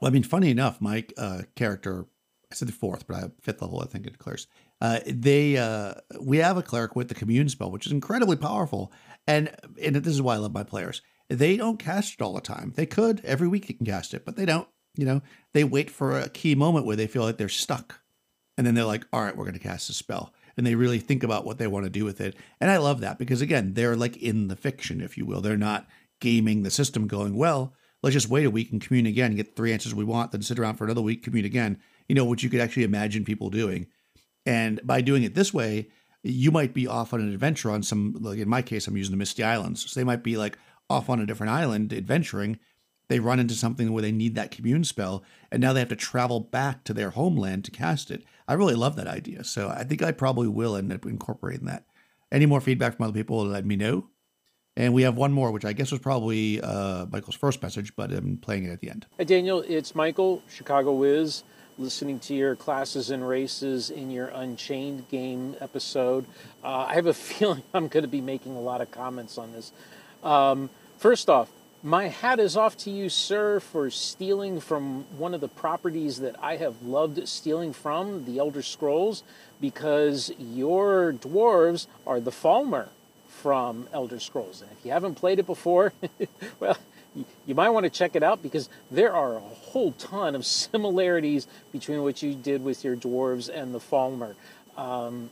well, 0.00 0.08
I 0.08 0.12
mean, 0.12 0.22
funny 0.22 0.50
enough, 0.50 0.80
my 0.80 1.04
uh, 1.16 1.42
character 1.56 2.06
I 2.50 2.54
said 2.54 2.68
the 2.68 2.72
fourth, 2.72 3.06
but 3.06 3.16
I 3.16 3.30
fifth 3.42 3.60
level, 3.60 3.80
I 3.80 3.86
think 3.86 4.06
it 4.06 4.12
declares. 4.12 4.46
Uh, 4.80 5.00
they 5.06 5.56
uh, 5.56 5.94
we 6.20 6.38
have 6.38 6.56
a 6.56 6.62
cleric 6.62 6.96
with 6.96 7.08
the 7.08 7.14
commune 7.14 7.48
spell, 7.48 7.70
which 7.70 7.86
is 7.86 7.92
incredibly 7.92 8.36
powerful, 8.36 8.92
and 9.26 9.54
and 9.82 9.96
this 9.96 10.14
is 10.14 10.22
why 10.22 10.34
I 10.34 10.38
love 10.38 10.54
my 10.54 10.62
players. 10.62 11.02
They 11.28 11.58
don't 11.58 11.78
cast 11.78 12.14
it 12.14 12.22
all 12.22 12.32
the 12.32 12.40
time. 12.40 12.72
They 12.74 12.86
could 12.86 13.22
every 13.24 13.48
week. 13.48 13.68
You 13.68 13.74
can 13.74 13.86
cast 13.86 14.14
it, 14.14 14.24
but 14.24 14.36
they 14.36 14.46
don't. 14.46 14.68
You 14.98 15.06
know, 15.06 15.22
they 15.54 15.64
wait 15.64 15.90
for 15.90 16.18
a 16.18 16.28
key 16.28 16.54
moment 16.54 16.84
where 16.84 16.96
they 16.96 17.06
feel 17.06 17.22
like 17.22 17.38
they're 17.38 17.48
stuck, 17.48 18.00
and 18.58 18.66
then 18.66 18.74
they're 18.74 18.84
like, 18.84 19.06
"All 19.12 19.22
right, 19.22 19.34
we're 19.36 19.44
going 19.44 19.54
to 19.54 19.60
cast 19.60 19.88
a 19.88 19.94
spell," 19.94 20.34
and 20.56 20.66
they 20.66 20.74
really 20.74 20.98
think 20.98 21.22
about 21.22 21.46
what 21.46 21.56
they 21.56 21.66
want 21.66 21.84
to 21.84 21.90
do 21.90 22.04
with 22.04 22.20
it. 22.20 22.36
And 22.60 22.70
I 22.70 22.76
love 22.76 23.00
that 23.00 23.18
because 23.18 23.40
again, 23.40 23.72
they're 23.72 23.96
like 23.96 24.16
in 24.18 24.48
the 24.48 24.56
fiction, 24.56 25.00
if 25.00 25.16
you 25.16 25.24
will. 25.24 25.40
They're 25.40 25.56
not 25.56 25.86
gaming 26.20 26.62
the 26.62 26.70
system, 26.70 27.06
going, 27.06 27.34
"Well, 27.36 27.72
let's 28.02 28.14
just 28.14 28.28
wait 28.28 28.44
a 28.44 28.50
week 28.50 28.72
and 28.72 28.80
commune 28.80 29.06
again, 29.06 29.36
get 29.36 29.56
three 29.56 29.72
answers 29.72 29.94
we 29.94 30.04
want, 30.04 30.32
then 30.32 30.42
sit 30.42 30.58
around 30.58 30.74
for 30.74 30.84
another 30.84 31.00
week, 31.00 31.22
commune 31.22 31.46
again." 31.46 31.78
you 32.08 32.14
know, 32.14 32.24
which 32.24 32.42
you 32.42 32.50
could 32.50 32.60
actually 32.60 32.84
imagine 32.84 33.24
people 33.24 33.50
doing. 33.50 33.86
And 34.46 34.80
by 34.82 35.00
doing 35.00 35.22
it 35.22 35.34
this 35.34 35.52
way, 35.52 35.88
you 36.22 36.50
might 36.50 36.74
be 36.74 36.86
off 36.86 37.12
on 37.12 37.20
an 37.20 37.32
adventure 37.32 37.70
on 37.70 37.82
some, 37.82 38.16
like 38.20 38.38
in 38.38 38.48
my 38.48 38.62
case, 38.62 38.86
I'm 38.86 38.96
using 38.96 39.12
the 39.12 39.18
Misty 39.18 39.44
Islands. 39.44 39.88
So 39.90 40.00
they 40.00 40.04
might 40.04 40.22
be 40.22 40.36
like 40.36 40.58
off 40.90 41.10
on 41.10 41.20
a 41.20 41.26
different 41.26 41.52
island 41.52 41.92
adventuring. 41.92 42.58
They 43.08 43.20
run 43.20 43.40
into 43.40 43.54
something 43.54 43.92
where 43.92 44.02
they 44.02 44.12
need 44.12 44.34
that 44.34 44.50
commune 44.50 44.84
spell, 44.84 45.22
and 45.50 45.60
now 45.60 45.72
they 45.72 45.80
have 45.80 45.88
to 45.88 45.96
travel 45.96 46.40
back 46.40 46.84
to 46.84 46.94
their 46.94 47.10
homeland 47.10 47.64
to 47.64 47.70
cast 47.70 48.10
it. 48.10 48.24
I 48.46 48.54
really 48.54 48.74
love 48.74 48.96
that 48.96 49.06
idea. 49.06 49.44
So 49.44 49.68
I 49.68 49.84
think 49.84 50.02
I 50.02 50.12
probably 50.12 50.48
will 50.48 50.76
end 50.76 50.92
up 50.92 51.06
incorporating 51.06 51.66
that. 51.66 51.84
Any 52.30 52.46
more 52.46 52.60
feedback 52.60 52.96
from 52.96 53.04
other 53.04 53.14
people, 53.14 53.44
let 53.44 53.64
me 53.64 53.76
know. 53.76 54.08
And 54.76 54.92
we 54.94 55.02
have 55.02 55.16
one 55.16 55.32
more, 55.32 55.50
which 55.50 55.64
I 55.64 55.72
guess 55.72 55.90
was 55.90 56.00
probably 56.00 56.60
uh, 56.60 57.06
Michael's 57.10 57.34
first 57.34 57.62
message, 57.62 57.96
but 57.96 58.12
I'm 58.12 58.36
playing 58.36 58.64
it 58.64 58.70
at 58.70 58.80
the 58.80 58.90
end. 58.90 59.06
Hi, 59.16 59.24
Daniel. 59.24 59.64
It's 59.66 59.94
Michael, 59.94 60.42
Chicago 60.48 60.92
Wiz 60.92 61.42
listening 61.78 62.18
to 62.18 62.34
your 62.34 62.56
classes 62.56 63.10
and 63.10 63.26
races 63.26 63.90
in 63.90 64.10
your 64.10 64.28
Unchained 64.28 65.08
game 65.08 65.54
episode. 65.60 66.26
Uh, 66.62 66.86
I 66.88 66.94
have 66.94 67.06
a 67.06 67.14
feeling 67.14 67.62
I'm 67.72 67.88
going 67.88 68.02
to 68.02 68.08
be 68.08 68.20
making 68.20 68.56
a 68.56 68.60
lot 68.60 68.80
of 68.80 68.90
comments 68.90 69.38
on 69.38 69.52
this. 69.52 69.72
Um, 70.22 70.70
first 70.98 71.30
off, 71.30 71.48
my 71.82 72.08
hat 72.08 72.40
is 72.40 72.56
off 72.56 72.76
to 72.78 72.90
you, 72.90 73.08
sir, 73.08 73.60
for 73.60 73.90
stealing 73.90 74.60
from 74.60 75.04
one 75.16 75.32
of 75.32 75.40
the 75.40 75.48
properties 75.48 76.18
that 76.20 76.34
I 76.42 76.56
have 76.56 76.82
loved 76.82 77.28
stealing 77.28 77.72
from, 77.72 78.24
the 78.24 78.38
Elder 78.38 78.62
Scrolls, 78.62 79.22
because 79.60 80.32
your 80.38 81.12
dwarves 81.12 81.86
are 82.06 82.20
the 82.20 82.32
Falmer 82.32 82.88
from 83.28 83.86
Elder 83.92 84.18
Scrolls. 84.18 84.60
And 84.60 84.70
if 84.72 84.84
you 84.84 84.90
haven't 84.90 85.14
played 85.14 85.38
it 85.38 85.46
before, 85.46 85.92
well, 86.60 86.76
you 87.46 87.54
might 87.54 87.70
want 87.70 87.84
to 87.84 87.90
check 87.90 88.16
it 88.16 88.22
out 88.22 88.42
because 88.42 88.68
there 88.90 89.14
are 89.14 89.36
a 89.36 89.40
whole 89.40 89.92
ton 89.92 90.34
of 90.34 90.44
similarities 90.44 91.46
between 91.70 92.02
what 92.02 92.22
you 92.22 92.34
did 92.34 92.64
with 92.64 92.84
your 92.84 92.96
dwarves 92.96 93.48
and 93.48 93.72
the 93.72 93.80
Falmer. 93.80 94.34
Um, 94.76 95.30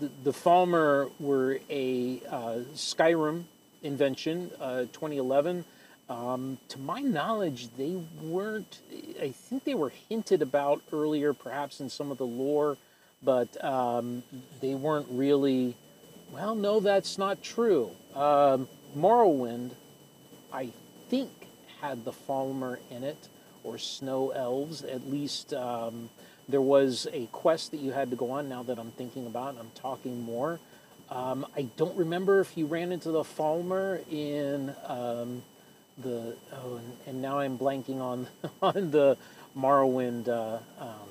the, 0.00 0.10
the 0.22 0.32
Falmer 0.32 1.10
were 1.18 1.60
a 1.70 2.20
uh, 2.30 2.58
Skyrim 2.74 3.44
invention, 3.82 4.50
uh, 4.60 4.80
2011. 4.92 5.64
Um, 6.08 6.58
to 6.68 6.78
my 6.78 7.00
knowledge, 7.00 7.68
they 7.76 7.96
weren't, 8.22 8.80
I 9.20 9.30
think 9.30 9.64
they 9.64 9.74
were 9.74 9.92
hinted 10.08 10.40
about 10.40 10.82
earlier, 10.92 11.34
perhaps 11.34 11.80
in 11.80 11.90
some 11.90 12.10
of 12.10 12.18
the 12.18 12.26
lore, 12.26 12.78
but 13.22 13.62
um, 13.62 14.22
they 14.60 14.74
weren't 14.74 15.08
really, 15.10 15.76
well, 16.32 16.54
no, 16.54 16.80
that's 16.80 17.18
not 17.18 17.42
true. 17.42 17.90
Um, 18.14 18.68
Morrowind, 18.96 19.72
I 20.52 20.70
think 21.10 21.30
had 21.80 22.04
the 22.04 22.12
Falmer 22.12 22.78
in 22.90 23.04
it, 23.04 23.28
or 23.62 23.76
Snow 23.78 24.30
Elves. 24.30 24.82
At 24.82 25.10
least 25.10 25.52
um, 25.52 26.08
there 26.48 26.62
was 26.62 27.06
a 27.12 27.26
quest 27.26 27.70
that 27.72 27.80
you 27.80 27.92
had 27.92 28.10
to 28.10 28.16
go 28.16 28.30
on. 28.30 28.48
Now 28.48 28.62
that 28.62 28.78
I'm 28.78 28.92
thinking 28.92 29.26
about, 29.26 29.56
I'm 29.58 29.70
talking 29.74 30.22
more. 30.22 30.58
Um, 31.10 31.46
I 31.56 31.62
don't 31.76 31.96
remember 31.96 32.40
if 32.40 32.56
you 32.56 32.66
ran 32.66 32.92
into 32.92 33.10
the 33.10 33.22
Falmer 33.22 34.00
in 34.10 34.74
um, 34.86 35.42
the 36.02 36.36
oh, 36.52 36.76
and, 36.76 36.92
and, 37.06 37.22
now 37.22 37.38
I'm 37.38 37.58
blanking 37.58 38.00
on 38.00 38.28
on 38.62 38.90
the 38.90 39.16
Morrowind 39.56 40.28
uh, 40.28 40.58
um, 40.80 41.08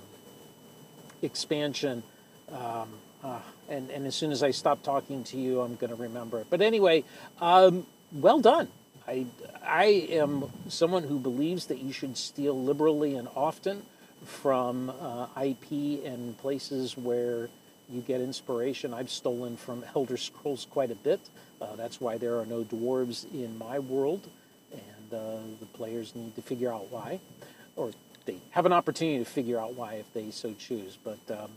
expansion. 1.21 2.03
Um, 2.51 2.89
uh, 3.23 3.39
and, 3.69 3.89
and 3.89 4.07
as 4.07 4.15
soon 4.15 4.31
as 4.31 4.43
I 4.43 4.51
stop 4.51 4.83
talking 4.83 5.23
to 5.25 5.37
you, 5.37 5.61
I'm 5.61 5.75
going 5.75 5.89
to 5.89 5.95
remember 5.95 6.39
it. 6.39 6.47
But 6.49 6.61
anyway, 6.61 7.03
um, 7.41 7.85
well 8.11 8.39
done. 8.39 8.69
I, 9.07 9.25
I 9.65 9.85
am 10.11 10.45
someone 10.67 11.03
who 11.03 11.19
believes 11.19 11.67
that 11.67 11.79
you 11.79 11.91
should 11.91 12.17
steal 12.17 12.61
liberally 12.61 13.15
and 13.15 13.27
often 13.35 13.83
from 14.25 14.89
uh, 14.89 15.27
IP 15.41 16.03
and 16.05 16.37
places 16.37 16.97
where 16.97 17.49
you 17.89 18.01
get 18.01 18.19
inspiration. 18.21 18.93
I've 18.93 19.09
stolen 19.09 19.55
from 19.55 19.85
Elder 19.95 20.17
Scrolls 20.17 20.67
quite 20.69 20.91
a 20.91 20.95
bit. 20.95 21.21
Uh, 21.61 21.75
that's 21.75 22.01
why 22.01 22.17
there 22.17 22.37
are 22.39 22.45
no 22.45 22.63
dwarves 22.63 23.31
in 23.33 23.57
my 23.57 23.79
world, 23.79 24.27
uh, 25.13 25.37
the 25.59 25.65
players 25.67 26.15
need 26.15 26.35
to 26.35 26.41
figure 26.41 26.71
out 26.71 26.91
why, 26.91 27.19
or 27.75 27.91
they 28.25 28.37
have 28.51 28.65
an 28.65 28.73
opportunity 28.73 29.19
to 29.19 29.29
figure 29.29 29.59
out 29.59 29.75
why 29.75 29.95
if 29.95 30.13
they 30.13 30.31
so 30.31 30.53
choose. 30.53 30.97
But 31.03 31.19
um, 31.31 31.51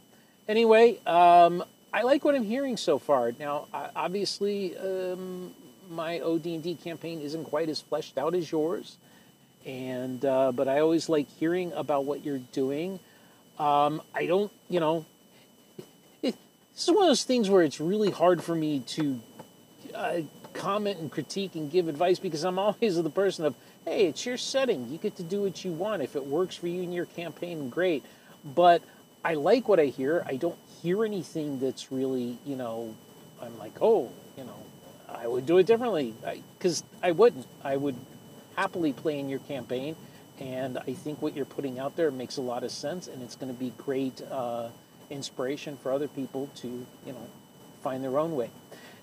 anyway, 0.48 0.98
um, 1.06 1.64
I 1.92 2.02
like 2.02 2.24
what 2.24 2.34
I'm 2.34 2.44
hearing 2.44 2.76
so 2.76 2.98
far. 2.98 3.32
Now, 3.38 3.66
obviously, 3.72 4.76
um, 4.78 5.52
my 5.90 6.20
OD&D 6.20 6.76
campaign 6.82 7.20
isn't 7.20 7.44
quite 7.44 7.68
as 7.68 7.80
fleshed 7.80 8.16
out 8.16 8.34
as 8.34 8.50
yours, 8.50 8.96
and 9.66 10.24
uh, 10.24 10.52
but 10.52 10.68
I 10.68 10.80
always 10.80 11.08
like 11.08 11.28
hearing 11.38 11.72
about 11.72 12.04
what 12.04 12.24
you're 12.24 12.38
doing. 12.52 13.00
Um, 13.58 14.00
I 14.14 14.26
don't, 14.26 14.50
you 14.68 14.80
know, 14.80 15.04
it, 16.22 16.36
this 16.74 16.84
is 16.84 16.90
one 16.90 17.02
of 17.02 17.08
those 17.08 17.24
things 17.24 17.50
where 17.50 17.62
it's 17.62 17.80
really 17.80 18.10
hard 18.10 18.42
for 18.42 18.54
me 18.54 18.80
to 18.80 19.20
uh, 19.94 20.20
comment 20.54 20.98
and 20.98 21.10
critique 21.10 21.54
and 21.54 21.70
give 21.70 21.88
advice 21.88 22.18
because 22.18 22.44
I'm 22.44 22.58
always 22.58 22.96
the 22.96 23.10
person 23.10 23.44
of, 23.44 23.54
hey, 23.84 24.06
it's 24.06 24.24
your 24.26 24.36
setting. 24.36 24.88
You 24.90 24.98
get 24.98 25.16
to 25.16 25.22
do 25.22 25.42
what 25.42 25.64
you 25.64 25.72
want. 25.72 26.02
If 26.02 26.16
it 26.16 26.26
works 26.26 26.56
for 26.56 26.68
you 26.68 26.82
in 26.82 26.92
your 26.92 27.06
campaign, 27.06 27.68
great. 27.70 28.04
But 28.44 28.82
I 29.24 29.34
like 29.34 29.68
what 29.68 29.78
I 29.78 29.86
hear. 29.86 30.24
I 30.26 30.36
don't 30.36 30.58
hear 30.82 31.04
anything 31.04 31.60
that's 31.60 31.92
really, 31.92 32.38
you 32.46 32.56
know, 32.56 32.94
I'm 33.42 33.58
like, 33.58 33.72
oh, 33.80 34.10
you 34.36 34.44
know, 34.44 34.56
I 35.08 35.26
would 35.26 35.46
do 35.46 35.58
it 35.58 35.66
differently 35.66 36.14
because 36.58 36.82
I, 37.02 37.08
I, 37.08 37.10
wouldn't. 37.12 37.46
I 37.64 37.76
would 37.76 37.96
happily 38.56 38.92
play 38.92 39.18
in 39.18 39.28
your 39.28 39.40
campaign, 39.40 39.96
and 40.38 40.78
I 40.78 40.92
think 40.92 41.20
what 41.20 41.34
you're 41.34 41.44
putting 41.44 41.78
out 41.78 41.96
there 41.96 42.10
makes 42.10 42.36
a 42.36 42.42
lot 42.42 42.62
of 42.62 42.70
sense, 42.70 43.08
and 43.08 43.22
it's 43.22 43.36
going 43.36 43.52
to 43.52 43.58
be 43.58 43.72
great 43.76 44.22
uh, 44.30 44.68
inspiration 45.10 45.76
for 45.82 45.92
other 45.92 46.08
people 46.08 46.48
to, 46.56 46.68
you 46.68 47.12
know, 47.12 47.26
find 47.82 48.04
their 48.04 48.18
own 48.18 48.36
way. 48.36 48.50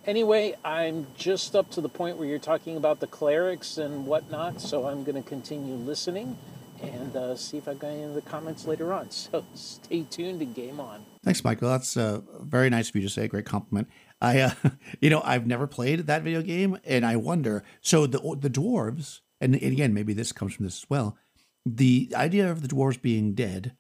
Anyway, 0.08 0.56
I'm 0.64 1.06
just 1.18 1.54
up 1.54 1.70
to 1.72 1.82
the 1.82 1.90
point 1.90 2.16
where 2.16 2.26
you're 2.26 2.40
talking 2.40 2.78
about 2.78 3.02
the 3.02 3.08
clerics 3.08 3.78
and 3.78 4.06
whatnot, 4.06 4.62
so 4.62 4.88
I'm 4.88 5.04
going 5.04 5.22
to 5.22 5.30
continue 5.30 5.76
listening 5.76 6.38
and 6.82 7.14
uh, 7.14 7.36
see 7.36 7.58
if 7.58 7.68
I've 7.68 7.78
got 7.78 7.90
any 7.90 8.04
of 8.04 8.14
the 8.14 8.22
comments 8.22 8.66
later 8.66 8.94
on. 8.94 9.10
So 9.12 9.44
stay 9.54 10.04
tuned 10.04 10.42
and 10.42 10.56
game 10.56 10.80
on. 10.80 11.06
Thanks, 11.26 11.44
Michael. 11.44 11.68
That's 11.70 11.98
uh, 11.98 12.22
very 12.40 12.70
nice 12.70 12.88
of 12.88 12.96
you 12.96 13.02
to 13.02 13.10
say. 13.10 13.28
Great 13.28 13.46
compliment. 13.46 13.90
I, 14.22 14.40
uh, 14.40 14.52
you 15.02 15.10
know, 15.10 15.22
I've 15.26 15.46
never 15.46 15.68
played 15.68 16.08
that 16.08 16.22
video 16.22 16.42
game, 16.42 16.80
and 16.86 17.06
I 17.06 17.18
wonder. 17.18 17.66
So 17.82 18.08
the 18.08 18.20
the 18.40 18.50
dwarves, 18.50 19.20
and 19.42 19.56
again, 19.56 19.94
maybe 19.94 20.14
this 20.14 20.32
comes 20.32 20.54
from 20.54 20.66
this 20.66 20.84
as 20.84 20.90
well. 20.90 21.18
The 21.66 22.14
idea 22.16 22.50
of 22.50 22.62
the 22.62 22.70
dwarves 22.70 23.02
being 23.02 23.34
dead 23.34 23.76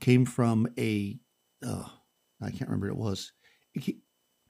came 0.00 0.24
from 0.24 0.68
a, 0.78 1.18
I 1.62 2.50
can't 2.50 2.62
remember 2.62 2.94
what 2.94 2.94
it 2.94 3.10
was. 3.10 3.32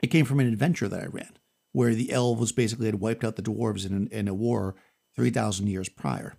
It 0.03 0.09
came 0.09 0.24
from 0.24 0.40
an 0.40 0.46
adventure 0.46 0.88
that 0.88 1.03
I 1.03 1.07
ran, 1.07 1.38
where 1.72 1.94
the 1.94 2.12
elves 2.12 2.53
basically 2.53 2.86
had 2.86 3.01
wiped 3.01 3.24
out 3.24 3.36
the 3.36 3.42
dwarves 3.42 3.88
in, 3.88 4.09
in 4.09 4.28
a 4.28 4.34
war 4.34 4.74
three 5.14 5.30
thousand 5.30 5.68
years 5.68 5.88
prior. 5.88 6.36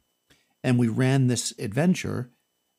And 0.63 0.77
we 0.77 0.87
ran 0.87 1.27
this 1.27 1.53
adventure 1.57 2.31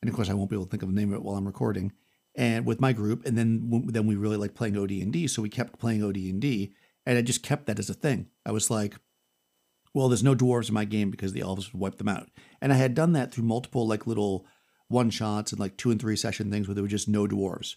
and 0.02 0.08
of 0.08 0.14
course 0.14 0.28
i 0.28 0.34
won't 0.34 0.50
be 0.50 0.56
able 0.56 0.66
to 0.66 0.70
think 0.70 0.82
of 0.82 0.88
the 0.88 0.94
name 0.94 1.12
of 1.12 1.14
it 1.14 1.22
while 1.22 1.36
i'm 1.36 1.46
recording 1.46 1.92
and 2.34 2.66
with 2.66 2.80
my 2.80 2.92
group 2.92 3.24
and 3.24 3.38
then 3.38 3.84
then 3.86 4.06
we 4.06 4.16
really 4.16 4.36
like 4.36 4.54
playing 4.54 4.76
od&d 4.76 5.26
so 5.28 5.40
we 5.40 5.48
kept 5.48 5.78
playing 5.78 6.02
od&d 6.02 6.72
and 7.06 7.18
i 7.18 7.22
just 7.22 7.42
kept 7.42 7.66
that 7.66 7.78
as 7.78 7.88
a 7.88 7.94
thing. 7.94 8.28
I 8.44 8.52
was 8.52 8.70
like 8.70 8.96
well 9.94 10.08
there's 10.08 10.24
no 10.24 10.34
dwarves 10.34 10.68
in 10.68 10.74
my 10.74 10.84
game 10.84 11.10
because 11.10 11.32
the 11.32 11.42
elves 11.42 11.72
would 11.72 11.80
wipe 11.80 11.98
them 11.98 12.08
out. 12.08 12.28
And 12.60 12.72
i 12.72 12.76
had 12.76 12.94
done 12.94 13.12
that 13.12 13.32
through 13.32 13.44
multiple 13.44 13.86
like 13.86 14.06
little 14.06 14.46
one 14.88 15.10
shots 15.10 15.52
and 15.52 15.60
like 15.60 15.76
two 15.76 15.90
and 15.90 16.00
three 16.00 16.16
session 16.16 16.50
things 16.50 16.68
where 16.68 16.74
there 16.74 16.84
were 16.84 16.88
just 16.88 17.08
no 17.08 17.26
dwarves 17.26 17.76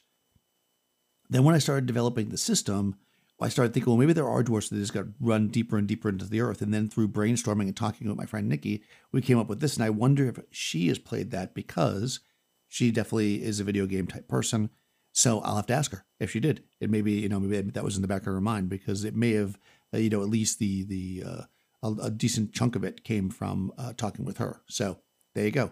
then 1.30 1.44
when 1.44 1.56
i 1.56 1.60
started 1.60 1.86
developing 1.86 2.30
the 2.30 2.38
system 2.38 2.96
I 3.42 3.50
started 3.50 3.74
thinking, 3.74 3.92
well, 3.92 4.00
maybe 4.00 4.14
there 4.14 4.30
are 4.30 4.44
dwarfs 4.44 4.70
that 4.70 4.78
just 4.78 4.94
got 4.94 5.08
run 5.20 5.50
deeper 5.50 5.78
and 5.78 5.88
deeper 5.88 6.08
into 6.08 6.26
the 6.26 6.40
earth. 6.40 6.62
And 6.62 6.74
then 6.74 6.88
through 6.88 7.10
brainstorming 7.10 7.64
and 7.64 7.76
talking 7.76 8.08
with 8.08 8.18
my 8.18 8.26
friend 8.26 8.48
Nikki, 8.48 8.82
we 9.12 9.22
came 9.22 9.38
up 9.38 9.50
with 9.50 9.60
this. 9.60 9.76
And 9.76 9.84
I 9.84 9.90
wonder 9.90 10.30
if 10.30 10.40
she 10.52 10.88
has 10.88 11.00
played 11.00 11.32
that 11.32 11.54
because 11.54 12.22
she 12.68 12.92
definitely 12.92 13.44
is 13.44 13.60
a 13.60 13.66
video 13.66 13.88
game 13.88 14.08
type 14.08 14.28
person. 14.28 14.70
So 15.12 15.42
I'll 15.42 15.58
have 15.58 15.68
to 15.68 15.74
ask 15.74 15.92
her 15.92 16.06
if 16.20 16.32
she 16.32 16.40
did. 16.40 16.64
It 16.80 16.90
may 16.90 17.02
be, 17.02 17.14
you 17.14 17.30
know, 17.30 17.40
maybe 17.40 17.72
that 17.72 17.84
was 17.84 17.96
in 17.98 18.02
the 18.02 18.08
back 18.08 18.22
of 18.22 18.34
her 18.34 18.42
mind 18.42 18.70
because 18.70 19.04
it 19.04 19.16
may 19.16 19.32
have, 19.34 19.58
uh, 19.94 19.98
you 19.98 20.10
know, 20.10 20.22
at 20.22 20.30
least 20.30 20.60
the 20.60 20.84
the 20.84 21.24
uh, 21.26 21.42
a, 21.84 22.08
a, 22.08 22.12
decent 22.12 22.54
chunk 22.54 22.76
of 22.76 22.84
it 22.84 23.06
came 23.06 23.30
from 23.30 23.72
uh, 23.78 23.94
talking 23.94 24.26
with 24.26 24.40
her. 24.40 24.62
So 24.68 25.00
there 25.34 25.46
you 25.46 25.52
go. 25.52 25.72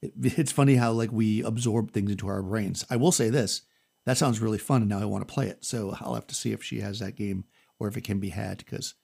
It, 0.00 0.12
it's 0.38 0.50
funny 0.50 0.76
how 0.76 0.92
like 0.92 1.12
we 1.12 1.42
absorb 1.42 1.92
things 1.92 2.10
into 2.10 2.26
our 2.26 2.42
brains. 2.42 2.84
I 2.90 2.96
will 2.96 3.12
say 3.12 3.30
this: 3.30 3.62
that 4.06 4.18
sounds 4.18 4.40
really 4.40 4.58
fun, 4.58 4.82
and 4.82 4.88
now 4.88 5.00
I 5.00 5.04
want 5.04 5.26
to 5.26 5.32
play 5.32 5.48
it. 5.48 5.64
So 5.64 5.96
I'll 6.00 6.14
have 6.14 6.26
to 6.28 6.34
see 6.34 6.52
if 6.52 6.62
she 6.62 6.80
has 6.80 6.98
that 6.98 7.16
game 7.16 7.44
or 7.78 7.88
if 7.88 7.96
it 7.96 8.04
can 8.04 8.18
be 8.18 8.30
had 8.30 8.58
because 8.58 8.94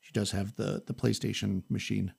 she 0.00 0.12
does 0.12 0.30
have 0.30 0.56
the 0.56 0.82
the 0.86 0.94
PlayStation 0.94 1.62
machine. 1.68 2.14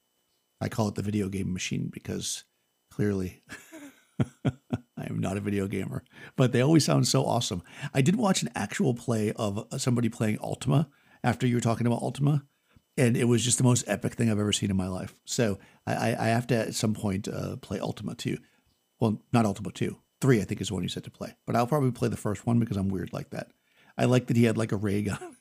I 0.60 0.70
call 0.70 0.88
it 0.88 0.96
the 0.96 1.04
video 1.04 1.30
game 1.30 1.54
machine 1.54 1.90
because 1.92 2.44
clearly 2.92 3.44
I 4.46 5.06
am 5.06 5.20
not 5.20 5.38
a 5.38 5.42
video 5.42 5.68
gamer, 5.68 6.04
but 6.36 6.52
they 6.52 6.62
always 6.62 6.86
sound 6.86 7.08
so 7.08 7.26
awesome. 7.26 7.62
I 7.94 8.02
did 8.02 8.16
watch 8.16 8.42
an 8.42 8.50
actual 8.56 8.94
play 8.94 9.32
of 9.34 9.68
somebody 9.78 10.10
playing 10.10 10.40
Ultima 10.42 10.90
after 11.24 11.46
you 11.46 11.56
were 11.56 11.62
talking 11.62 11.86
about 11.86 12.02
Ultima, 12.02 12.44
and 12.98 13.16
it 13.16 13.26
was 13.26 13.44
just 13.44 13.58
the 13.58 13.64
most 13.64 13.84
epic 13.88 14.16
thing 14.16 14.32
I've 14.32 14.40
ever 14.40 14.52
seen 14.52 14.72
in 14.72 14.78
my 14.78 14.88
life. 14.88 15.16
So 15.26 15.60
I, 15.86 16.16
I 16.18 16.28
have 16.28 16.48
to 16.48 16.56
at 16.56 16.76
some 16.76 16.94
point 16.94 17.28
uh, 17.28 17.58
play 17.58 17.80
Ultima 17.80 18.16
2. 18.16 18.38
Well, 19.00 19.22
not 19.32 19.46
Ultima 19.46 19.72
2, 19.72 19.96
Three, 20.20 20.41
I 20.41 20.45
think, 20.45 20.61
is 20.61 20.70
the 20.70 20.74
one 20.74 20.84
you 20.84 20.89
said 20.89 21.03
to 21.03 21.11
play. 21.11 21.36
But 21.45 21.55
I'll 21.55 21.68
probably 21.68 21.91
play 21.91 22.09
the 22.09 22.18
first 22.18 22.45
one 22.45 22.59
because 22.59 22.78
I'm 22.78 22.89
weird 22.89 23.13
like 23.13 23.30
that. 23.32 23.51
I 23.97 24.05
like 24.05 24.28
that 24.28 24.38
he 24.38 24.45
had 24.45 24.57
like 24.57 24.72
a 24.72 24.78
ray 24.78 25.03
gun. 25.03 25.38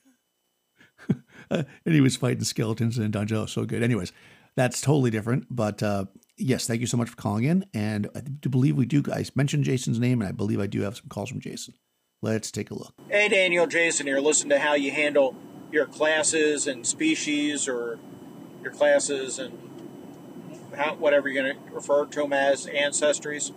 and 1.49 1.65
he 1.85 2.01
was 2.01 2.15
fighting 2.15 2.43
skeletons 2.43 2.97
in 2.97 3.03
a 3.03 3.09
dungeon. 3.09 3.37
Oh, 3.37 3.45
so 3.45 3.65
good. 3.65 3.83
Anyways, 3.83 4.11
that's 4.55 4.81
totally 4.81 5.09
different. 5.09 5.47
But 5.49 5.81
uh, 5.81 6.05
yes, 6.37 6.67
thank 6.67 6.81
you 6.81 6.87
so 6.87 6.97
much 6.97 7.09
for 7.09 7.15
calling 7.15 7.45
in. 7.45 7.65
And 7.73 8.09
I 8.15 8.21
do 8.21 8.49
believe 8.49 8.75
we 8.75 8.85
do, 8.85 9.01
guys, 9.01 9.35
mention 9.35 9.63
Jason's 9.63 9.99
name, 9.99 10.21
and 10.21 10.27
I 10.27 10.31
believe 10.31 10.59
I 10.59 10.67
do 10.67 10.81
have 10.81 10.97
some 10.97 11.07
calls 11.09 11.29
from 11.29 11.39
Jason. 11.39 11.75
Let's 12.21 12.51
take 12.51 12.71
a 12.71 12.73
look. 12.73 12.93
Hey, 13.09 13.29
Daniel, 13.29 13.67
Jason 13.67 14.07
here. 14.07 14.19
Listen 14.19 14.49
to 14.49 14.59
how 14.59 14.73
you 14.73 14.91
handle 14.91 15.35
your 15.71 15.85
classes 15.85 16.65
and 16.65 16.85
species 16.85 17.67
or 17.67 17.99
your 18.63 18.71
classes 18.71 19.37
and 19.37 19.57
how, 20.75 20.95
whatever 20.95 21.29
you're 21.29 21.43
going 21.43 21.55
to 21.55 21.73
refer 21.73 22.05
to 22.05 22.21
them 22.21 22.33
as, 22.33 22.65
ancestries. 22.65 23.51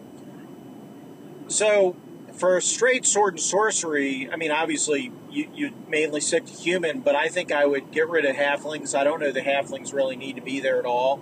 So, 1.50 1.96
for 2.34 2.60
straight 2.60 3.04
sword 3.04 3.34
and 3.34 3.40
sorcery, 3.40 4.30
I 4.32 4.36
mean, 4.36 4.52
obviously, 4.52 5.10
you, 5.28 5.50
you 5.52 5.72
mainly 5.88 6.20
stick 6.20 6.46
to 6.46 6.52
human, 6.52 7.00
but 7.00 7.16
I 7.16 7.26
think 7.26 7.50
I 7.50 7.66
would 7.66 7.90
get 7.90 8.08
rid 8.08 8.24
of 8.24 8.36
halflings. 8.36 8.94
I 8.96 9.02
don't 9.02 9.18
know 9.18 9.32
the 9.32 9.40
halflings 9.40 9.92
really 9.92 10.14
need 10.14 10.36
to 10.36 10.42
be 10.42 10.60
there 10.60 10.78
at 10.78 10.86
all. 10.86 11.20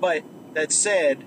But 0.00 0.22
that 0.52 0.70
said, 0.70 1.24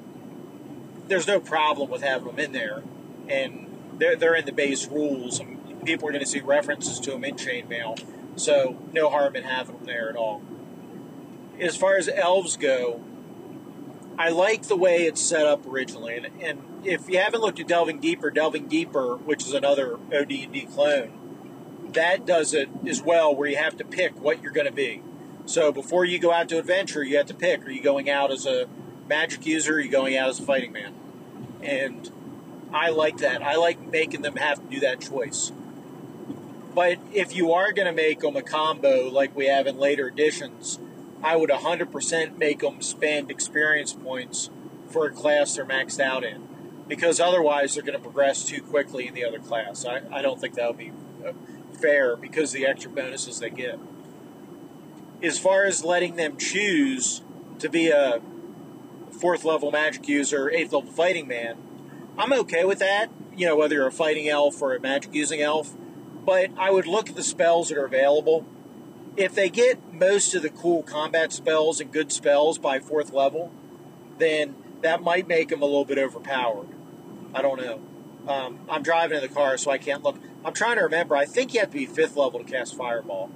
there's 1.07 1.25
no 1.25 1.39
problem 1.39 1.89
with 1.89 2.03
having 2.03 2.27
them 2.27 2.37
in 2.37 2.51
there. 2.51 2.83
And 3.27 3.75
they're, 3.97 4.15
they're 4.15 4.35
in 4.35 4.45
the 4.45 4.51
base 4.51 4.87
rules, 4.87 5.39
and 5.39 5.83
people 5.83 6.07
are 6.07 6.11
going 6.11 6.23
to 6.23 6.29
see 6.29 6.39
references 6.39 6.99
to 6.99 7.11
them 7.11 7.25
in 7.25 7.37
chainmail. 7.37 7.99
So, 8.35 8.77
no 8.93 9.09
harm 9.09 9.35
in 9.35 9.45
having 9.45 9.77
them 9.77 9.85
there 9.85 10.11
at 10.11 10.15
all. 10.15 10.43
As 11.59 11.75
far 11.75 11.97
as 11.97 12.07
elves 12.07 12.55
go, 12.55 13.03
I 14.17 14.29
like 14.29 14.63
the 14.63 14.75
way 14.75 15.05
it's 15.05 15.21
set 15.21 15.45
up 15.45 15.65
originally, 15.67 16.17
and, 16.17 16.41
and 16.41 16.85
if 16.85 17.07
you 17.07 17.19
haven't 17.19 17.41
looked 17.41 17.59
at 17.59 17.67
Delving 17.67 17.99
Deeper, 17.99 18.31
Delving 18.31 18.67
Deeper, 18.67 19.15
which 19.15 19.43
is 19.43 19.53
another 19.53 19.99
OD&D 20.13 20.67
clone, 20.73 21.89
that 21.93 22.25
does 22.25 22.53
it 22.53 22.69
as 22.87 23.01
well, 23.01 23.35
where 23.35 23.47
you 23.47 23.57
have 23.57 23.77
to 23.77 23.85
pick 23.85 24.19
what 24.19 24.41
you're 24.41 24.51
going 24.51 24.67
to 24.67 24.73
be. 24.73 25.03
So 25.45 25.71
before 25.71 26.03
you 26.03 26.19
go 26.19 26.31
out 26.31 26.49
to 26.49 26.57
adventure, 26.57 27.03
you 27.03 27.17
have 27.17 27.27
to 27.27 27.33
pick: 27.33 27.65
are 27.65 27.71
you 27.71 27.81
going 27.81 28.09
out 28.09 28.31
as 28.31 28.45
a 28.45 28.67
magic 29.07 29.45
user, 29.45 29.75
are 29.75 29.79
you 29.79 29.89
going 29.89 30.17
out 30.17 30.29
as 30.29 30.39
a 30.39 30.43
fighting 30.43 30.71
man? 30.71 30.93
And 31.61 32.11
I 32.73 32.89
like 32.89 33.17
that. 33.17 33.41
I 33.41 33.55
like 33.55 33.79
making 33.79 34.23
them 34.23 34.35
have 34.35 34.61
to 34.61 34.69
do 34.69 34.79
that 34.81 34.99
choice. 34.99 35.51
But 36.75 36.99
if 37.13 37.35
you 37.35 37.53
are 37.53 37.71
going 37.71 37.87
to 37.87 37.93
make 37.93 38.19
them 38.19 38.35
a 38.35 38.43
combo 38.43 39.09
like 39.09 39.35
we 39.35 39.47
have 39.47 39.65
in 39.67 39.77
later 39.77 40.07
editions, 40.09 40.79
I 41.23 41.35
would 41.35 41.49
100% 41.49 42.37
make 42.37 42.59
them 42.59 42.81
spend 42.81 43.31
experience 43.31 43.93
points 43.93 44.49
for 44.87 45.07
a 45.07 45.11
class 45.11 45.55
they're 45.55 45.65
maxed 45.65 45.99
out 45.99 46.23
in. 46.23 46.47
Because 46.87 47.19
otherwise, 47.19 47.73
they're 47.73 47.83
going 47.83 47.97
to 47.97 48.03
progress 48.03 48.45
too 48.45 48.61
quickly 48.61 49.07
in 49.07 49.13
the 49.13 49.25
other 49.25 49.39
class. 49.39 49.85
I, 49.85 50.01
I 50.11 50.21
don't 50.21 50.39
think 50.39 50.53
that 50.55 50.67
would 50.69 50.77
be 50.77 50.93
uh, 51.25 51.33
fair 51.79 52.15
because 52.15 52.51
the 52.51 52.65
extra 52.65 52.89
bonuses 52.89 53.39
they 53.39 53.49
get. 53.49 53.79
As 55.21 55.37
far 55.37 55.65
as 55.65 55.83
letting 55.83 56.15
them 56.15 56.37
choose 56.37 57.23
to 57.59 57.69
be 57.69 57.89
a 57.89 58.21
fourth 59.11 59.43
level 59.43 59.71
magic 59.71 60.07
user, 60.07 60.49
eighth 60.49 60.71
level 60.71 60.91
fighting 60.91 61.27
man, 61.27 61.57
I'm 62.17 62.31
okay 62.33 62.63
with 62.63 62.79
that. 62.79 63.09
You 63.35 63.47
know, 63.47 63.57
whether 63.57 63.75
you're 63.75 63.87
a 63.87 63.91
fighting 63.91 64.29
elf 64.29 64.61
or 64.61 64.73
a 64.73 64.79
magic 64.79 65.13
using 65.13 65.41
elf. 65.41 65.75
But 66.25 66.51
I 66.57 66.71
would 66.71 66.87
look 66.87 67.09
at 67.09 67.15
the 67.15 67.23
spells 67.23 67.69
that 67.69 67.77
are 67.77 67.85
available 67.85 68.45
if 69.17 69.33
they 69.33 69.49
get 69.49 69.93
most 69.93 70.35
of 70.35 70.43
the 70.43 70.49
cool 70.49 70.83
combat 70.83 71.33
spells 71.33 71.81
and 71.81 71.91
good 71.91 72.11
spells 72.11 72.57
by 72.59 72.79
fourth 72.79 73.11
level, 73.11 73.51
then 74.19 74.55
that 74.81 75.01
might 75.01 75.27
make 75.27 75.49
them 75.49 75.61
a 75.61 75.65
little 75.65 75.85
bit 75.85 75.97
overpowered. 75.97 76.69
I 77.33 77.41
don't 77.41 77.59
know. 77.59 77.81
Um, 78.31 78.59
I'm 78.69 78.83
driving 78.83 79.17
in 79.17 79.23
the 79.23 79.33
car, 79.33 79.57
so 79.57 79.71
I 79.71 79.77
can't 79.77 80.03
look. 80.03 80.17
I'm 80.45 80.53
trying 80.53 80.77
to 80.77 80.83
remember. 80.83 81.15
I 81.15 81.25
think 81.25 81.53
you 81.53 81.59
have 81.61 81.71
to 81.71 81.77
be 81.77 81.85
fifth 81.85 82.15
level 82.15 82.39
to 82.39 82.45
cast 82.45 82.77
Fireball, 82.77 83.31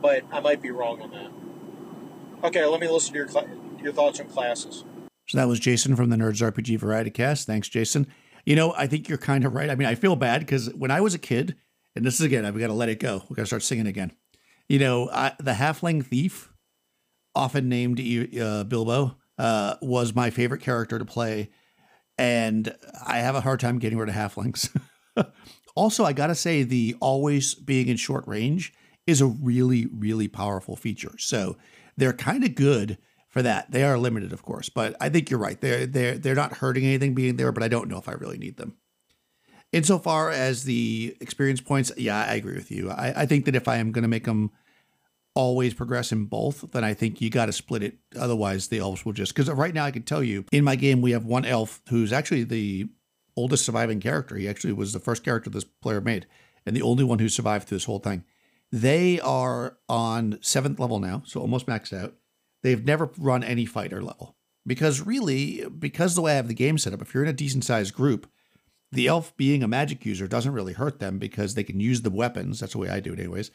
but 0.00 0.24
I 0.32 0.40
might 0.40 0.62
be 0.62 0.70
wrong 0.70 1.00
on 1.02 1.10
that. 1.10 2.46
Okay, 2.48 2.64
let 2.64 2.80
me 2.80 2.88
listen 2.88 3.12
to 3.12 3.18
your 3.18 3.28
cl- 3.28 3.48
your 3.82 3.92
thoughts 3.92 4.20
on 4.20 4.28
classes. 4.28 4.84
So 5.28 5.38
that 5.38 5.48
was 5.48 5.60
Jason 5.60 5.96
from 5.96 6.10
the 6.10 6.16
Nerds 6.16 6.40
RPG 6.40 6.78
Variety 6.78 7.10
Cast. 7.10 7.46
Thanks, 7.46 7.68
Jason. 7.68 8.06
You 8.46 8.56
know, 8.56 8.72
I 8.76 8.86
think 8.86 9.08
you're 9.08 9.18
kind 9.18 9.44
of 9.44 9.54
right. 9.54 9.68
I 9.68 9.74
mean, 9.74 9.88
I 9.88 9.94
feel 9.94 10.16
bad 10.16 10.40
because 10.40 10.72
when 10.74 10.90
I 10.90 11.00
was 11.00 11.14
a 11.14 11.18
kid, 11.18 11.56
and 11.94 12.04
this 12.04 12.14
is 12.14 12.22
again, 12.22 12.44
I've 12.44 12.58
got 12.58 12.68
to 12.68 12.72
let 12.72 12.88
it 12.88 13.00
go. 13.00 13.24
We 13.28 13.36
got 13.36 13.42
to 13.42 13.46
start 13.46 13.62
singing 13.62 13.86
again. 13.86 14.12
You 14.70 14.78
know, 14.78 15.10
I, 15.10 15.32
the 15.40 15.54
Halfling 15.54 16.06
Thief, 16.06 16.52
often 17.34 17.68
named 17.68 17.98
uh, 17.98 18.62
Bilbo, 18.62 19.16
uh, 19.36 19.74
was 19.82 20.14
my 20.14 20.30
favorite 20.30 20.60
character 20.60 20.96
to 20.96 21.04
play, 21.04 21.50
and 22.16 22.72
I 23.04 23.18
have 23.18 23.34
a 23.34 23.40
hard 23.40 23.58
time 23.58 23.80
getting 23.80 23.98
rid 23.98 24.08
of 24.08 24.14
halflings. 24.14 24.70
also, 25.74 26.04
I 26.04 26.12
got 26.12 26.28
to 26.28 26.36
say, 26.36 26.62
the 26.62 26.94
always 27.00 27.56
being 27.56 27.88
in 27.88 27.96
short 27.96 28.28
range 28.28 28.72
is 29.08 29.20
a 29.20 29.26
really, 29.26 29.88
really 29.92 30.28
powerful 30.28 30.76
feature. 30.76 31.16
So 31.18 31.56
they're 31.96 32.12
kind 32.12 32.44
of 32.44 32.54
good 32.54 32.96
for 33.28 33.42
that. 33.42 33.72
They 33.72 33.82
are 33.82 33.98
limited, 33.98 34.32
of 34.32 34.44
course, 34.44 34.68
but 34.68 34.94
I 35.00 35.08
think 35.08 35.30
you're 35.30 35.40
right. 35.40 35.60
They're 35.60 35.84
they're 35.84 36.16
they're 36.16 36.36
not 36.36 36.58
hurting 36.58 36.84
anything 36.84 37.16
being 37.16 37.34
there, 37.34 37.50
but 37.50 37.64
I 37.64 37.68
don't 37.68 37.88
know 37.88 37.98
if 37.98 38.08
I 38.08 38.12
really 38.12 38.38
need 38.38 38.56
them. 38.56 38.76
Insofar 39.72 40.30
as 40.30 40.64
the 40.64 41.16
experience 41.20 41.60
points, 41.60 41.92
yeah, 41.96 42.24
I 42.24 42.34
agree 42.34 42.54
with 42.56 42.70
you. 42.70 42.90
I, 42.90 43.22
I 43.22 43.26
think 43.26 43.44
that 43.44 43.54
if 43.54 43.68
I 43.68 43.76
am 43.76 43.92
going 43.92 44.02
to 44.02 44.08
make 44.08 44.24
them 44.24 44.50
always 45.34 45.74
progress 45.74 46.10
in 46.10 46.24
both, 46.24 46.72
then 46.72 46.82
I 46.82 46.92
think 46.92 47.20
you 47.20 47.30
got 47.30 47.46
to 47.46 47.52
split 47.52 47.82
it. 47.82 47.98
Otherwise, 48.18 48.68
the 48.68 48.78
elves 48.78 49.04
will 49.04 49.12
just 49.12 49.34
because 49.34 49.48
right 49.50 49.72
now 49.72 49.84
I 49.84 49.92
can 49.92 50.02
tell 50.02 50.22
you 50.22 50.44
in 50.50 50.64
my 50.64 50.76
game 50.76 51.00
we 51.00 51.12
have 51.12 51.24
one 51.24 51.44
elf 51.44 51.80
who's 51.88 52.12
actually 52.12 52.44
the 52.44 52.88
oldest 53.36 53.64
surviving 53.64 54.00
character. 54.00 54.36
He 54.36 54.48
actually 54.48 54.72
was 54.72 54.92
the 54.92 54.98
first 54.98 55.22
character 55.24 55.50
this 55.50 55.64
player 55.64 56.00
made, 56.00 56.26
and 56.66 56.76
the 56.76 56.82
only 56.82 57.04
one 57.04 57.20
who 57.20 57.28
survived 57.28 57.68
through 57.68 57.76
this 57.76 57.84
whole 57.84 58.00
thing. 58.00 58.24
They 58.72 59.20
are 59.20 59.78
on 59.88 60.38
seventh 60.42 60.78
level 60.78 60.98
now, 60.98 61.22
so 61.24 61.40
almost 61.40 61.66
maxed 61.66 61.96
out. 61.96 62.14
They've 62.62 62.84
never 62.84 63.10
run 63.16 63.42
any 63.42 63.66
fighter 63.66 64.02
level 64.02 64.36
because 64.66 65.00
really, 65.00 65.64
because 65.66 66.14
the 66.14 66.22
way 66.22 66.32
I 66.32 66.36
have 66.36 66.48
the 66.48 66.54
game 66.54 66.76
set 66.76 66.92
up, 66.92 67.02
if 67.02 67.14
you're 67.14 67.22
in 67.22 67.30
a 67.30 67.32
decent 67.32 67.64
sized 67.64 67.94
group, 67.94 68.28
the 68.92 69.06
elf 69.06 69.36
being 69.36 69.62
a 69.62 69.68
magic 69.68 70.04
user 70.04 70.26
doesn't 70.26 70.52
really 70.52 70.72
hurt 70.72 70.98
them 70.98 71.18
because 71.18 71.54
they 71.54 71.64
can 71.64 71.80
use 71.80 72.02
the 72.02 72.10
weapons. 72.10 72.60
That's 72.60 72.72
the 72.72 72.78
way 72.78 72.88
I 72.88 73.00
do 73.00 73.12
it, 73.12 73.20
anyways. 73.20 73.50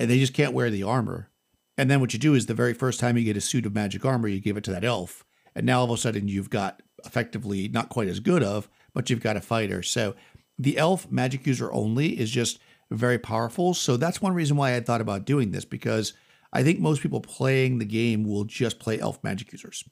And 0.00 0.10
they 0.10 0.18
just 0.18 0.34
can't 0.34 0.54
wear 0.54 0.70
the 0.70 0.82
armor. 0.82 1.30
And 1.76 1.90
then 1.90 2.00
what 2.00 2.12
you 2.12 2.18
do 2.18 2.34
is 2.34 2.46
the 2.46 2.54
very 2.54 2.74
first 2.74 2.98
time 2.98 3.16
you 3.16 3.24
get 3.24 3.36
a 3.36 3.40
suit 3.40 3.66
of 3.66 3.74
magic 3.74 4.04
armor, 4.04 4.28
you 4.28 4.40
give 4.40 4.56
it 4.56 4.64
to 4.64 4.72
that 4.72 4.84
elf. 4.84 5.24
And 5.54 5.66
now 5.66 5.80
all 5.80 5.84
of 5.84 5.90
a 5.90 5.96
sudden 5.96 6.28
you've 6.28 6.50
got 6.50 6.82
effectively 7.04 7.68
not 7.68 7.88
quite 7.88 8.08
as 8.08 8.20
good 8.20 8.42
of, 8.42 8.68
but 8.94 9.10
you've 9.10 9.20
got 9.20 9.36
a 9.36 9.40
fighter. 9.40 9.82
So 9.82 10.14
the 10.58 10.78
elf 10.78 11.10
magic 11.10 11.46
user 11.46 11.72
only 11.72 12.18
is 12.18 12.30
just 12.30 12.58
very 12.90 13.18
powerful. 13.18 13.74
So 13.74 13.96
that's 13.96 14.22
one 14.22 14.34
reason 14.34 14.56
why 14.56 14.74
I 14.74 14.80
thought 14.80 15.00
about 15.00 15.24
doing 15.24 15.52
this 15.52 15.64
because 15.64 16.14
I 16.52 16.62
think 16.62 16.80
most 16.80 17.02
people 17.02 17.20
playing 17.20 17.78
the 17.78 17.84
game 17.84 18.24
will 18.24 18.44
just 18.44 18.78
play 18.78 18.98
elf 18.98 19.22
magic 19.22 19.52
users. 19.52 19.84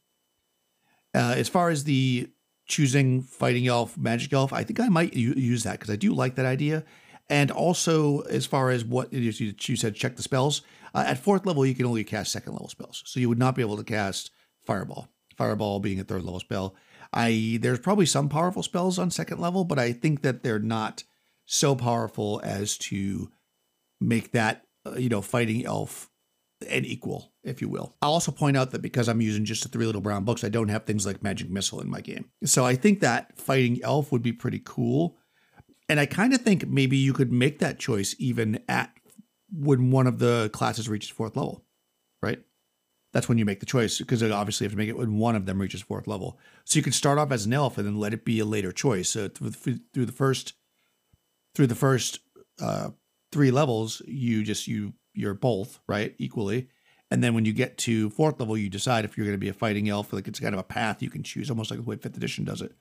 Uh, 1.15 1.35
as 1.37 1.49
far 1.49 1.71
as 1.71 1.85
the 1.85 2.31
choosing 2.67 3.23
fighting 3.23 3.67
elf, 3.67 3.97
magic 3.97 4.33
elf, 4.33 4.53
I 4.53 4.65
think 4.65 4.81
I 4.81 4.89
might 4.89 5.15
use 5.15 5.63
that 5.63 5.73
because 5.79 5.91
I 5.91 5.97
do 5.97 6.13
like 6.13 6.35
that 6.35 6.47
idea. 6.47 6.85
And 7.29 7.51
also, 7.51 8.21
as 8.21 8.47
far 8.47 8.71
as 8.71 8.85
what 8.85 9.13
you 9.13 9.33
said 9.77 9.95
check 9.95 10.17
the 10.17 10.23
spells. 10.23 10.63
Uh, 10.95 11.05
at 11.07 11.19
fourth 11.19 11.45
level, 11.45 11.67
you 11.67 11.75
can 11.75 11.87
only 11.87 12.05
cast 12.05 12.33
second 12.33 12.53
level 12.53 12.69
spells, 12.69 13.03
so 13.05 13.21
you 13.21 13.29
would 13.29 13.39
not 13.39 13.55
be 13.55 13.63
able 13.63 13.77
to 13.77 13.85
cast 13.85 14.31
Fireball. 14.65 15.09
Fireball 15.37 15.81
being 15.81 16.01
a 16.01 16.05
third 16.05 16.23
level 16.23 16.41
spell. 16.41 16.75
I 17.13 17.59
there's 17.61 17.79
probably 17.79 18.07
some 18.07 18.29
powerful 18.29 18.63
spells 18.63 18.99
on 18.99 19.11
second 19.11 19.39
level, 19.39 19.65
but 19.65 19.79
I 19.79 19.93
think 19.93 20.23
that 20.23 20.43
they're 20.43 20.59
not 20.59 21.05
so 21.45 21.75
powerful 21.75 22.41
as 22.43 22.77
to 22.79 23.31
make 24.01 24.33
that 24.33 24.65
uh, 24.85 24.95
you 24.97 25.09
know 25.09 25.23
fighting 25.23 25.65
elf 25.65 26.11
an 26.69 26.85
equal, 26.85 27.33
if 27.43 27.61
you 27.61 27.69
will. 27.69 27.95
I'll 28.01 28.13
also 28.13 28.33
point 28.33 28.57
out 28.57 28.71
that 28.71 28.83
because 28.83 29.09
I'm 29.09 29.21
using 29.21 29.45
just 29.45 29.63
the 29.63 29.69
three 29.69 29.87
little 29.87 30.01
brown 30.01 30.25
books, 30.25 30.45
I 30.45 30.49
don't 30.49 30.69
have 30.69 30.85
things 30.85 31.05
like 31.05 31.23
magic 31.23 31.51
missile 31.51 31.81
in 31.81 31.91
my 31.91 32.01
game. 32.01 32.31
So 32.45 32.65
I 32.65 32.75
think 32.75 33.01
that 33.01 33.39
fighting 33.39 33.81
elf 33.83 34.11
would 34.13 34.23
be 34.23 34.33
pretty 34.33 34.63
cool. 34.65 35.17
And 35.89 36.01
I 36.01 36.07
kind 36.07 36.35
of 36.35 36.41
think 36.41 36.67
maybe 36.67 36.97
you 36.97 37.13
could 37.13 37.33
make 37.33 37.59
that 37.59 37.79
choice 37.79 38.15
even 38.19 38.61
at 38.69 38.91
when 39.53 39.91
one 39.91 40.07
of 40.07 40.19
the 40.19 40.51
classes 40.53 40.89
reaches 40.89 41.11
fourth 41.11 41.37
level, 41.37 41.65
right? 42.23 42.41
That's 43.13 43.29
when 43.29 43.39
you 43.39 43.45
make 43.45 43.61
the 43.61 43.67
choice 43.67 43.99
because 43.99 44.23
obviously 44.23 44.65
you 44.65 44.69
have 44.69 44.73
to 44.75 44.79
make 44.79 44.89
it 44.89 44.97
when 44.97 45.19
one 45.19 45.37
of 45.37 45.47
them 45.47 45.61
reaches 45.61 45.83
fourth 45.83 46.07
level. 46.07 46.39
So 46.65 46.79
you 46.79 46.83
could 46.83 46.95
start 46.95 47.19
off 47.19 47.31
as 47.31 47.47
an 47.47 47.53
elf 47.53 47.79
and 47.79 47.87
then 47.87 47.99
let 47.99 48.13
it 48.13 48.25
be 48.25 48.41
a 48.41 48.45
later 48.45 48.73
choice. 48.73 49.11
So 49.11 49.29
through 49.29 50.07
the 50.07 50.13
first 50.13 50.55
through 51.55 51.69
the 51.69 51.75
first 51.75 52.21
uh, 52.61 52.91
three 53.33 53.51
levels, 53.51 54.03
you 54.07 54.43
just 54.43 54.67
you 54.67 54.93
you're 55.17 55.35
both 55.35 55.81
right 55.87 56.15
equally, 56.19 56.69
and 57.11 57.23
then 57.23 57.35
when 57.35 57.45
you 57.45 57.53
get 57.53 57.79
to 57.79 58.11
fourth 58.11 58.39
level, 58.39 58.57
you 58.57 58.69
decide 58.69 59.05
if 59.05 59.17
you're 59.17 59.27
going 59.27 59.39
to 59.39 59.45
be 59.45 59.49
a 59.49 59.55
fighting 59.55 59.89
elf. 59.89 60.13
Like 60.13 60.29
it's 60.29 60.41
kind 60.41 60.55
of 60.55 60.61
a 60.61 60.65
path 60.65 61.03
you 61.03 61.11
can 61.11 61.23
choose, 61.23 61.51
almost 61.51 61.71
like 61.71 61.81
the 61.81 61.87
way 61.87 61.97
Fifth 61.97 62.17
Edition 62.17 62.45
does 62.45 62.61
it. 62.63 62.73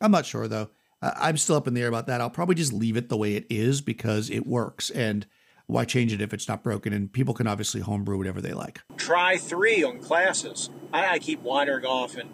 I'm 0.00 0.10
not 0.10 0.26
sure 0.26 0.48
though. 0.48 0.70
I'm 1.02 1.36
still 1.36 1.56
up 1.56 1.68
in 1.68 1.74
the 1.74 1.82
air 1.82 1.88
about 1.88 2.06
that. 2.06 2.20
I'll 2.20 2.30
probably 2.30 2.54
just 2.54 2.72
leave 2.72 2.96
it 2.96 3.08
the 3.08 3.16
way 3.16 3.34
it 3.34 3.46
is 3.50 3.80
because 3.80 4.30
it 4.30 4.46
works, 4.46 4.90
and 4.90 5.26
why 5.66 5.84
change 5.84 6.12
it 6.12 6.20
if 6.20 6.32
it's 6.32 6.48
not 6.48 6.62
broken? 6.62 6.92
And 6.92 7.12
people 7.12 7.34
can 7.34 7.46
obviously 7.46 7.80
homebrew 7.80 8.16
whatever 8.16 8.40
they 8.40 8.52
like. 8.52 8.80
Try 8.96 9.36
three 9.36 9.82
on 9.82 9.98
classes. 9.98 10.70
I, 10.92 11.06
I 11.14 11.18
keep 11.18 11.42
wandering 11.42 11.84
off 11.84 12.16
and, 12.16 12.30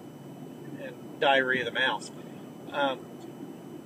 and 0.81 1.21
diarrhea 1.21 1.67
of 1.67 1.73
the 1.73 1.81
mouth. 1.81 2.11
Um, 2.73 3.01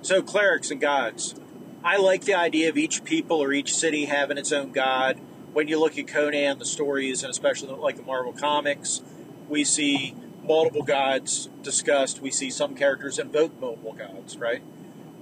so 0.03 0.23
clerics 0.23 0.71
and 0.71 0.81
gods. 0.81 1.35
I 1.83 1.99
like 1.99 2.23
the 2.23 2.35
idea 2.35 2.69
of 2.69 2.79
each 2.79 3.05
people 3.05 3.43
or 3.43 3.53
each 3.53 3.75
city 3.75 4.07
having 4.07 4.39
its 4.39 4.53
own 4.53 4.73
god. 4.73 5.21
When 5.55 5.69
you 5.69 5.79
look 5.79 5.97
at 5.97 6.09
Conan, 6.09 6.59
the 6.59 6.65
stories, 6.65 7.23
and 7.23 7.31
especially 7.31 7.73
like 7.75 7.97
the 7.97 8.03
Marvel 8.03 8.33
comics, 8.33 9.03
we 9.49 9.63
see 9.63 10.17
multiple 10.43 10.83
gods 10.83 11.49
discussed. 11.63 12.21
We 12.21 12.33
see 12.33 12.51
some 12.51 12.75
characters 12.75 13.21
invoke 13.21 13.59
multiple 13.61 13.93
gods, 13.93 14.37
right? 14.37 14.63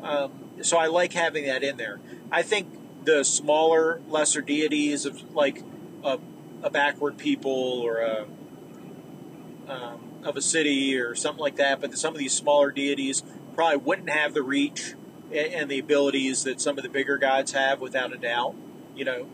Um, 0.03 0.33
so 0.63 0.79
I 0.79 0.87
like 0.87 1.13
having 1.13 1.45
that 1.45 1.63
in 1.63 1.77
there. 1.77 2.01
I 2.31 2.43
think 2.43 3.05
the 3.05 3.25
smaller, 3.25 4.01
lesser 4.09 4.41
deities 4.41 5.05
of 5.05 5.35
like 5.35 5.63
a, 6.03 6.19
a 6.63 6.71
backward 6.71 7.19
people 7.19 7.53
or 7.53 7.99
a 7.99 8.27
um, 9.69 10.01
of 10.25 10.37
a 10.37 10.43
city 10.43 10.97
or 10.97 11.15
something 11.15 11.43
like 11.43 11.57
that, 11.57 11.81
but 11.81 11.97
some 11.99 12.15
of 12.15 12.19
these 12.19 12.33
smaller 12.33 12.71
deities 12.71 13.23
probably 13.55 13.77
wouldn't 13.77 14.11
have 14.11 14.33
the 14.33 14.43
reach 14.43 14.95
and 15.31 15.71
the 15.71 15.79
abilities 15.79 16.45
that 16.45 16.61
some 16.61 16.79
of 16.79 16.83
the 16.83 16.91
bigger 16.91 17.19
gods 17.19 17.53
have, 17.53 17.81
without 17.81 18.13
a 18.15 18.19
doubt. 18.19 18.55
You 18.97 19.05
know, 19.05 19.29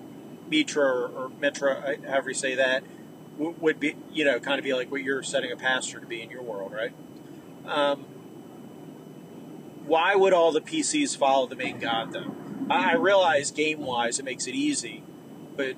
Mitra 0.49 0.85
or, 0.85 1.09
or 1.09 1.29
Mitra, 1.41 1.97
however 2.07 2.31
you 2.31 2.35
say 2.35 2.55
that, 2.55 2.83
would 3.39 3.79
be, 3.79 3.97
you 4.13 4.25
know, 4.25 4.41
kind 4.41 4.59
of 4.59 4.65
be 4.65 4.75
like 4.75 4.91
what 4.91 5.03
you're 5.03 5.23
setting 5.23 5.53
a 5.53 5.57
pastor 5.57 6.01
to 6.01 6.07
be 6.07 6.23
in 6.23 6.31
your 6.31 6.43
world, 6.43 6.73
right? 6.73 6.93
Um, 7.67 8.01
why 9.87 10.15
would 10.17 10.33
all 10.33 10.53
the 10.53 10.61
PCs 10.61 11.17
follow 11.17 11.47
the 11.47 11.57
main 11.57 11.79
god, 11.79 12.13
though? 12.13 12.35
I, 12.69 12.93
I 12.93 12.95
realize 12.95 13.51
game 13.51 13.81
wise 13.81 14.19
it 14.19 14.25
makes 14.25 14.47
it 14.47 14.55
easy, 14.55 15.05
but, 15.57 15.77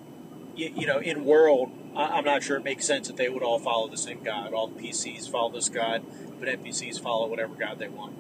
you, 0.57 0.73
you 0.75 0.87
know, 0.87 0.99
in 0.99 1.25
world, 1.25 1.71
I, 1.95 2.19
am 2.19 2.25
not 2.25 2.43
sure 2.43 2.57
it 2.57 2.65
makes 2.65 2.87
sense 2.87 3.09
that 3.09 3.17
they 3.17 3.29
would 3.29 3.43
all 3.43 3.59
follow 3.59 3.89
the 3.89 3.99
same 3.99 4.23
god. 4.23 4.53
All 4.53 4.69
the 4.69 4.81
PCs 4.81 5.31
follow 5.31 5.53
this 5.53 5.69
god, 5.69 6.03
but 6.39 6.49
NPCs 6.49 7.01
follow 7.01 7.29
whatever 7.29 7.55
god 7.55 7.79
they 7.79 7.89
want. 7.89 8.15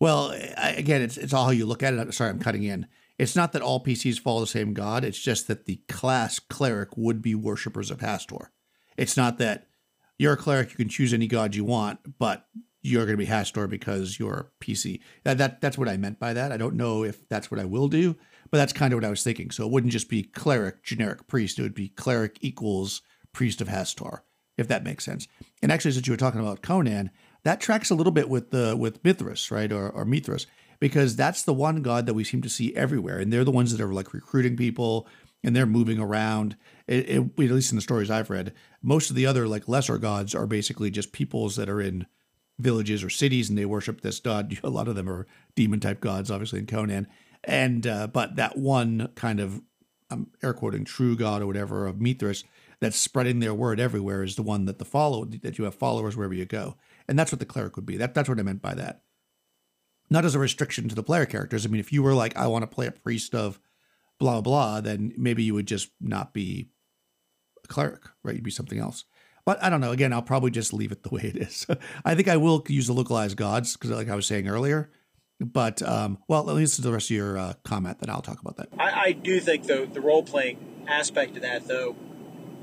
Well, 0.00 0.32
again, 0.56 1.02
it's 1.02 1.16
it's 1.16 1.32
all 1.32 1.46
how 1.46 1.50
you 1.50 1.66
look 1.66 1.82
at 1.82 1.92
it. 1.92 1.98
I'm 1.98 2.12
Sorry, 2.12 2.30
I'm 2.30 2.38
cutting 2.38 2.62
in. 2.62 2.86
It's 3.18 3.36
not 3.36 3.52
that 3.52 3.62
all 3.62 3.82
PCs 3.82 4.20
follow 4.20 4.40
the 4.40 4.46
same 4.46 4.74
god. 4.74 5.04
It's 5.04 5.18
just 5.18 5.48
that 5.48 5.66
the 5.66 5.80
class 5.88 6.38
cleric 6.38 6.96
would 6.96 7.20
be 7.20 7.34
worshippers 7.34 7.90
of 7.90 7.98
Hastur. 7.98 8.48
It's 8.96 9.16
not 9.16 9.38
that 9.38 9.66
you're 10.18 10.34
a 10.34 10.36
cleric, 10.36 10.70
you 10.70 10.76
can 10.76 10.88
choose 10.88 11.12
any 11.12 11.26
god 11.26 11.54
you 11.54 11.64
want, 11.64 12.18
but 12.18 12.46
you're 12.82 13.06
going 13.06 13.18
to 13.18 13.24
be 13.24 13.30
Hastur 13.30 13.68
because 13.68 14.18
you're 14.18 14.50
a 14.60 14.64
PC. 14.64 15.00
That, 15.24 15.38
that 15.38 15.60
that's 15.60 15.76
what 15.78 15.88
I 15.88 15.96
meant 15.96 16.18
by 16.18 16.32
that. 16.32 16.52
I 16.52 16.56
don't 16.56 16.76
know 16.76 17.04
if 17.04 17.28
that's 17.28 17.50
what 17.50 17.60
I 17.60 17.64
will 17.64 17.88
do, 17.88 18.16
but 18.50 18.58
that's 18.58 18.72
kind 18.72 18.92
of 18.92 18.98
what 18.98 19.04
I 19.04 19.10
was 19.10 19.22
thinking. 19.22 19.50
So 19.50 19.64
it 19.64 19.72
wouldn't 19.72 19.92
just 19.92 20.08
be 20.08 20.22
cleric, 20.22 20.82
generic 20.82 21.26
priest. 21.26 21.58
It 21.58 21.62
would 21.62 21.74
be 21.74 21.88
cleric 21.88 22.38
equals 22.40 23.02
priest 23.32 23.60
of 23.60 23.68
Hastur, 23.68 24.20
if 24.56 24.68
that 24.68 24.84
makes 24.84 25.04
sense. 25.04 25.26
And 25.62 25.72
actually, 25.72 25.92
since 25.92 26.06
you 26.06 26.12
were 26.12 26.18
talking 26.18 26.40
about 26.40 26.62
Conan, 26.62 27.10
that 27.44 27.60
tracks 27.60 27.90
a 27.90 27.94
little 27.94 28.12
bit 28.12 28.28
with 28.28 28.50
the 28.50 28.76
with 28.76 29.04
Mithras, 29.04 29.50
right, 29.50 29.72
or, 29.72 29.90
or 29.90 30.04
Mithras, 30.04 30.46
because 30.80 31.16
that's 31.16 31.42
the 31.42 31.54
one 31.54 31.82
god 31.82 32.06
that 32.06 32.14
we 32.14 32.24
seem 32.24 32.42
to 32.42 32.48
see 32.48 32.74
everywhere, 32.74 33.18
and 33.18 33.32
they're 33.32 33.44
the 33.44 33.50
ones 33.50 33.76
that 33.76 33.84
are 33.84 33.92
like 33.92 34.12
recruiting 34.12 34.56
people 34.56 35.06
and 35.44 35.54
they're 35.54 35.66
moving 35.66 36.00
around. 36.00 36.56
It, 36.86 37.08
it, 37.08 37.18
at 37.20 37.38
least 37.38 37.70
in 37.70 37.76
the 37.76 37.82
stories 37.82 38.10
I've 38.10 38.30
read, 38.30 38.52
most 38.82 39.10
of 39.10 39.16
the 39.16 39.26
other 39.26 39.46
like 39.46 39.68
lesser 39.68 39.98
gods 39.98 40.34
are 40.34 40.46
basically 40.46 40.90
just 40.90 41.12
peoples 41.12 41.56
that 41.56 41.68
are 41.68 41.80
in 41.80 42.06
villages 42.58 43.04
or 43.04 43.10
cities 43.10 43.48
and 43.48 43.56
they 43.56 43.64
worship 43.64 44.00
this 44.00 44.20
god. 44.20 44.58
A 44.64 44.70
lot 44.70 44.88
of 44.88 44.96
them 44.96 45.08
are 45.08 45.26
demon 45.54 45.80
type 45.80 46.00
gods, 46.00 46.30
obviously 46.30 46.58
in 46.58 46.66
Conan, 46.66 47.06
and 47.44 47.86
uh, 47.86 48.06
but 48.08 48.36
that 48.36 48.56
one 48.56 49.10
kind 49.14 49.40
of 49.40 49.62
I'm 50.10 50.30
air 50.42 50.54
quoting 50.54 50.84
true 50.84 51.16
god 51.16 51.42
or 51.42 51.46
whatever 51.46 51.86
of 51.86 52.00
Mithras 52.00 52.44
that's 52.80 52.96
spreading 52.96 53.40
their 53.40 53.54
word 53.54 53.80
everywhere 53.80 54.22
is 54.22 54.36
the 54.36 54.42
one 54.42 54.64
that 54.66 54.78
the 54.78 54.84
follow 54.84 55.24
that 55.24 55.58
you 55.58 55.64
have 55.64 55.74
followers 55.74 56.16
wherever 56.16 56.34
you 56.34 56.46
go 56.46 56.76
and 57.08 57.18
that's 57.18 57.32
what 57.32 57.40
the 57.40 57.46
cleric 57.46 57.74
would 57.76 57.86
be. 57.86 57.96
That 57.96 58.14
that's 58.14 58.28
what 58.28 58.38
I 58.38 58.42
meant 58.42 58.62
by 58.62 58.74
that. 58.74 59.00
Not 60.10 60.24
as 60.24 60.34
a 60.34 60.38
restriction 60.38 60.88
to 60.88 60.94
the 60.94 61.02
player 61.02 61.26
characters. 61.26 61.66
I 61.66 61.68
mean, 61.68 61.80
if 61.80 61.92
you 61.92 62.02
were 62.02 62.14
like, 62.14 62.36
I 62.36 62.46
want 62.46 62.62
to 62.62 62.66
play 62.66 62.86
a 62.86 62.92
priest 62.92 63.34
of 63.34 63.60
blah 64.18 64.40
blah, 64.40 64.80
then 64.80 65.12
maybe 65.16 65.42
you 65.42 65.54
would 65.54 65.66
just 65.66 65.90
not 66.00 66.32
be 66.32 66.70
a 67.64 67.68
cleric, 67.68 68.02
right? 68.22 68.34
You'd 68.34 68.44
be 68.44 68.50
something 68.50 68.78
else. 68.78 69.04
But 69.44 69.62
I 69.62 69.70
don't 69.70 69.80
know. 69.80 69.92
Again, 69.92 70.12
I'll 70.12 70.22
probably 70.22 70.50
just 70.50 70.74
leave 70.74 70.92
it 70.92 71.02
the 71.02 71.08
way 71.12 71.22
it 71.22 71.36
is. 71.36 71.66
I 72.04 72.14
think 72.14 72.28
I 72.28 72.36
will 72.36 72.64
use 72.68 72.86
the 72.86 72.92
localized 72.92 73.36
gods 73.36 73.76
because, 73.76 73.90
like 73.90 74.08
I 74.08 74.14
was 74.14 74.26
saying 74.26 74.48
earlier. 74.48 74.90
But 75.40 75.82
um, 75.82 76.18
well, 76.26 76.50
at 76.50 76.56
least 76.56 76.76
to 76.76 76.82
the 76.82 76.92
rest 76.92 77.10
of 77.10 77.16
your 77.16 77.38
uh, 77.38 77.52
comment, 77.64 78.00
then 78.00 78.10
I'll 78.10 78.22
talk 78.22 78.40
about 78.40 78.56
that. 78.56 78.68
I, 78.76 78.92
I 78.92 79.12
do 79.12 79.38
think 79.38 79.66
though 79.66 79.86
the 79.86 80.00
role 80.00 80.24
playing 80.24 80.84
aspect 80.88 81.36
of 81.36 81.42
that 81.42 81.68
though 81.68 81.94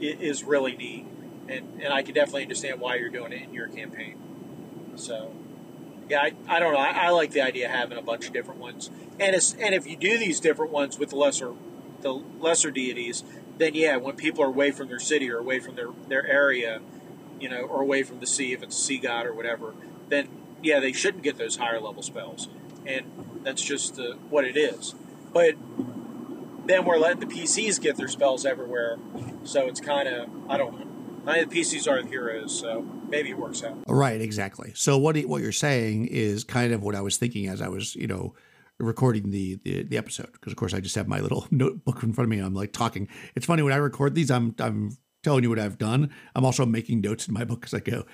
is 0.01 0.43
really 0.43 0.75
neat, 0.75 1.07
and 1.47 1.81
and 1.81 1.93
I 1.93 2.03
can 2.03 2.13
definitely 2.13 2.43
understand 2.43 2.81
why 2.81 2.95
you're 2.95 3.09
doing 3.09 3.31
it 3.31 3.43
in 3.43 3.53
your 3.53 3.69
campaign. 3.69 4.17
So 4.95 5.31
yeah, 6.09 6.21
I, 6.21 6.33
I 6.47 6.59
don't 6.59 6.73
know. 6.73 6.79
I, 6.79 7.07
I, 7.07 7.09
like 7.09 7.31
the 7.31 7.41
idea 7.41 7.65
of 7.65 7.71
having 7.71 7.97
a 7.97 8.01
bunch 8.01 8.27
of 8.27 8.33
different 8.33 8.59
ones, 8.59 8.89
and 9.19 9.35
it's, 9.35 9.53
and 9.55 9.73
if 9.73 9.87
you 9.87 9.97
do 9.97 10.17
these 10.17 10.39
different 10.39 10.71
ones 10.71 10.99
with 10.99 11.09
the 11.09 11.15
lesser 11.15 11.53
the 12.01 12.13
lesser 12.39 12.69
deities, 12.69 13.23
then 13.57 13.73
yeah, 13.73 13.97
when 13.97 14.15
people 14.15 14.43
are 14.43 14.47
away 14.47 14.71
from 14.71 14.87
their 14.87 14.99
city 14.99 15.29
or 15.31 15.37
away 15.37 15.59
from 15.59 15.75
their 15.75 15.89
their 16.07 16.25
area, 16.27 16.81
you 17.39 17.49
know, 17.49 17.61
or 17.61 17.81
away 17.81 18.03
from 18.03 18.19
the 18.19 18.27
sea, 18.27 18.53
if 18.53 18.61
it's 18.61 18.77
a 18.77 18.81
sea 18.81 18.97
god 18.97 19.25
or 19.25 19.33
whatever, 19.33 19.73
then 20.09 20.27
yeah, 20.61 20.79
they 20.79 20.91
shouldn't 20.91 21.23
get 21.23 21.37
those 21.37 21.57
higher 21.57 21.79
level 21.79 22.03
spells, 22.03 22.47
and 22.85 23.05
that's 23.43 23.63
just 23.63 23.99
what 24.29 24.45
it 24.45 24.57
is. 24.57 24.93
But 25.33 25.55
then 26.65 26.85
we're 26.85 26.97
letting 26.97 27.27
the 27.27 27.35
PCs 27.35 27.81
get 27.81 27.97
their 27.97 28.07
spells 28.07 28.45
everywhere, 28.45 28.97
so 29.43 29.67
it's 29.67 29.81
kind 29.81 30.07
of 30.07 30.29
I 30.49 30.57
don't 30.57 30.79
know. 30.79 30.94
I 31.27 31.39
mean, 31.39 31.49
the 31.49 31.55
PCs 31.59 31.87
are 31.87 32.01
the 32.01 32.07
heroes, 32.07 32.57
so 32.57 32.85
maybe 33.09 33.31
it 33.31 33.37
works 33.37 33.63
out. 33.63 33.83
Right, 33.87 34.21
exactly. 34.21 34.73
So 34.75 34.97
what 34.97 35.17
what 35.21 35.41
you're 35.41 35.51
saying 35.51 36.07
is 36.07 36.43
kind 36.43 36.71
of 36.71 36.83
what 36.83 36.95
I 36.95 37.01
was 37.01 37.17
thinking 37.17 37.47
as 37.47 37.61
I 37.61 37.67
was, 37.67 37.95
you 37.95 38.07
know, 38.07 38.35
recording 38.79 39.31
the 39.31 39.59
the, 39.63 39.83
the 39.83 39.97
episode 39.97 40.31
because 40.33 40.51
of 40.51 40.57
course 40.57 40.73
I 40.73 40.79
just 40.79 40.95
have 40.95 41.07
my 41.07 41.19
little 41.19 41.47
notebook 41.51 42.03
in 42.03 42.13
front 42.13 42.25
of 42.25 42.29
me. 42.29 42.39
I'm 42.39 42.53
like 42.53 42.73
talking. 42.73 43.07
It's 43.35 43.45
funny 43.45 43.63
when 43.63 43.73
I 43.73 43.77
record 43.77 44.15
these, 44.15 44.29
I'm 44.29 44.55
I'm 44.59 44.97
telling 45.23 45.43
you 45.43 45.49
what 45.49 45.59
I've 45.59 45.77
done. 45.77 46.11
I'm 46.35 46.45
also 46.45 46.65
making 46.65 47.01
notes 47.01 47.27
in 47.27 47.33
my 47.33 47.43
book 47.43 47.65
as 47.65 47.73
I 47.73 47.79
go, 47.79 48.05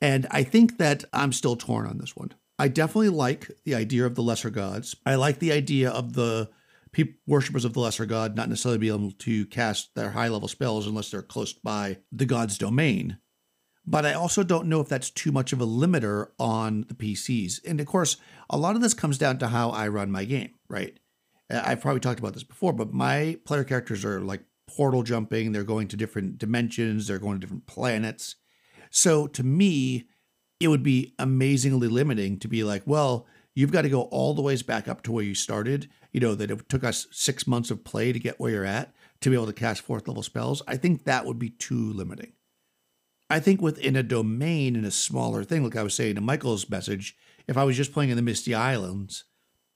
and 0.00 0.26
I 0.30 0.42
think 0.42 0.78
that 0.78 1.04
I'm 1.12 1.32
still 1.32 1.56
torn 1.56 1.86
on 1.86 1.98
this 1.98 2.16
one. 2.16 2.32
I 2.58 2.68
definitely 2.68 3.08
like 3.10 3.50
the 3.64 3.74
idea 3.74 4.06
of 4.06 4.14
the 4.14 4.22
lesser 4.22 4.50
gods. 4.50 4.94
I 5.04 5.16
like 5.16 5.38
the 5.38 5.52
idea 5.52 5.90
of 5.90 6.14
the 6.14 6.50
people, 6.94 7.14
worshippers 7.26 7.64
of 7.64 7.74
the 7.74 7.80
lesser 7.80 8.06
god 8.06 8.36
not 8.36 8.48
necessarily 8.48 8.78
be 8.78 8.88
able 8.88 9.10
to 9.10 9.46
cast 9.46 9.94
their 9.94 10.10
high 10.10 10.28
level 10.28 10.48
spells 10.48 10.86
unless 10.86 11.10
they're 11.10 11.22
close 11.22 11.52
by 11.52 11.98
the 12.10 12.26
god's 12.26 12.56
domain. 12.56 13.18
But 13.86 14.06
I 14.06 14.14
also 14.14 14.42
don't 14.42 14.68
know 14.68 14.80
if 14.80 14.88
that's 14.88 15.10
too 15.10 15.30
much 15.30 15.52
of 15.52 15.60
a 15.60 15.66
limiter 15.66 16.28
on 16.38 16.86
the 16.88 16.94
PCs. 16.94 17.60
And 17.66 17.80
of 17.80 17.86
course, 17.86 18.16
a 18.48 18.56
lot 18.56 18.76
of 18.76 18.80
this 18.80 18.94
comes 18.94 19.18
down 19.18 19.38
to 19.38 19.48
how 19.48 19.70
I 19.70 19.88
run 19.88 20.10
my 20.10 20.24
game, 20.24 20.54
right? 20.68 20.98
Uh, 21.50 21.62
I've 21.62 21.82
probably 21.82 22.00
talked 22.00 22.18
about 22.18 22.32
this 22.32 22.44
before, 22.44 22.72
but 22.72 22.94
my 22.94 23.38
player 23.44 23.64
characters 23.64 24.04
are 24.04 24.20
like 24.20 24.42
portal 24.66 25.02
jumping, 25.02 25.52
they're 25.52 25.64
going 25.64 25.88
to 25.88 25.96
different 25.96 26.38
dimensions, 26.38 27.06
they're 27.06 27.18
going 27.18 27.34
to 27.34 27.40
different 27.40 27.66
planets. 27.66 28.36
So 28.90 29.26
to 29.28 29.42
me, 29.42 30.08
it 30.60 30.68
would 30.68 30.82
be 30.82 31.14
amazingly 31.18 31.88
limiting 31.88 32.38
to 32.38 32.48
be 32.48 32.64
like, 32.64 32.82
well, 32.86 33.26
you've 33.54 33.72
got 33.72 33.82
to 33.82 33.88
go 33.88 34.02
all 34.02 34.34
the 34.34 34.42
ways 34.42 34.62
back 34.62 34.88
up 34.88 35.02
to 35.02 35.12
where 35.12 35.24
you 35.24 35.34
started. 35.34 35.88
You 36.12 36.20
know, 36.20 36.34
that 36.34 36.50
it 36.50 36.68
took 36.68 36.84
us 36.84 37.06
six 37.10 37.46
months 37.46 37.70
of 37.70 37.84
play 37.84 38.12
to 38.12 38.18
get 38.18 38.38
where 38.38 38.50
you're 38.50 38.64
at 38.64 38.94
to 39.20 39.30
be 39.30 39.36
able 39.36 39.46
to 39.46 39.52
cast 39.52 39.82
fourth 39.82 40.06
level 40.06 40.22
spells. 40.22 40.62
I 40.68 40.76
think 40.76 41.04
that 41.04 41.26
would 41.26 41.38
be 41.38 41.50
too 41.50 41.92
limiting. 41.92 42.32
I 43.30 43.40
think 43.40 43.60
within 43.62 43.96
a 43.96 44.02
domain 44.02 44.76
in 44.76 44.84
a 44.84 44.90
smaller 44.90 45.44
thing, 45.44 45.64
like 45.64 45.76
I 45.76 45.82
was 45.82 45.94
saying 45.94 46.14
to 46.16 46.20
Michael's 46.20 46.68
message, 46.68 47.16
if 47.48 47.56
I 47.56 47.64
was 47.64 47.76
just 47.76 47.92
playing 47.92 48.10
in 48.10 48.16
the 48.16 48.22
Misty 48.22 48.54
Islands 48.54 49.24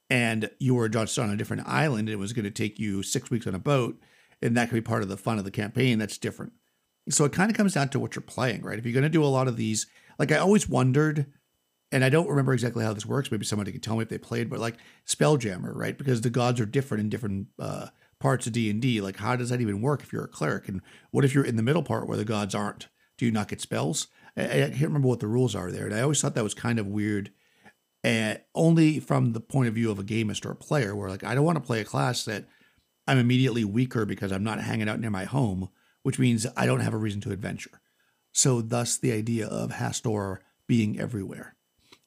and 0.09 0.49
you 0.59 0.75
were 0.75 0.87
just 0.87 1.17
on 1.19 1.29
a 1.29 1.35
different 1.35 1.67
island 1.67 2.07
and 2.07 2.13
it 2.13 2.19
was 2.19 2.33
going 2.33 2.45
to 2.45 2.51
take 2.51 2.79
you 2.79 3.03
six 3.03 3.29
weeks 3.29 3.47
on 3.47 3.55
a 3.55 3.59
boat, 3.59 3.99
and 4.41 4.55
that 4.55 4.69
could 4.69 4.75
be 4.75 4.81
part 4.81 5.03
of 5.03 5.09
the 5.09 5.17
fun 5.17 5.37
of 5.37 5.45
the 5.45 5.51
campaign, 5.51 5.99
that's 5.99 6.17
different. 6.17 6.53
So 7.09 7.25
it 7.25 7.33
kind 7.33 7.51
of 7.51 7.57
comes 7.57 7.73
down 7.73 7.89
to 7.89 7.99
what 7.99 8.15
you're 8.15 8.21
playing, 8.21 8.61
right? 8.61 8.79
If 8.79 8.85
you're 8.85 8.93
going 8.93 9.03
to 9.03 9.09
do 9.09 9.23
a 9.23 9.25
lot 9.25 9.47
of 9.47 9.57
these, 9.57 9.87
like 10.17 10.31
I 10.31 10.37
always 10.37 10.69
wondered, 10.69 11.25
and 11.91 12.03
I 12.03 12.09
don't 12.09 12.29
remember 12.29 12.53
exactly 12.53 12.83
how 12.83 12.93
this 12.93 13.05
works. 13.05 13.31
Maybe 13.31 13.45
somebody 13.45 13.71
can 13.71 13.81
tell 13.81 13.95
me 13.95 14.03
if 14.03 14.09
they 14.09 14.17
played, 14.17 14.49
but 14.49 14.59
like 14.59 14.77
Spelljammer, 15.07 15.75
right? 15.75 15.97
Because 15.97 16.21
the 16.21 16.29
gods 16.29 16.59
are 16.59 16.65
different 16.65 17.01
in 17.01 17.09
different 17.09 17.47
uh, 17.57 17.87
parts 18.19 18.47
of 18.47 18.53
D 18.53 18.69
and 18.69 18.81
D. 18.81 19.01
Like, 19.01 19.17
how 19.17 19.35
does 19.35 19.49
that 19.49 19.61
even 19.61 19.81
work 19.81 20.03
if 20.03 20.13
you're 20.13 20.25
a 20.25 20.27
cleric? 20.27 20.67
And 20.67 20.81
what 21.11 21.25
if 21.25 21.33
you're 21.33 21.45
in 21.45 21.55
the 21.55 21.63
middle 21.63 21.83
part 21.83 22.07
where 22.07 22.17
the 22.17 22.25
gods 22.25 22.53
aren't? 22.53 22.87
do 23.19 23.25
you 23.25 23.31
not 23.31 23.49
get 23.49 23.61
spells? 23.61 24.07
I, 24.35 24.43
I 24.43 24.69
can't 24.69 24.81
remember 24.81 25.09
what 25.09 25.19
the 25.19 25.27
rules 25.27 25.53
are 25.53 25.71
there. 25.71 25.85
And 25.85 25.93
I 25.93 26.01
always 26.01 26.19
thought 26.19 26.33
that 26.35 26.43
was 26.43 26.55
kind 26.55 26.79
of 26.79 26.87
weird. 26.87 27.31
And 28.03 28.39
only 28.55 28.99
from 29.01 29.33
the 29.33 29.41
point 29.41 29.67
of 29.67 29.75
view 29.75 29.91
of 29.91 29.99
a 29.99 30.03
gamist 30.03 30.45
or 30.45 30.51
a 30.51 30.55
player, 30.55 30.95
where 30.95 31.09
like 31.09 31.25
I 31.25 31.35
don't 31.35 31.43
want 31.43 31.57
to 31.57 31.67
play 31.67 31.81
a 31.81 31.85
class 31.85 32.23
that 32.25 32.45
I'm 33.05 33.17
immediately 33.17 33.65
weaker 33.65 34.05
because 34.05 34.31
I'm 34.31 34.43
not 34.43 34.61
hanging 34.61 34.87
out 34.87 35.01
near 35.01 35.09
my 35.09 35.25
home, 35.25 35.69
which 36.03 36.17
means 36.17 36.47
I 36.55 36.65
don't 36.65 36.79
have 36.79 36.93
a 36.93 36.97
reason 36.97 37.19
to 37.21 37.31
adventure. 37.31 37.81
So 38.31 38.61
thus 38.61 38.97
the 38.97 39.11
idea 39.11 39.47
of 39.47 39.71
Hastur 39.71 40.37
being 40.65 40.97
everywhere. 40.97 41.55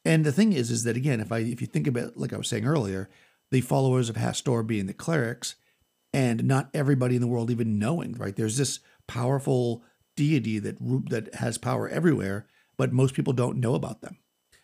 And 0.05 0.25
the 0.25 0.33
thing 0.33 0.53
is, 0.53 0.71
is 0.71 0.85
that 0.85 0.97
again, 0.97 1.21
if 1.21 1.31
I 1.31 1.39
if 1.39 1.61
you 1.61 1.67
think 1.67 1.87
about 1.87 2.17
like 2.17 2.33
I 2.33 2.37
was 2.37 2.49
saying 2.49 2.67
earlier, 2.67 3.09
the 3.51 3.61
followers 3.61 4.09
of 4.09 4.17
Hastur 4.17 4.67
being 4.67 4.87
the 4.87 4.95
clerics, 4.95 5.55
and 6.13 6.45
not 6.45 6.71
everybody 6.75 7.15
in 7.15 7.21
the 7.21 7.29
world 7.29 7.51
even 7.51 7.79
knowing, 7.79 8.15
right? 8.15 8.35
There's 8.35 8.57
this 8.57 8.81
powerful 9.07 9.85
deity 10.17 10.59
that 10.59 10.77
that 11.11 11.35
has 11.37 11.59
power 11.59 11.89
everywhere, 11.89 12.47
but 12.77 12.93
most 12.93 13.15
people 13.15 13.33
don't 13.33 13.59
know 13.59 13.75
about 13.75 14.01
them. 14.01 14.19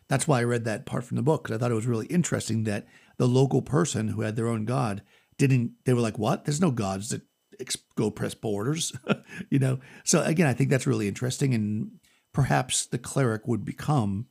That's 0.09 0.27
why 0.27 0.41
I 0.41 0.45
read 0.45 0.65
that 0.65 0.87
part 0.87 1.05
from 1.05 1.17
the 1.17 1.23
book 1.23 1.45
because 1.45 1.57
I 1.57 1.59
thought 1.59 1.71
it 1.71 1.77
was 1.77 1.87
really 1.87 2.07
interesting 2.07 2.65
that 2.65 2.87
the 3.19 3.29
local 3.29 3.63
person 3.63 4.09
who 4.09 4.23
had 4.23 4.37
their 4.37 4.49
own 4.49 4.65
god 4.65 5.03
didn't. 5.37 5.73
They 5.85 5.95
were 5.95 6.01
like, 6.01 6.19
"What? 6.19 6.45
There's 6.45 6.61
no 6.61 6.71
gods 6.71 7.11
that 7.11 7.23
go 7.95 8.11
press 8.11 8.35
borders," 8.35 8.93
you 9.51 9.59
know. 9.59 9.79
So 10.05 10.23
again, 10.23 10.47
I 10.47 10.55
think 10.55 10.71
that's 10.71 10.87
really 10.87 11.09
interesting, 11.09 11.55
and 11.55 12.01
perhaps 12.33 12.87
the 12.87 12.99
cleric 12.99 13.47
would 13.47 13.65
become. 13.65 14.27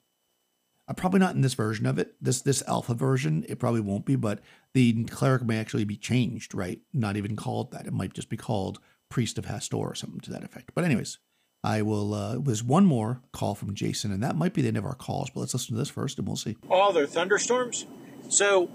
Uh, 0.88 0.94
probably 0.94 1.20
not 1.20 1.36
in 1.36 1.42
this 1.42 1.54
version 1.54 1.86
of 1.86 2.00
it. 2.00 2.16
This 2.22 2.42
this 2.42 2.64
alpha 2.68 2.94
version, 2.94 3.46
it 3.50 3.60
probably 3.60 3.82
won't 3.82 4.06
be, 4.06 4.16
but 4.16 4.40
the 4.74 5.04
cleric 5.06 5.44
may 5.44 5.60
actually 5.60 5.84
be 5.84 5.98
changed, 5.98 6.56
right? 6.56 6.80
Not 6.94 7.18
even 7.18 7.36
called 7.36 7.72
that. 7.72 7.86
It 7.86 7.94
might 7.94 8.14
just 8.14 8.30
be 8.30 8.38
called 8.38 8.80
priest 9.10 9.38
of 9.38 9.46
Hastur 9.46 9.78
or 9.78 9.96
something 9.96 10.20
to 10.22 10.32
that 10.32 10.44
effect. 10.44 10.72
But 10.74 10.86
anyways, 10.86 11.20
I 11.64 11.82
will. 11.82 12.14
Uh, 12.14 12.38
there's 12.40 12.64
one 12.64 12.86
more 12.86 13.22
call 13.34 13.56
from 13.56 13.74
Jason, 13.74 14.12
and 14.12 14.24
that 14.24 14.36
might 14.36 14.54
be 14.54 14.62
the 14.62 14.70
end 14.70 14.78
of 14.78 14.86
our 14.86 14.96
calls. 14.96 15.30
But 15.30 15.42
let's 15.42 15.54
listen 15.54 15.76
to 15.76 15.80
this 15.80 15.90
first, 15.90 16.18
and 16.18 16.28
we'll 16.28 16.38
see. 16.38 16.56
All 16.70 16.94
they're 16.94 17.08
thunderstorms. 17.08 17.86
So, 18.30 18.70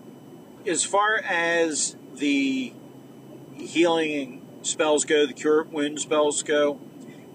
as 0.66 0.84
far 0.84 1.16
as 1.18 1.96
the 2.14 2.72
healing 3.54 4.46
spells 4.62 5.04
go, 5.04 5.26
the 5.26 5.32
cure 5.32 5.64
wound 5.64 6.00
spells 6.00 6.42
go, 6.42 6.80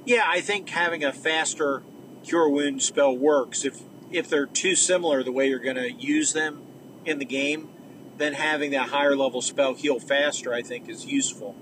yeah, 0.05 0.23
I 0.28 0.41
think 0.41 0.69
having 0.69 1.03
a 1.03 1.11
faster 1.11 1.84
cure 2.23 2.49
wound 2.49 2.82
spell 2.82 3.15
works. 3.15 3.65
If 3.65 3.82
if 4.11 4.29
they're 4.29 4.45
too 4.45 4.75
similar, 4.75 5.23
the 5.23 5.31
way 5.31 5.47
you're 5.47 5.59
going 5.59 5.75
to 5.75 5.91
use 5.91 6.33
them 6.33 6.61
in 7.05 7.19
the 7.19 7.25
game, 7.25 7.69
then 8.17 8.33
having 8.33 8.71
that 8.71 8.89
higher 8.89 9.15
level 9.15 9.41
spell 9.41 9.73
heal 9.75 9.99
faster, 9.99 10.53
I 10.53 10.61
think, 10.61 10.89
is 10.89 11.05
useful. 11.05 11.55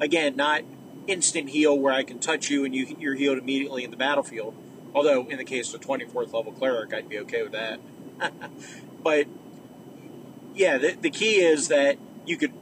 Again, 0.00 0.36
not 0.36 0.62
instant 1.06 1.50
heal 1.50 1.78
where 1.78 1.92
I 1.92 2.02
can 2.02 2.18
touch 2.18 2.50
you 2.50 2.64
and 2.64 2.74
you, 2.74 2.96
you're 2.98 3.14
healed 3.14 3.38
immediately 3.38 3.84
in 3.84 3.90
the 3.90 3.96
battlefield. 3.96 4.54
Although, 4.94 5.26
in 5.28 5.38
the 5.38 5.44
case 5.44 5.72
of 5.72 5.80
a 5.80 5.84
24th 5.84 6.32
level 6.32 6.52
cleric, 6.52 6.92
I'd 6.92 7.08
be 7.08 7.18
okay 7.20 7.42
with 7.42 7.52
that. 7.52 7.80
but, 9.02 9.26
yeah, 10.54 10.76
the, 10.78 10.92
the 10.92 11.10
key 11.10 11.40
is 11.40 11.68
that 11.68 11.96
you 12.26 12.36
could, 12.36 12.52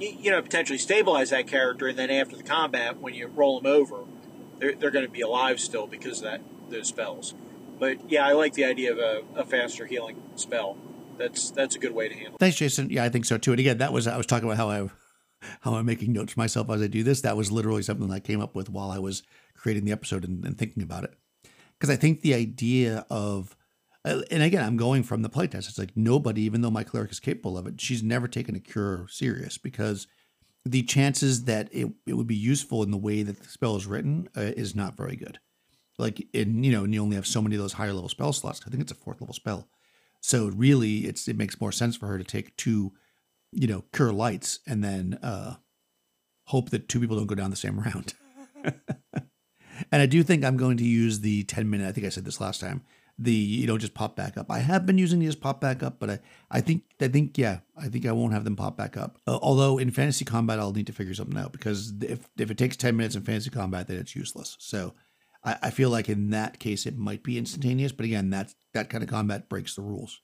you 0.00 0.30
know, 0.30 0.42
potentially 0.42 0.78
stabilize 0.78 1.30
that 1.30 1.46
character, 1.46 1.86
and 1.86 1.98
then 1.98 2.10
after 2.10 2.36
the 2.36 2.42
combat, 2.42 3.00
when 3.00 3.14
you 3.14 3.28
roll 3.28 3.60
them 3.60 3.72
over, 3.72 4.04
they're, 4.58 4.74
they're 4.74 4.90
going 4.90 5.04
to 5.04 5.10
be 5.10 5.20
alive 5.20 5.60
still 5.60 5.86
because 5.86 6.18
of 6.18 6.24
that 6.24 6.40
those 6.70 6.88
spells. 6.88 7.34
But 7.78 8.10
yeah, 8.10 8.26
I 8.26 8.32
like 8.32 8.54
the 8.54 8.64
idea 8.64 8.92
of 8.92 8.98
a, 8.98 9.22
a 9.40 9.44
faster 9.44 9.86
healing 9.86 10.20
spell. 10.36 10.76
That's 11.16 11.50
that's 11.50 11.76
a 11.76 11.78
good 11.78 11.92
way 11.92 12.08
to 12.08 12.14
handle. 12.14 12.34
It. 12.34 12.38
Thanks, 12.38 12.56
Jason. 12.56 12.90
Yeah, 12.90 13.04
I 13.04 13.08
think 13.08 13.24
so 13.24 13.38
too. 13.38 13.52
And 13.52 13.60
again, 13.60 13.78
that 13.78 13.92
was 13.92 14.06
I 14.06 14.16
was 14.16 14.26
talking 14.26 14.48
about 14.48 14.56
how 14.56 14.70
I 14.70 14.88
how 15.60 15.74
I'm 15.74 15.86
making 15.86 16.12
notes 16.12 16.36
myself 16.36 16.70
as 16.70 16.82
I 16.82 16.86
do 16.86 17.02
this. 17.02 17.20
That 17.20 17.36
was 17.36 17.52
literally 17.52 17.82
something 17.82 18.10
I 18.10 18.20
came 18.20 18.40
up 18.40 18.54
with 18.54 18.70
while 18.70 18.90
I 18.90 18.98
was 18.98 19.22
creating 19.54 19.84
the 19.84 19.92
episode 19.92 20.24
and, 20.24 20.44
and 20.44 20.56
thinking 20.56 20.82
about 20.82 21.04
it. 21.04 21.14
Because 21.78 21.90
I 21.90 21.96
think 21.96 22.20
the 22.20 22.34
idea 22.34 23.06
of, 23.08 23.56
uh, 24.04 24.22
and 24.30 24.42
again, 24.42 24.64
I'm 24.64 24.76
going 24.76 25.04
from 25.04 25.22
the 25.22 25.30
playtest. 25.30 25.68
It's 25.68 25.78
like 25.78 25.96
nobody, 25.96 26.42
even 26.42 26.60
though 26.60 26.70
my 26.70 26.82
cleric 26.82 27.12
is 27.12 27.20
capable 27.20 27.56
of 27.56 27.66
it, 27.66 27.80
she's 27.80 28.02
never 28.02 28.26
taken 28.26 28.56
a 28.56 28.60
cure 28.60 29.06
serious 29.08 29.58
because 29.58 30.08
the 30.64 30.82
chances 30.82 31.44
that 31.44 31.68
it, 31.72 31.92
it 32.06 32.14
would 32.14 32.26
be 32.26 32.34
useful 32.34 32.82
in 32.82 32.90
the 32.90 32.96
way 32.96 33.22
that 33.22 33.38
the 33.38 33.48
spell 33.48 33.76
is 33.76 33.86
written 33.86 34.28
uh, 34.36 34.40
is 34.40 34.74
not 34.74 34.96
very 34.96 35.14
good. 35.14 35.38
Like, 35.98 36.26
and 36.32 36.64
you 36.64 36.72
know, 36.72 36.84
and 36.84 36.94
you 36.94 37.02
only 37.02 37.16
have 37.16 37.26
so 37.26 37.42
many 37.42 37.56
of 37.56 37.62
those 37.62 37.74
higher 37.74 37.92
level 37.92 38.08
spell 38.08 38.32
slots. 38.32 38.60
I 38.66 38.70
think 38.70 38.82
it's 38.82 38.92
a 38.92 38.96
fourth 38.96 39.20
level 39.20 39.34
spell. 39.34 39.68
So 40.20 40.48
really, 40.48 40.98
it's 40.98 41.28
it 41.28 41.36
makes 41.36 41.60
more 41.60 41.72
sense 41.72 41.96
for 41.96 42.06
her 42.06 42.18
to 42.18 42.24
take 42.24 42.56
two 42.56 42.92
you 43.52 43.66
know, 43.66 43.84
cure 43.92 44.12
lights 44.12 44.60
and 44.66 44.82
then 44.84 45.18
uh, 45.22 45.56
hope 46.46 46.70
that 46.70 46.88
two 46.88 47.00
people 47.00 47.16
don't 47.16 47.26
go 47.26 47.34
down 47.34 47.50
the 47.50 47.56
same 47.56 47.80
round. 47.80 48.14
and 48.64 50.02
I 50.02 50.06
do 50.06 50.22
think 50.22 50.44
I'm 50.44 50.56
going 50.56 50.76
to 50.78 50.84
use 50.84 51.20
the 51.20 51.44
10 51.44 51.68
minute, 51.68 51.88
I 51.88 51.92
think 51.92 52.06
I 52.06 52.10
said 52.10 52.24
this 52.24 52.40
last 52.40 52.60
time, 52.60 52.82
the 53.20 53.32
you 53.32 53.66
know 53.66 53.76
just 53.78 53.94
pop 53.94 54.14
back 54.14 54.38
up. 54.38 54.48
I 54.48 54.60
have 54.60 54.86
been 54.86 54.96
using 54.96 55.18
these 55.18 55.34
pop 55.34 55.60
back 55.60 55.82
up, 55.82 55.98
but 55.98 56.08
I, 56.08 56.18
I 56.52 56.60
think 56.60 56.84
I 57.00 57.08
think 57.08 57.36
yeah, 57.36 57.58
I 57.76 57.88
think 57.88 58.06
I 58.06 58.12
won't 58.12 58.32
have 58.32 58.44
them 58.44 58.54
pop 58.54 58.76
back 58.76 58.96
up. 58.96 59.18
Uh, 59.26 59.40
although 59.42 59.76
in 59.76 59.90
fantasy 59.90 60.24
combat, 60.24 60.60
I'll 60.60 60.72
need 60.72 60.86
to 60.86 60.92
figure 60.92 61.14
something 61.14 61.36
out 61.36 61.50
because 61.50 61.92
if 62.00 62.28
if 62.38 62.52
it 62.52 62.58
takes 62.58 62.76
ten 62.76 62.96
minutes 62.96 63.16
in 63.16 63.22
fantasy 63.22 63.50
combat, 63.50 63.88
then 63.88 63.96
it's 63.96 64.14
useless. 64.14 64.56
So 64.60 64.94
I, 65.44 65.56
I 65.62 65.70
feel 65.70 65.90
like 65.90 66.08
in 66.08 66.30
that 66.30 66.58
case 66.58 66.86
it 66.86 66.98
might 66.98 67.22
be 67.22 67.38
instantaneous, 67.38 67.92
but 67.92 68.04
again, 68.04 68.30
that 68.30 68.54
that 68.74 68.90
kind 68.90 69.02
of 69.02 69.10
combat 69.10 69.48
breaks 69.48 69.74
the 69.74 69.82
rules. 69.82 70.20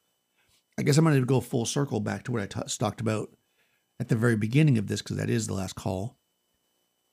I 0.78 0.82
guess 0.82 0.98
I'm 0.98 1.04
going 1.04 1.18
to 1.18 1.26
go 1.26 1.40
full 1.40 1.66
circle 1.66 2.00
back 2.00 2.24
to 2.24 2.32
what 2.32 2.42
I 2.42 2.46
t- 2.46 2.76
talked 2.78 3.00
about 3.00 3.30
at 4.00 4.08
the 4.08 4.16
very 4.16 4.36
beginning 4.36 4.78
of 4.78 4.88
this 4.88 5.02
because 5.02 5.16
that 5.16 5.30
is 5.30 5.46
the 5.46 5.54
last 5.54 5.76
call. 5.76 6.18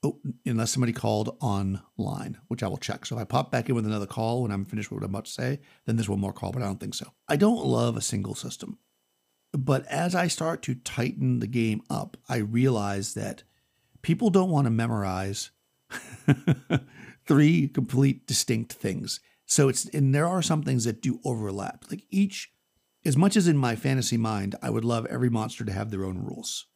Oh, 0.03 0.19
unless 0.47 0.71
somebody 0.71 0.93
called 0.93 1.37
online, 1.39 2.39
which 2.47 2.63
I 2.63 2.67
will 2.67 2.77
check. 2.77 3.05
So 3.05 3.15
if 3.15 3.21
I 3.21 3.25
pop 3.25 3.51
back 3.51 3.69
in 3.69 3.75
with 3.75 3.85
another 3.85 4.07
call 4.07 4.41
when 4.41 4.51
I'm 4.51 4.65
finished 4.65 4.89
with 4.89 5.01
what 5.01 5.05
I'm 5.05 5.11
about 5.11 5.25
to 5.25 5.31
say, 5.31 5.59
then 5.85 5.95
there's 5.95 6.09
one 6.09 6.19
more 6.19 6.33
call, 6.33 6.51
but 6.51 6.63
I 6.63 6.65
don't 6.65 6.79
think 6.79 6.95
so. 6.95 7.11
I 7.27 7.35
don't 7.35 7.63
love 7.65 7.95
a 7.95 8.01
single 8.01 8.33
system. 8.33 8.79
But 9.53 9.85
as 9.87 10.15
I 10.15 10.27
start 10.27 10.63
to 10.63 10.75
tighten 10.75 11.39
the 11.39 11.47
game 11.47 11.83
up, 11.87 12.17
I 12.27 12.37
realize 12.37 13.13
that 13.13 13.43
people 14.01 14.31
don't 14.31 14.49
want 14.49 14.65
to 14.65 14.71
memorize 14.71 15.51
three 17.31 17.67
complete 17.69 18.27
distinct 18.27 18.73
things. 18.73 19.21
So 19.45 19.69
it's 19.69 19.85
and 19.85 20.13
there 20.13 20.27
are 20.27 20.41
some 20.41 20.63
things 20.63 20.83
that 20.83 21.01
do 21.01 21.19
overlap. 21.23 21.85
Like 21.89 22.03
each 22.09 22.51
as 23.05 23.15
much 23.15 23.37
as 23.37 23.47
in 23.47 23.57
my 23.57 23.75
fantasy 23.75 24.17
mind, 24.17 24.55
I 24.61 24.69
would 24.69 24.83
love 24.83 25.05
every 25.05 25.29
monster 25.29 25.63
to 25.63 25.71
have 25.71 25.91
their 25.91 26.03
own 26.03 26.17
rules. 26.19 26.67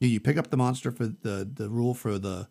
You 0.00 0.18
pick 0.18 0.36
up 0.36 0.50
the 0.50 0.56
monster 0.56 0.90
for 0.90 1.06
the 1.06 1.48
the 1.52 1.70
rule 1.70 1.94
for 1.94 2.18
the 2.18 2.48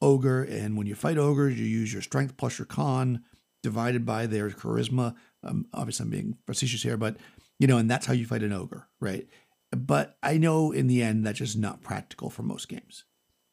ogre, 0.00 0.44
and 0.44 0.76
when 0.76 0.86
you 0.86 0.94
fight 0.94 1.18
ogres, 1.18 1.58
you 1.58 1.66
use 1.66 1.92
your 1.92 2.02
strength 2.02 2.36
plus 2.36 2.58
your 2.58 2.66
con 2.66 3.24
divided 3.64 4.06
by 4.06 4.26
their 4.26 4.50
charisma. 4.50 5.14
Um, 5.42 5.66
obviously, 5.74 6.04
I'm 6.04 6.10
being 6.10 6.36
facetious 6.46 6.82
here, 6.84 6.96
but 6.96 7.16
you 7.58 7.66
know, 7.66 7.78
and 7.78 7.90
that's 7.90 8.06
how 8.06 8.12
you 8.12 8.26
fight 8.26 8.44
an 8.44 8.52
ogre, 8.52 8.88
right? 9.00 9.26
But 9.76 10.18
I 10.22 10.38
know 10.38 10.70
in 10.70 10.86
the 10.86 11.02
end 11.02 11.26
that's 11.26 11.38
just 11.38 11.58
not 11.58 11.82
practical 11.82 12.30
for 12.30 12.42
most 12.42 12.68
games. 12.68 13.04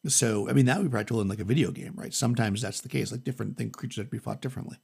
So, 0.06 0.48
I 0.48 0.54
mean, 0.54 0.66
that 0.66 0.78
would 0.78 0.84
be 0.84 0.90
practical 0.90 1.20
in 1.20 1.28
like 1.28 1.40
a 1.40 1.44
video 1.44 1.70
game, 1.70 1.92
right? 1.94 2.14
Sometimes 2.14 2.62
that's 2.62 2.80
the 2.80 2.88
case, 2.88 3.12
like 3.12 3.24
different 3.24 3.58
thing 3.58 3.70
creatures 3.70 3.98
have 3.98 4.06
to 4.06 4.10
be 4.10 4.18
fought 4.18 4.40
differently. 4.40 4.78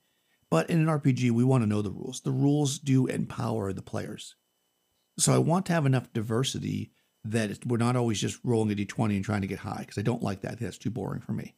But 0.51 0.69
in 0.71 0.79
an 0.81 0.87
RPG, 0.87 1.31
we 1.31 1.43
want 1.43 1.63
to 1.63 1.69
know 1.69 1.83
the 1.83 1.91
rules. 1.91 2.21
The 2.21 2.31
rules 2.31 2.79
do 2.79 3.07
empower 3.07 3.73
the 3.73 3.83
players. 3.83 4.37
So 5.19 5.35
I 5.35 5.39
want 5.39 5.67
to 5.67 5.73
have 5.73 5.87
enough 5.87 6.13
diversity 6.13 6.93
that 7.25 7.65
we're 7.67 7.79
not 7.79 7.97
always 7.97 8.21
just 8.21 8.39
rolling 8.45 8.71
a 8.71 8.75
d20 8.85 9.17
and 9.17 9.25
trying 9.25 9.41
to 9.41 9.47
get 9.47 9.61
high 9.61 9.81
because 9.81 9.99
I 9.99 10.03
don't 10.03 10.23
like 10.23 10.43
that. 10.43 10.61
That's 10.61 10.79
too 10.79 10.91
boring 10.91 11.21
for 11.21 11.33
me. 11.33 11.55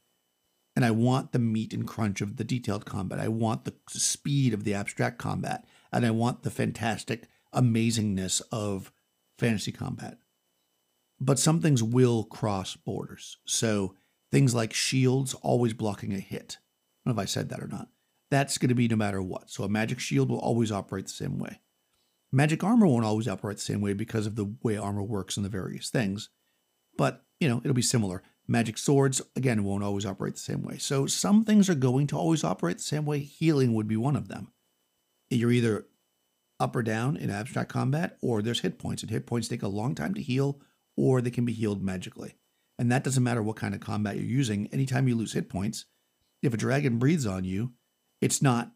And 0.76 0.84
I 0.84 0.92
want 0.92 1.32
the 1.32 1.40
meat 1.40 1.74
and 1.74 1.86
crunch 1.86 2.20
of 2.20 2.36
the 2.36 2.44
detailed 2.44 2.86
combat. 2.86 3.18
I 3.18 3.28
want 3.28 3.64
the 3.64 3.74
speed 3.88 4.54
of 4.54 4.62
the 4.62 4.74
abstract 4.74 5.18
combat. 5.18 5.64
And 5.92 6.06
I 6.06 6.12
want 6.12 6.44
the 6.44 6.50
fantastic 6.50 7.26
amazingness 7.52 8.40
of 8.52 8.92
fantasy 9.38 9.72
combat. 9.72 10.18
But 11.20 11.38
some 11.38 11.60
things 11.60 11.82
will 11.82 12.24
cross 12.24 12.76
borders. 12.76 13.38
So 13.44 13.94
things 14.30 14.54
like 14.54 14.72
shields 14.72 15.34
always 15.34 15.72
blocking 15.72 16.12
a 16.12 16.20
hit. 16.20 16.58
I 16.60 17.10
don't 17.10 17.16
know 17.16 17.20
if 17.20 17.24
I 17.24 17.26
said 17.26 17.48
that 17.48 17.60
or 17.60 17.68
not. 17.68 17.88
That's 18.30 18.58
going 18.58 18.68
to 18.68 18.74
be 18.74 18.88
no 18.88 18.96
matter 18.96 19.22
what. 19.22 19.50
So 19.50 19.64
a 19.64 19.68
magic 19.68 20.00
shield 20.00 20.28
will 20.28 20.38
always 20.38 20.70
operate 20.70 21.06
the 21.06 21.12
same 21.12 21.38
way. 21.38 21.60
Magic 22.30 22.62
armor 22.62 22.86
won't 22.86 23.06
always 23.06 23.26
operate 23.26 23.56
the 23.56 23.62
same 23.62 23.80
way 23.80 23.94
because 23.94 24.26
of 24.26 24.36
the 24.36 24.54
way 24.62 24.76
armor 24.76 25.02
works 25.02 25.36
and 25.36 25.46
the 25.46 25.50
various 25.50 25.88
things. 25.88 26.28
But, 26.96 27.24
you 27.40 27.48
know, 27.48 27.58
it'll 27.64 27.72
be 27.72 27.82
similar. 27.82 28.22
Magic 28.46 28.76
swords, 28.76 29.22
again, 29.34 29.64
won't 29.64 29.84
always 29.84 30.04
operate 30.04 30.34
the 30.34 30.40
same 30.40 30.62
way. 30.62 30.78
So 30.78 31.06
some 31.06 31.44
things 31.44 31.70
are 31.70 31.74
going 31.74 32.06
to 32.08 32.18
always 32.18 32.44
operate 32.44 32.78
the 32.78 32.82
same 32.82 33.06
way. 33.06 33.20
Healing 33.20 33.72
would 33.74 33.88
be 33.88 33.96
one 33.96 34.16
of 34.16 34.28
them. 34.28 34.52
You're 35.30 35.52
either 35.52 35.86
up 36.60 36.74
or 36.74 36.82
down 36.82 37.16
in 37.16 37.30
abstract 37.30 37.70
combat, 37.70 38.18
or 38.20 38.42
there's 38.42 38.60
hit 38.60 38.78
points, 38.78 39.02
and 39.02 39.10
hit 39.10 39.26
points 39.26 39.48
take 39.48 39.62
a 39.62 39.68
long 39.68 39.94
time 39.94 40.12
to 40.14 40.22
heal, 40.22 40.60
or 40.99 41.20
they 41.20 41.30
can 41.30 41.44
be 41.44 41.53
healed 41.53 41.80
magically. 41.80 42.34
And 42.76 42.90
that 42.90 43.05
doesn't 43.05 43.22
matter 43.22 43.40
what 43.40 43.55
kind 43.55 43.72
of 43.72 43.80
combat 43.80 44.16
you're 44.16 44.24
using. 44.24 44.68
Anytime 44.72 45.07
you 45.07 45.14
lose 45.14 45.32
hit 45.32 45.49
points, 45.49 45.84
if 46.42 46.53
a 46.53 46.57
dragon 46.57 46.99
breathes 46.99 47.24
on 47.24 47.44
you, 47.44 47.72
it's 48.20 48.42
not 48.42 48.72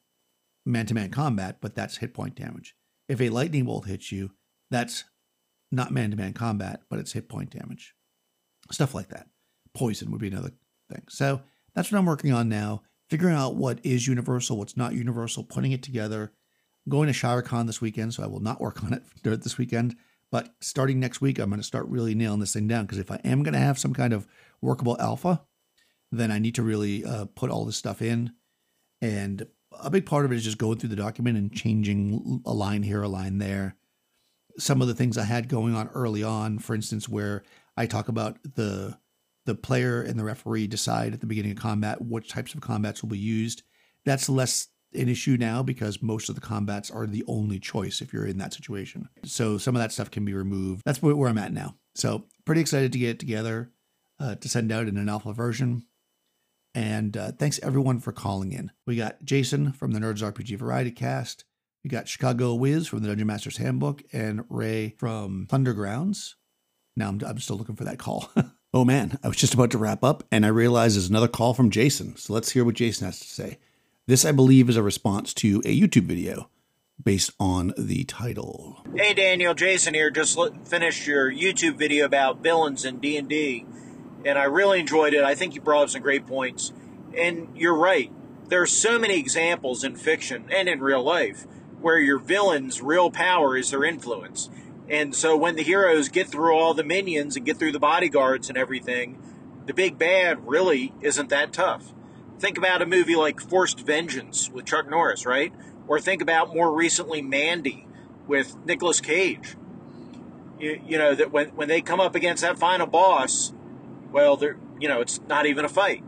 man 0.64 0.86
to 0.86 0.94
man 0.94 1.10
combat, 1.10 1.58
but 1.60 1.74
that's 1.74 1.96
hit 1.96 2.14
point 2.14 2.36
damage. 2.36 2.76
If 3.08 3.20
a 3.20 3.30
lightning 3.30 3.64
bolt 3.64 3.86
hits 3.86 4.12
you, 4.12 4.30
that's 4.70 5.02
not 5.72 5.90
man 5.90 6.12
to 6.12 6.16
man 6.16 6.32
combat, 6.32 6.82
but 6.88 7.00
it's 7.00 7.12
hit 7.12 7.28
point 7.28 7.50
damage. 7.50 7.94
Stuff 8.70 8.94
like 8.94 9.08
that. 9.08 9.26
Poison 9.74 10.12
would 10.12 10.20
be 10.20 10.28
another 10.28 10.52
thing. 10.90 11.02
So 11.08 11.42
that's 11.74 11.90
what 11.90 11.98
I'm 11.98 12.06
working 12.06 12.32
on 12.32 12.48
now, 12.48 12.82
figuring 13.10 13.34
out 13.34 13.56
what 13.56 13.80
is 13.82 14.06
universal, 14.06 14.58
what's 14.58 14.76
not 14.76 14.94
universal, 14.94 15.42
putting 15.42 15.72
it 15.72 15.82
together. 15.82 16.32
I'm 16.86 16.90
going 16.90 17.12
to 17.12 17.18
ShiraCon 17.18 17.66
this 17.66 17.80
weekend, 17.80 18.14
so 18.14 18.22
I 18.22 18.28
will 18.28 18.40
not 18.40 18.60
work 18.60 18.84
on 18.84 18.92
it 18.92 19.02
during 19.24 19.40
this 19.40 19.58
weekend. 19.58 19.96
But 20.32 20.54
starting 20.60 20.98
next 20.98 21.20
week, 21.20 21.38
I'm 21.38 21.50
going 21.50 21.60
to 21.60 21.66
start 21.66 21.86
really 21.86 22.16
nailing 22.16 22.40
this 22.40 22.54
thing 22.54 22.66
down 22.66 22.86
because 22.86 22.98
if 22.98 23.12
I 23.12 23.20
am 23.22 23.44
going 23.44 23.52
to 23.52 23.60
have 23.60 23.78
some 23.78 23.94
kind 23.94 24.12
of 24.12 24.26
workable 24.60 24.96
alpha, 24.98 25.42
then 26.10 26.32
I 26.32 26.40
need 26.40 26.56
to 26.56 26.62
really 26.62 27.04
uh, 27.04 27.26
put 27.26 27.50
all 27.50 27.64
this 27.64 27.76
stuff 27.76 28.02
in 28.02 28.32
and 29.00 29.46
a 29.80 29.90
big 29.90 30.06
part 30.06 30.24
of 30.24 30.32
it 30.32 30.36
is 30.36 30.44
just 30.44 30.58
going 30.58 30.78
through 30.78 30.90
the 30.90 30.96
document 30.96 31.36
and 31.36 31.52
changing 31.52 32.42
a 32.46 32.52
line 32.52 32.82
here, 32.82 33.02
a 33.02 33.08
line 33.08 33.38
there. 33.38 33.76
Some 34.58 34.82
of 34.82 34.88
the 34.88 34.94
things 34.94 35.16
I 35.16 35.24
had 35.24 35.48
going 35.48 35.74
on 35.74 35.88
early 35.88 36.22
on, 36.22 36.58
for 36.58 36.74
instance, 36.74 37.08
where 37.08 37.42
I 37.76 37.86
talk 37.86 38.08
about 38.08 38.38
the 38.54 38.98
the 39.44 39.54
player 39.56 40.00
and 40.00 40.16
the 40.16 40.24
referee 40.24 40.68
decide 40.68 41.12
at 41.12 41.20
the 41.20 41.26
beginning 41.26 41.50
of 41.50 41.58
combat 41.58 42.00
which 42.00 42.28
types 42.28 42.54
of 42.54 42.60
combats 42.60 43.02
will 43.02 43.08
be 43.10 43.18
used. 43.18 43.64
That's 44.04 44.28
less 44.28 44.68
an 44.94 45.08
issue 45.08 45.36
now 45.38 45.62
because 45.62 46.02
most 46.02 46.28
of 46.28 46.34
the 46.34 46.40
combats 46.40 46.90
are 46.90 47.06
the 47.06 47.24
only 47.26 47.58
choice 47.58 48.00
if 48.00 48.12
you're 48.12 48.26
in 48.26 48.38
that 48.38 48.54
situation. 48.54 49.08
So 49.24 49.58
some 49.58 49.76
of 49.76 49.82
that 49.82 49.92
stuff 49.92 50.10
can 50.10 50.24
be 50.24 50.34
removed. 50.34 50.82
That's 50.84 51.02
where 51.02 51.28
I'm 51.28 51.38
at 51.38 51.52
now. 51.52 51.76
So 51.94 52.24
pretty 52.44 52.60
excited 52.60 52.92
to 52.92 52.98
get 52.98 53.10
it 53.10 53.18
together 53.18 53.70
uh, 54.20 54.36
to 54.36 54.48
send 54.48 54.72
out 54.72 54.88
in 54.88 54.96
an 54.96 55.08
alpha 55.08 55.32
version. 55.32 55.86
And 56.74 57.16
uh, 57.16 57.32
thanks 57.32 57.60
everyone 57.62 58.00
for 58.00 58.12
calling 58.12 58.52
in. 58.52 58.70
We 58.86 58.96
got 58.96 59.24
Jason 59.24 59.72
from 59.72 59.92
the 59.92 60.00
Nerds 60.00 60.22
RPG 60.22 60.56
Variety 60.58 60.90
Cast. 60.90 61.44
We 61.84 61.90
got 61.90 62.08
Chicago 62.08 62.54
Wiz 62.54 62.86
from 62.86 63.00
the 63.00 63.08
Dungeon 63.08 63.26
Master's 63.26 63.56
Handbook 63.56 64.02
and 64.12 64.44
Ray 64.48 64.94
from 64.98 65.46
Plundergrounds. 65.50 66.34
Now 66.96 67.08
I'm, 67.08 67.20
I'm 67.26 67.38
still 67.38 67.56
looking 67.56 67.76
for 67.76 67.84
that 67.84 67.98
call. 67.98 68.30
oh 68.74 68.84
man, 68.84 69.18
I 69.22 69.28
was 69.28 69.36
just 69.36 69.54
about 69.54 69.70
to 69.72 69.78
wrap 69.78 70.04
up 70.04 70.24
and 70.30 70.46
I 70.46 70.48
realized 70.48 70.96
there's 70.96 71.10
another 71.10 71.28
call 71.28 71.54
from 71.54 71.70
Jason. 71.70 72.16
So 72.16 72.32
let's 72.32 72.50
hear 72.50 72.64
what 72.64 72.76
Jason 72.76 73.06
has 73.06 73.18
to 73.20 73.28
say. 73.28 73.58
This, 74.08 74.24
I 74.24 74.32
believe, 74.32 74.68
is 74.68 74.76
a 74.76 74.82
response 74.82 75.32
to 75.34 75.62
a 75.64 75.78
YouTube 75.78 76.06
video 76.06 76.50
based 77.02 77.30
on 77.38 77.72
the 77.78 78.02
title. 78.04 78.84
Hey 78.96 79.14
Daniel, 79.14 79.54
Jason 79.54 79.94
here. 79.94 80.10
Just 80.10 80.36
finished 80.64 81.06
your 81.06 81.30
YouTube 81.30 81.76
video 81.76 82.04
about 82.04 82.42
villains 82.42 82.84
in 82.84 82.98
D&D 82.98 83.64
and 84.24 84.38
I 84.38 84.44
really 84.44 84.80
enjoyed 84.80 85.14
it. 85.14 85.22
I 85.22 85.36
think 85.36 85.54
you 85.54 85.60
brought 85.60 85.84
up 85.84 85.90
some 85.90 86.02
great 86.02 86.26
points. 86.26 86.72
And 87.16 87.48
you're 87.54 87.76
right. 87.76 88.10
There 88.48 88.62
are 88.62 88.66
so 88.66 88.98
many 88.98 89.18
examples 89.18 89.84
in 89.84 89.94
fiction 89.94 90.46
and 90.50 90.68
in 90.68 90.80
real 90.80 91.02
life 91.02 91.46
where 91.80 91.98
your 91.98 92.18
villain's 92.18 92.82
real 92.82 93.10
power 93.10 93.56
is 93.56 93.70
their 93.70 93.84
influence. 93.84 94.50
And 94.88 95.14
so 95.14 95.36
when 95.36 95.54
the 95.54 95.62
heroes 95.62 96.08
get 96.08 96.28
through 96.28 96.54
all 96.54 96.74
the 96.74 96.84
minions 96.84 97.36
and 97.36 97.46
get 97.46 97.56
through 97.56 97.72
the 97.72 97.78
bodyguards 97.78 98.48
and 98.48 98.58
everything, 98.58 99.22
the 99.66 99.74
big 99.74 99.96
bad 99.96 100.46
really 100.46 100.92
isn't 101.02 101.28
that 101.28 101.52
tough. 101.52 101.92
Think 102.42 102.58
about 102.58 102.82
a 102.82 102.86
movie 102.86 103.14
like 103.14 103.40
Forced 103.40 103.86
Vengeance 103.86 104.50
with 104.50 104.64
Chuck 104.64 104.90
Norris, 104.90 105.24
right? 105.24 105.52
Or 105.86 106.00
think 106.00 106.20
about 106.20 106.52
more 106.52 106.72
recently 106.72 107.22
Mandy 107.22 107.86
with 108.26 108.56
Nicolas 108.66 109.00
Cage. 109.00 109.54
You, 110.58 110.82
you 110.84 110.98
know, 110.98 111.14
that 111.14 111.30
when, 111.30 111.50
when 111.50 111.68
they 111.68 111.80
come 111.80 112.00
up 112.00 112.16
against 112.16 112.42
that 112.42 112.58
final 112.58 112.88
boss, 112.88 113.52
well, 114.10 114.36
there, 114.36 114.56
you 114.80 114.88
know, 114.88 115.00
it's 115.00 115.20
not 115.28 115.46
even 115.46 115.64
a 115.64 115.68
fight. 115.68 116.02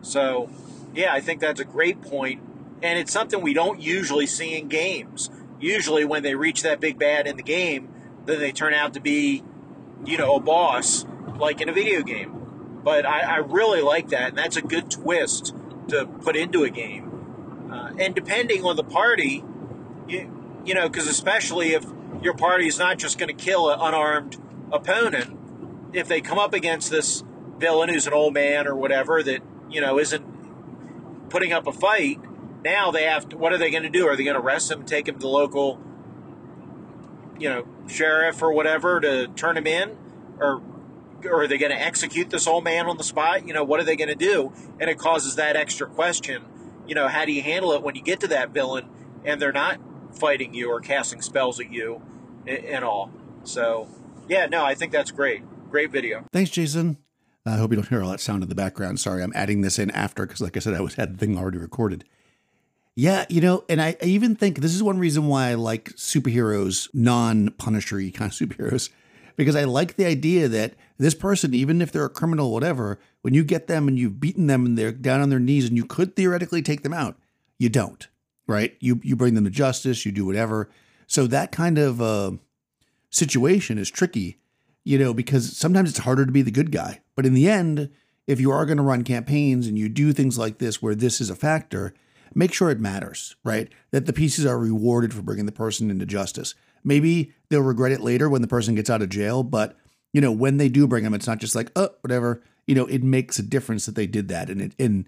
So, 0.00 0.48
yeah, 0.94 1.12
I 1.12 1.20
think 1.20 1.40
that's 1.40 1.58
a 1.58 1.64
great 1.64 2.00
point, 2.00 2.40
and 2.84 2.96
it's 2.96 3.10
something 3.10 3.40
we 3.40 3.52
don't 3.52 3.80
usually 3.80 4.28
see 4.28 4.56
in 4.56 4.68
games. 4.68 5.28
Usually, 5.58 6.04
when 6.04 6.22
they 6.22 6.36
reach 6.36 6.62
that 6.62 6.78
big 6.78 7.00
bad 7.00 7.26
in 7.26 7.36
the 7.36 7.42
game, 7.42 7.92
then 8.26 8.38
they 8.38 8.52
turn 8.52 8.74
out 8.74 8.94
to 8.94 9.00
be, 9.00 9.42
you 10.04 10.18
know, 10.18 10.36
a 10.36 10.40
boss 10.40 11.04
like 11.40 11.60
in 11.60 11.68
a 11.68 11.72
video 11.72 12.02
game. 12.02 12.80
But 12.84 13.04
I, 13.04 13.22
I 13.22 13.36
really 13.38 13.82
like 13.82 14.10
that, 14.10 14.28
and 14.28 14.38
that's 14.38 14.56
a 14.56 14.62
good 14.62 14.88
twist 14.88 15.52
to 15.90 16.06
put 16.06 16.36
into 16.36 16.64
a 16.64 16.70
game. 16.70 17.68
Uh, 17.72 17.92
and 17.98 18.14
depending 18.14 18.64
on 18.64 18.76
the 18.76 18.84
party, 18.84 19.44
you, 20.08 20.62
you 20.64 20.74
know, 20.74 20.88
because 20.88 21.06
especially 21.06 21.74
if 21.74 21.84
your 22.22 22.34
party 22.34 22.66
is 22.66 22.78
not 22.78 22.98
just 22.98 23.18
going 23.18 23.34
to 23.34 23.44
kill 23.44 23.70
an 23.70 23.78
unarmed 23.80 24.36
opponent, 24.72 25.36
if 25.92 26.08
they 26.08 26.20
come 26.20 26.38
up 26.38 26.52
against 26.52 26.90
this 26.90 27.22
villain 27.58 27.88
who's 27.88 28.06
an 28.06 28.12
old 28.12 28.34
man 28.34 28.66
or 28.66 28.74
whatever 28.74 29.22
that 29.22 29.42
you 29.68 29.80
know 29.80 29.98
isn't 29.98 30.24
putting 31.30 31.52
up 31.52 31.66
a 31.66 31.72
fight. 31.72 32.20
Now 32.62 32.90
they 32.90 33.04
have 33.04 33.28
to, 33.30 33.38
what 33.38 33.52
are 33.52 33.58
they 33.58 33.70
going 33.70 33.84
to 33.84 33.88
do? 33.88 34.06
Are 34.06 34.16
they 34.16 34.24
going 34.24 34.36
to 34.36 34.42
arrest 34.42 34.70
him, 34.70 34.84
take 34.84 35.08
him 35.08 35.14
to 35.14 35.20
the 35.20 35.28
local, 35.28 35.80
you 37.38 37.48
know, 37.48 37.66
sheriff 37.88 38.42
or 38.42 38.52
whatever 38.52 39.00
to 39.00 39.28
turn 39.28 39.56
him 39.56 39.66
in, 39.66 39.96
or 40.38 40.60
or 41.26 41.42
are 41.42 41.46
they 41.46 41.58
going 41.58 41.72
to 41.72 41.80
execute 41.80 42.30
this 42.30 42.46
old 42.46 42.64
man 42.64 42.86
on 42.86 42.96
the 42.96 43.04
spot? 43.04 43.46
You 43.46 43.54
know, 43.54 43.64
what 43.64 43.80
are 43.80 43.84
they 43.84 43.96
going 43.96 44.08
to 44.08 44.14
do? 44.14 44.52
And 44.78 44.88
it 44.90 44.98
causes 44.98 45.36
that 45.36 45.56
extra 45.56 45.86
question. 45.86 46.44
You 46.86 46.94
know, 46.94 47.08
how 47.08 47.24
do 47.24 47.32
you 47.32 47.42
handle 47.42 47.72
it 47.72 47.82
when 47.82 47.94
you 47.94 48.02
get 48.02 48.20
to 48.20 48.28
that 48.28 48.50
villain 48.50 48.88
and 49.24 49.40
they're 49.40 49.52
not 49.52 49.80
fighting 50.14 50.54
you 50.54 50.70
or 50.70 50.80
casting 50.80 51.22
spells 51.22 51.60
at 51.60 51.72
you 51.72 52.02
and 52.46 52.84
all. 52.84 53.10
So, 53.44 53.88
yeah, 54.28 54.46
no, 54.46 54.64
I 54.64 54.74
think 54.74 54.92
that's 54.92 55.10
great. 55.10 55.42
Great 55.70 55.90
video. 55.90 56.24
Thanks, 56.32 56.50
Jason. 56.50 56.98
I 57.46 57.56
hope 57.56 57.70
you 57.70 57.76
don't 57.76 57.88
hear 57.88 58.02
all 58.02 58.10
that 58.10 58.20
sound 58.20 58.42
in 58.42 58.48
the 58.48 58.54
background. 58.54 59.00
Sorry, 59.00 59.22
I'm 59.22 59.32
adding 59.34 59.62
this 59.62 59.78
in 59.78 59.90
after 59.92 60.26
because, 60.26 60.40
like 60.40 60.56
I 60.56 60.60
said, 60.60 60.74
I 60.74 60.80
was 60.80 60.94
had 60.94 61.14
the 61.14 61.18
thing 61.18 61.38
already 61.38 61.58
recorded. 61.58 62.04
Yeah, 62.96 63.24
you 63.30 63.40
know, 63.40 63.64
and 63.68 63.80
I, 63.80 63.96
I 64.02 64.06
even 64.06 64.36
think 64.36 64.58
this 64.58 64.74
is 64.74 64.82
one 64.82 64.98
reason 64.98 65.26
why 65.26 65.50
I 65.50 65.54
like 65.54 65.90
superheroes, 65.90 66.88
non-punishery 66.92 68.10
kind 68.10 68.30
of 68.30 68.36
superheroes, 68.36 68.90
because 69.40 69.56
I 69.56 69.64
like 69.64 69.96
the 69.96 70.04
idea 70.04 70.48
that 70.48 70.74
this 70.98 71.14
person, 71.14 71.54
even 71.54 71.80
if 71.80 71.90
they're 71.90 72.04
a 72.04 72.10
criminal, 72.10 72.52
whatever, 72.52 72.98
when 73.22 73.32
you 73.32 73.42
get 73.42 73.68
them 73.68 73.88
and 73.88 73.98
you've 73.98 74.20
beaten 74.20 74.48
them 74.48 74.66
and 74.66 74.76
they're 74.76 74.92
down 74.92 75.22
on 75.22 75.30
their 75.30 75.40
knees 75.40 75.66
and 75.66 75.78
you 75.78 75.86
could 75.86 76.14
theoretically 76.14 76.60
take 76.60 76.82
them 76.82 76.92
out, 76.92 77.16
you 77.58 77.70
don't, 77.70 78.06
right? 78.46 78.76
You 78.80 79.00
you 79.02 79.16
bring 79.16 79.34
them 79.34 79.44
to 79.44 79.50
justice, 79.50 80.04
you 80.04 80.12
do 80.12 80.26
whatever. 80.26 80.68
So 81.06 81.26
that 81.26 81.52
kind 81.52 81.78
of 81.78 82.02
uh, 82.02 82.32
situation 83.08 83.78
is 83.78 83.90
tricky, 83.90 84.38
you 84.84 84.98
know, 84.98 85.14
because 85.14 85.56
sometimes 85.56 85.88
it's 85.88 86.00
harder 86.00 86.26
to 86.26 86.32
be 86.32 86.42
the 86.42 86.50
good 86.50 86.70
guy. 86.70 87.00
But 87.16 87.24
in 87.24 87.32
the 87.32 87.48
end, 87.48 87.90
if 88.26 88.40
you 88.40 88.50
are 88.50 88.66
going 88.66 88.76
to 88.76 88.82
run 88.82 89.04
campaigns 89.04 89.66
and 89.66 89.78
you 89.78 89.88
do 89.88 90.12
things 90.12 90.38
like 90.38 90.58
this 90.58 90.82
where 90.82 90.94
this 90.94 91.18
is 91.18 91.30
a 91.30 91.34
factor, 91.34 91.94
make 92.34 92.52
sure 92.52 92.70
it 92.70 92.78
matters, 92.78 93.36
right? 93.42 93.70
That 93.90 94.04
the 94.04 94.12
PCs 94.12 94.46
are 94.46 94.58
rewarded 94.58 95.14
for 95.14 95.22
bringing 95.22 95.46
the 95.46 95.52
person 95.52 95.90
into 95.90 96.04
justice. 96.04 96.54
Maybe 96.84 97.32
they'll 97.48 97.60
regret 97.60 97.92
it 97.92 98.00
later 98.00 98.28
when 98.28 98.42
the 98.42 98.48
person 98.48 98.74
gets 98.74 98.90
out 98.90 99.02
of 99.02 99.08
jail, 99.08 99.42
but 99.42 99.76
you 100.12 100.20
know, 100.20 100.32
when 100.32 100.56
they 100.56 100.68
do 100.68 100.86
bring 100.86 101.04
them, 101.04 101.14
it's 101.14 101.26
not 101.26 101.38
just 101.38 101.54
like, 101.54 101.70
oh, 101.76 101.90
whatever. 102.00 102.42
You 102.66 102.74
know, 102.74 102.86
it 102.86 103.02
makes 103.02 103.38
a 103.38 103.44
difference 103.44 103.86
that 103.86 103.94
they 103.94 104.06
did 104.06 104.28
that, 104.28 104.50
and 104.50 104.60
it 104.60 104.74
and 104.78 105.06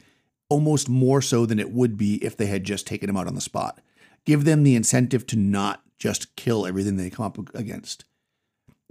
almost 0.48 0.88
more 0.88 1.22
so 1.22 1.46
than 1.46 1.58
it 1.58 1.72
would 1.72 1.96
be 1.96 2.16
if 2.24 2.36
they 2.36 2.46
had 2.46 2.64
just 2.64 2.86
taken 2.86 3.08
him 3.08 3.16
out 3.16 3.26
on 3.26 3.34
the 3.34 3.40
spot. 3.40 3.80
Give 4.24 4.44
them 4.44 4.62
the 4.62 4.76
incentive 4.76 5.26
to 5.28 5.36
not 5.36 5.82
just 5.98 6.34
kill 6.36 6.66
everything 6.66 6.96
they 6.96 7.10
come 7.10 7.26
up 7.26 7.54
against 7.54 8.04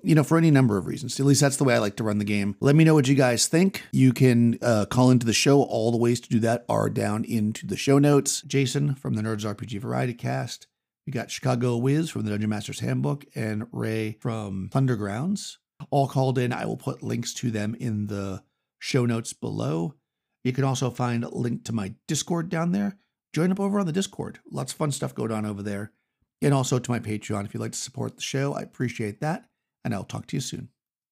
you 0.03 0.15
know, 0.15 0.23
for 0.23 0.38
any 0.38 0.51
number 0.51 0.77
of 0.77 0.88
reasons. 0.88 1.19
At 1.19 1.25
least 1.25 1.41
that's 1.41 1.57
the 1.57 1.63
way 1.63 1.75
I 1.75 1.79
like 1.79 1.95
to 1.97 2.03
run 2.03 2.17
the 2.17 2.25
game. 2.25 2.55
Let 2.59 2.75
me 2.75 2.84
know 2.84 2.93
what 2.93 3.07
you 3.07 3.15
guys 3.15 3.47
think. 3.47 3.84
You 3.91 4.13
can 4.13 4.57
uh, 4.61 4.86
call 4.86 5.11
into 5.11 5.25
the 5.25 5.34
show. 5.34 5.61
All 5.61 5.91
the 5.91 5.97
ways 5.97 6.19
to 6.21 6.29
do 6.29 6.39
that 6.39 6.65
are 6.67 6.89
down 6.89 7.23
into 7.25 7.67
the 7.67 7.77
show 7.77 7.99
notes. 7.99 8.41
Jason 8.41 8.95
from 8.95 9.15
the 9.15 9.21
Nerds 9.21 9.45
RPG 9.45 9.79
Variety 9.79 10.13
Cast. 10.13 10.67
We 11.05 11.11
got 11.11 11.31
Chicago 11.31 11.77
Wiz 11.77 12.09
from 12.09 12.23
the 12.23 12.31
Dungeon 12.31 12.49
Master's 12.49 12.79
Handbook 12.79 13.25
and 13.35 13.65
Ray 13.71 14.17
from 14.21 14.69
Plundergrounds. 14.71 15.57
All 15.89 16.07
called 16.07 16.37
in. 16.37 16.53
I 16.53 16.65
will 16.65 16.77
put 16.77 17.01
links 17.01 17.33
to 17.35 17.49
them 17.49 17.75
in 17.79 18.07
the 18.07 18.43
show 18.79 19.05
notes 19.05 19.33
below. 19.33 19.95
You 20.43 20.53
can 20.53 20.63
also 20.63 20.89
find 20.89 21.23
a 21.23 21.29
link 21.29 21.65
to 21.65 21.73
my 21.73 21.95
Discord 22.07 22.49
down 22.49 22.71
there. 22.71 22.97
Join 23.33 23.51
up 23.51 23.59
over 23.59 23.79
on 23.79 23.85
the 23.85 23.91
Discord. 23.91 24.39
Lots 24.51 24.73
of 24.73 24.77
fun 24.77 24.91
stuff 24.91 25.15
going 25.15 25.31
on 25.31 25.45
over 25.45 25.63
there. 25.63 25.91
And 26.41 26.53
also 26.53 26.79
to 26.79 26.91
my 26.91 26.99
Patreon 26.99 27.45
if 27.45 27.53
you'd 27.53 27.61
like 27.61 27.71
to 27.71 27.77
support 27.77 28.15
the 28.15 28.21
show. 28.21 28.53
I 28.53 28.61
appreciate 28.61 29.21
that 29.21 29.45
and 29.83 29.93
I'll 29.93 30.03
talk 30.03 30.27
to 30.27 30.37
you 30.37 30.41
soon. 30.41 30.69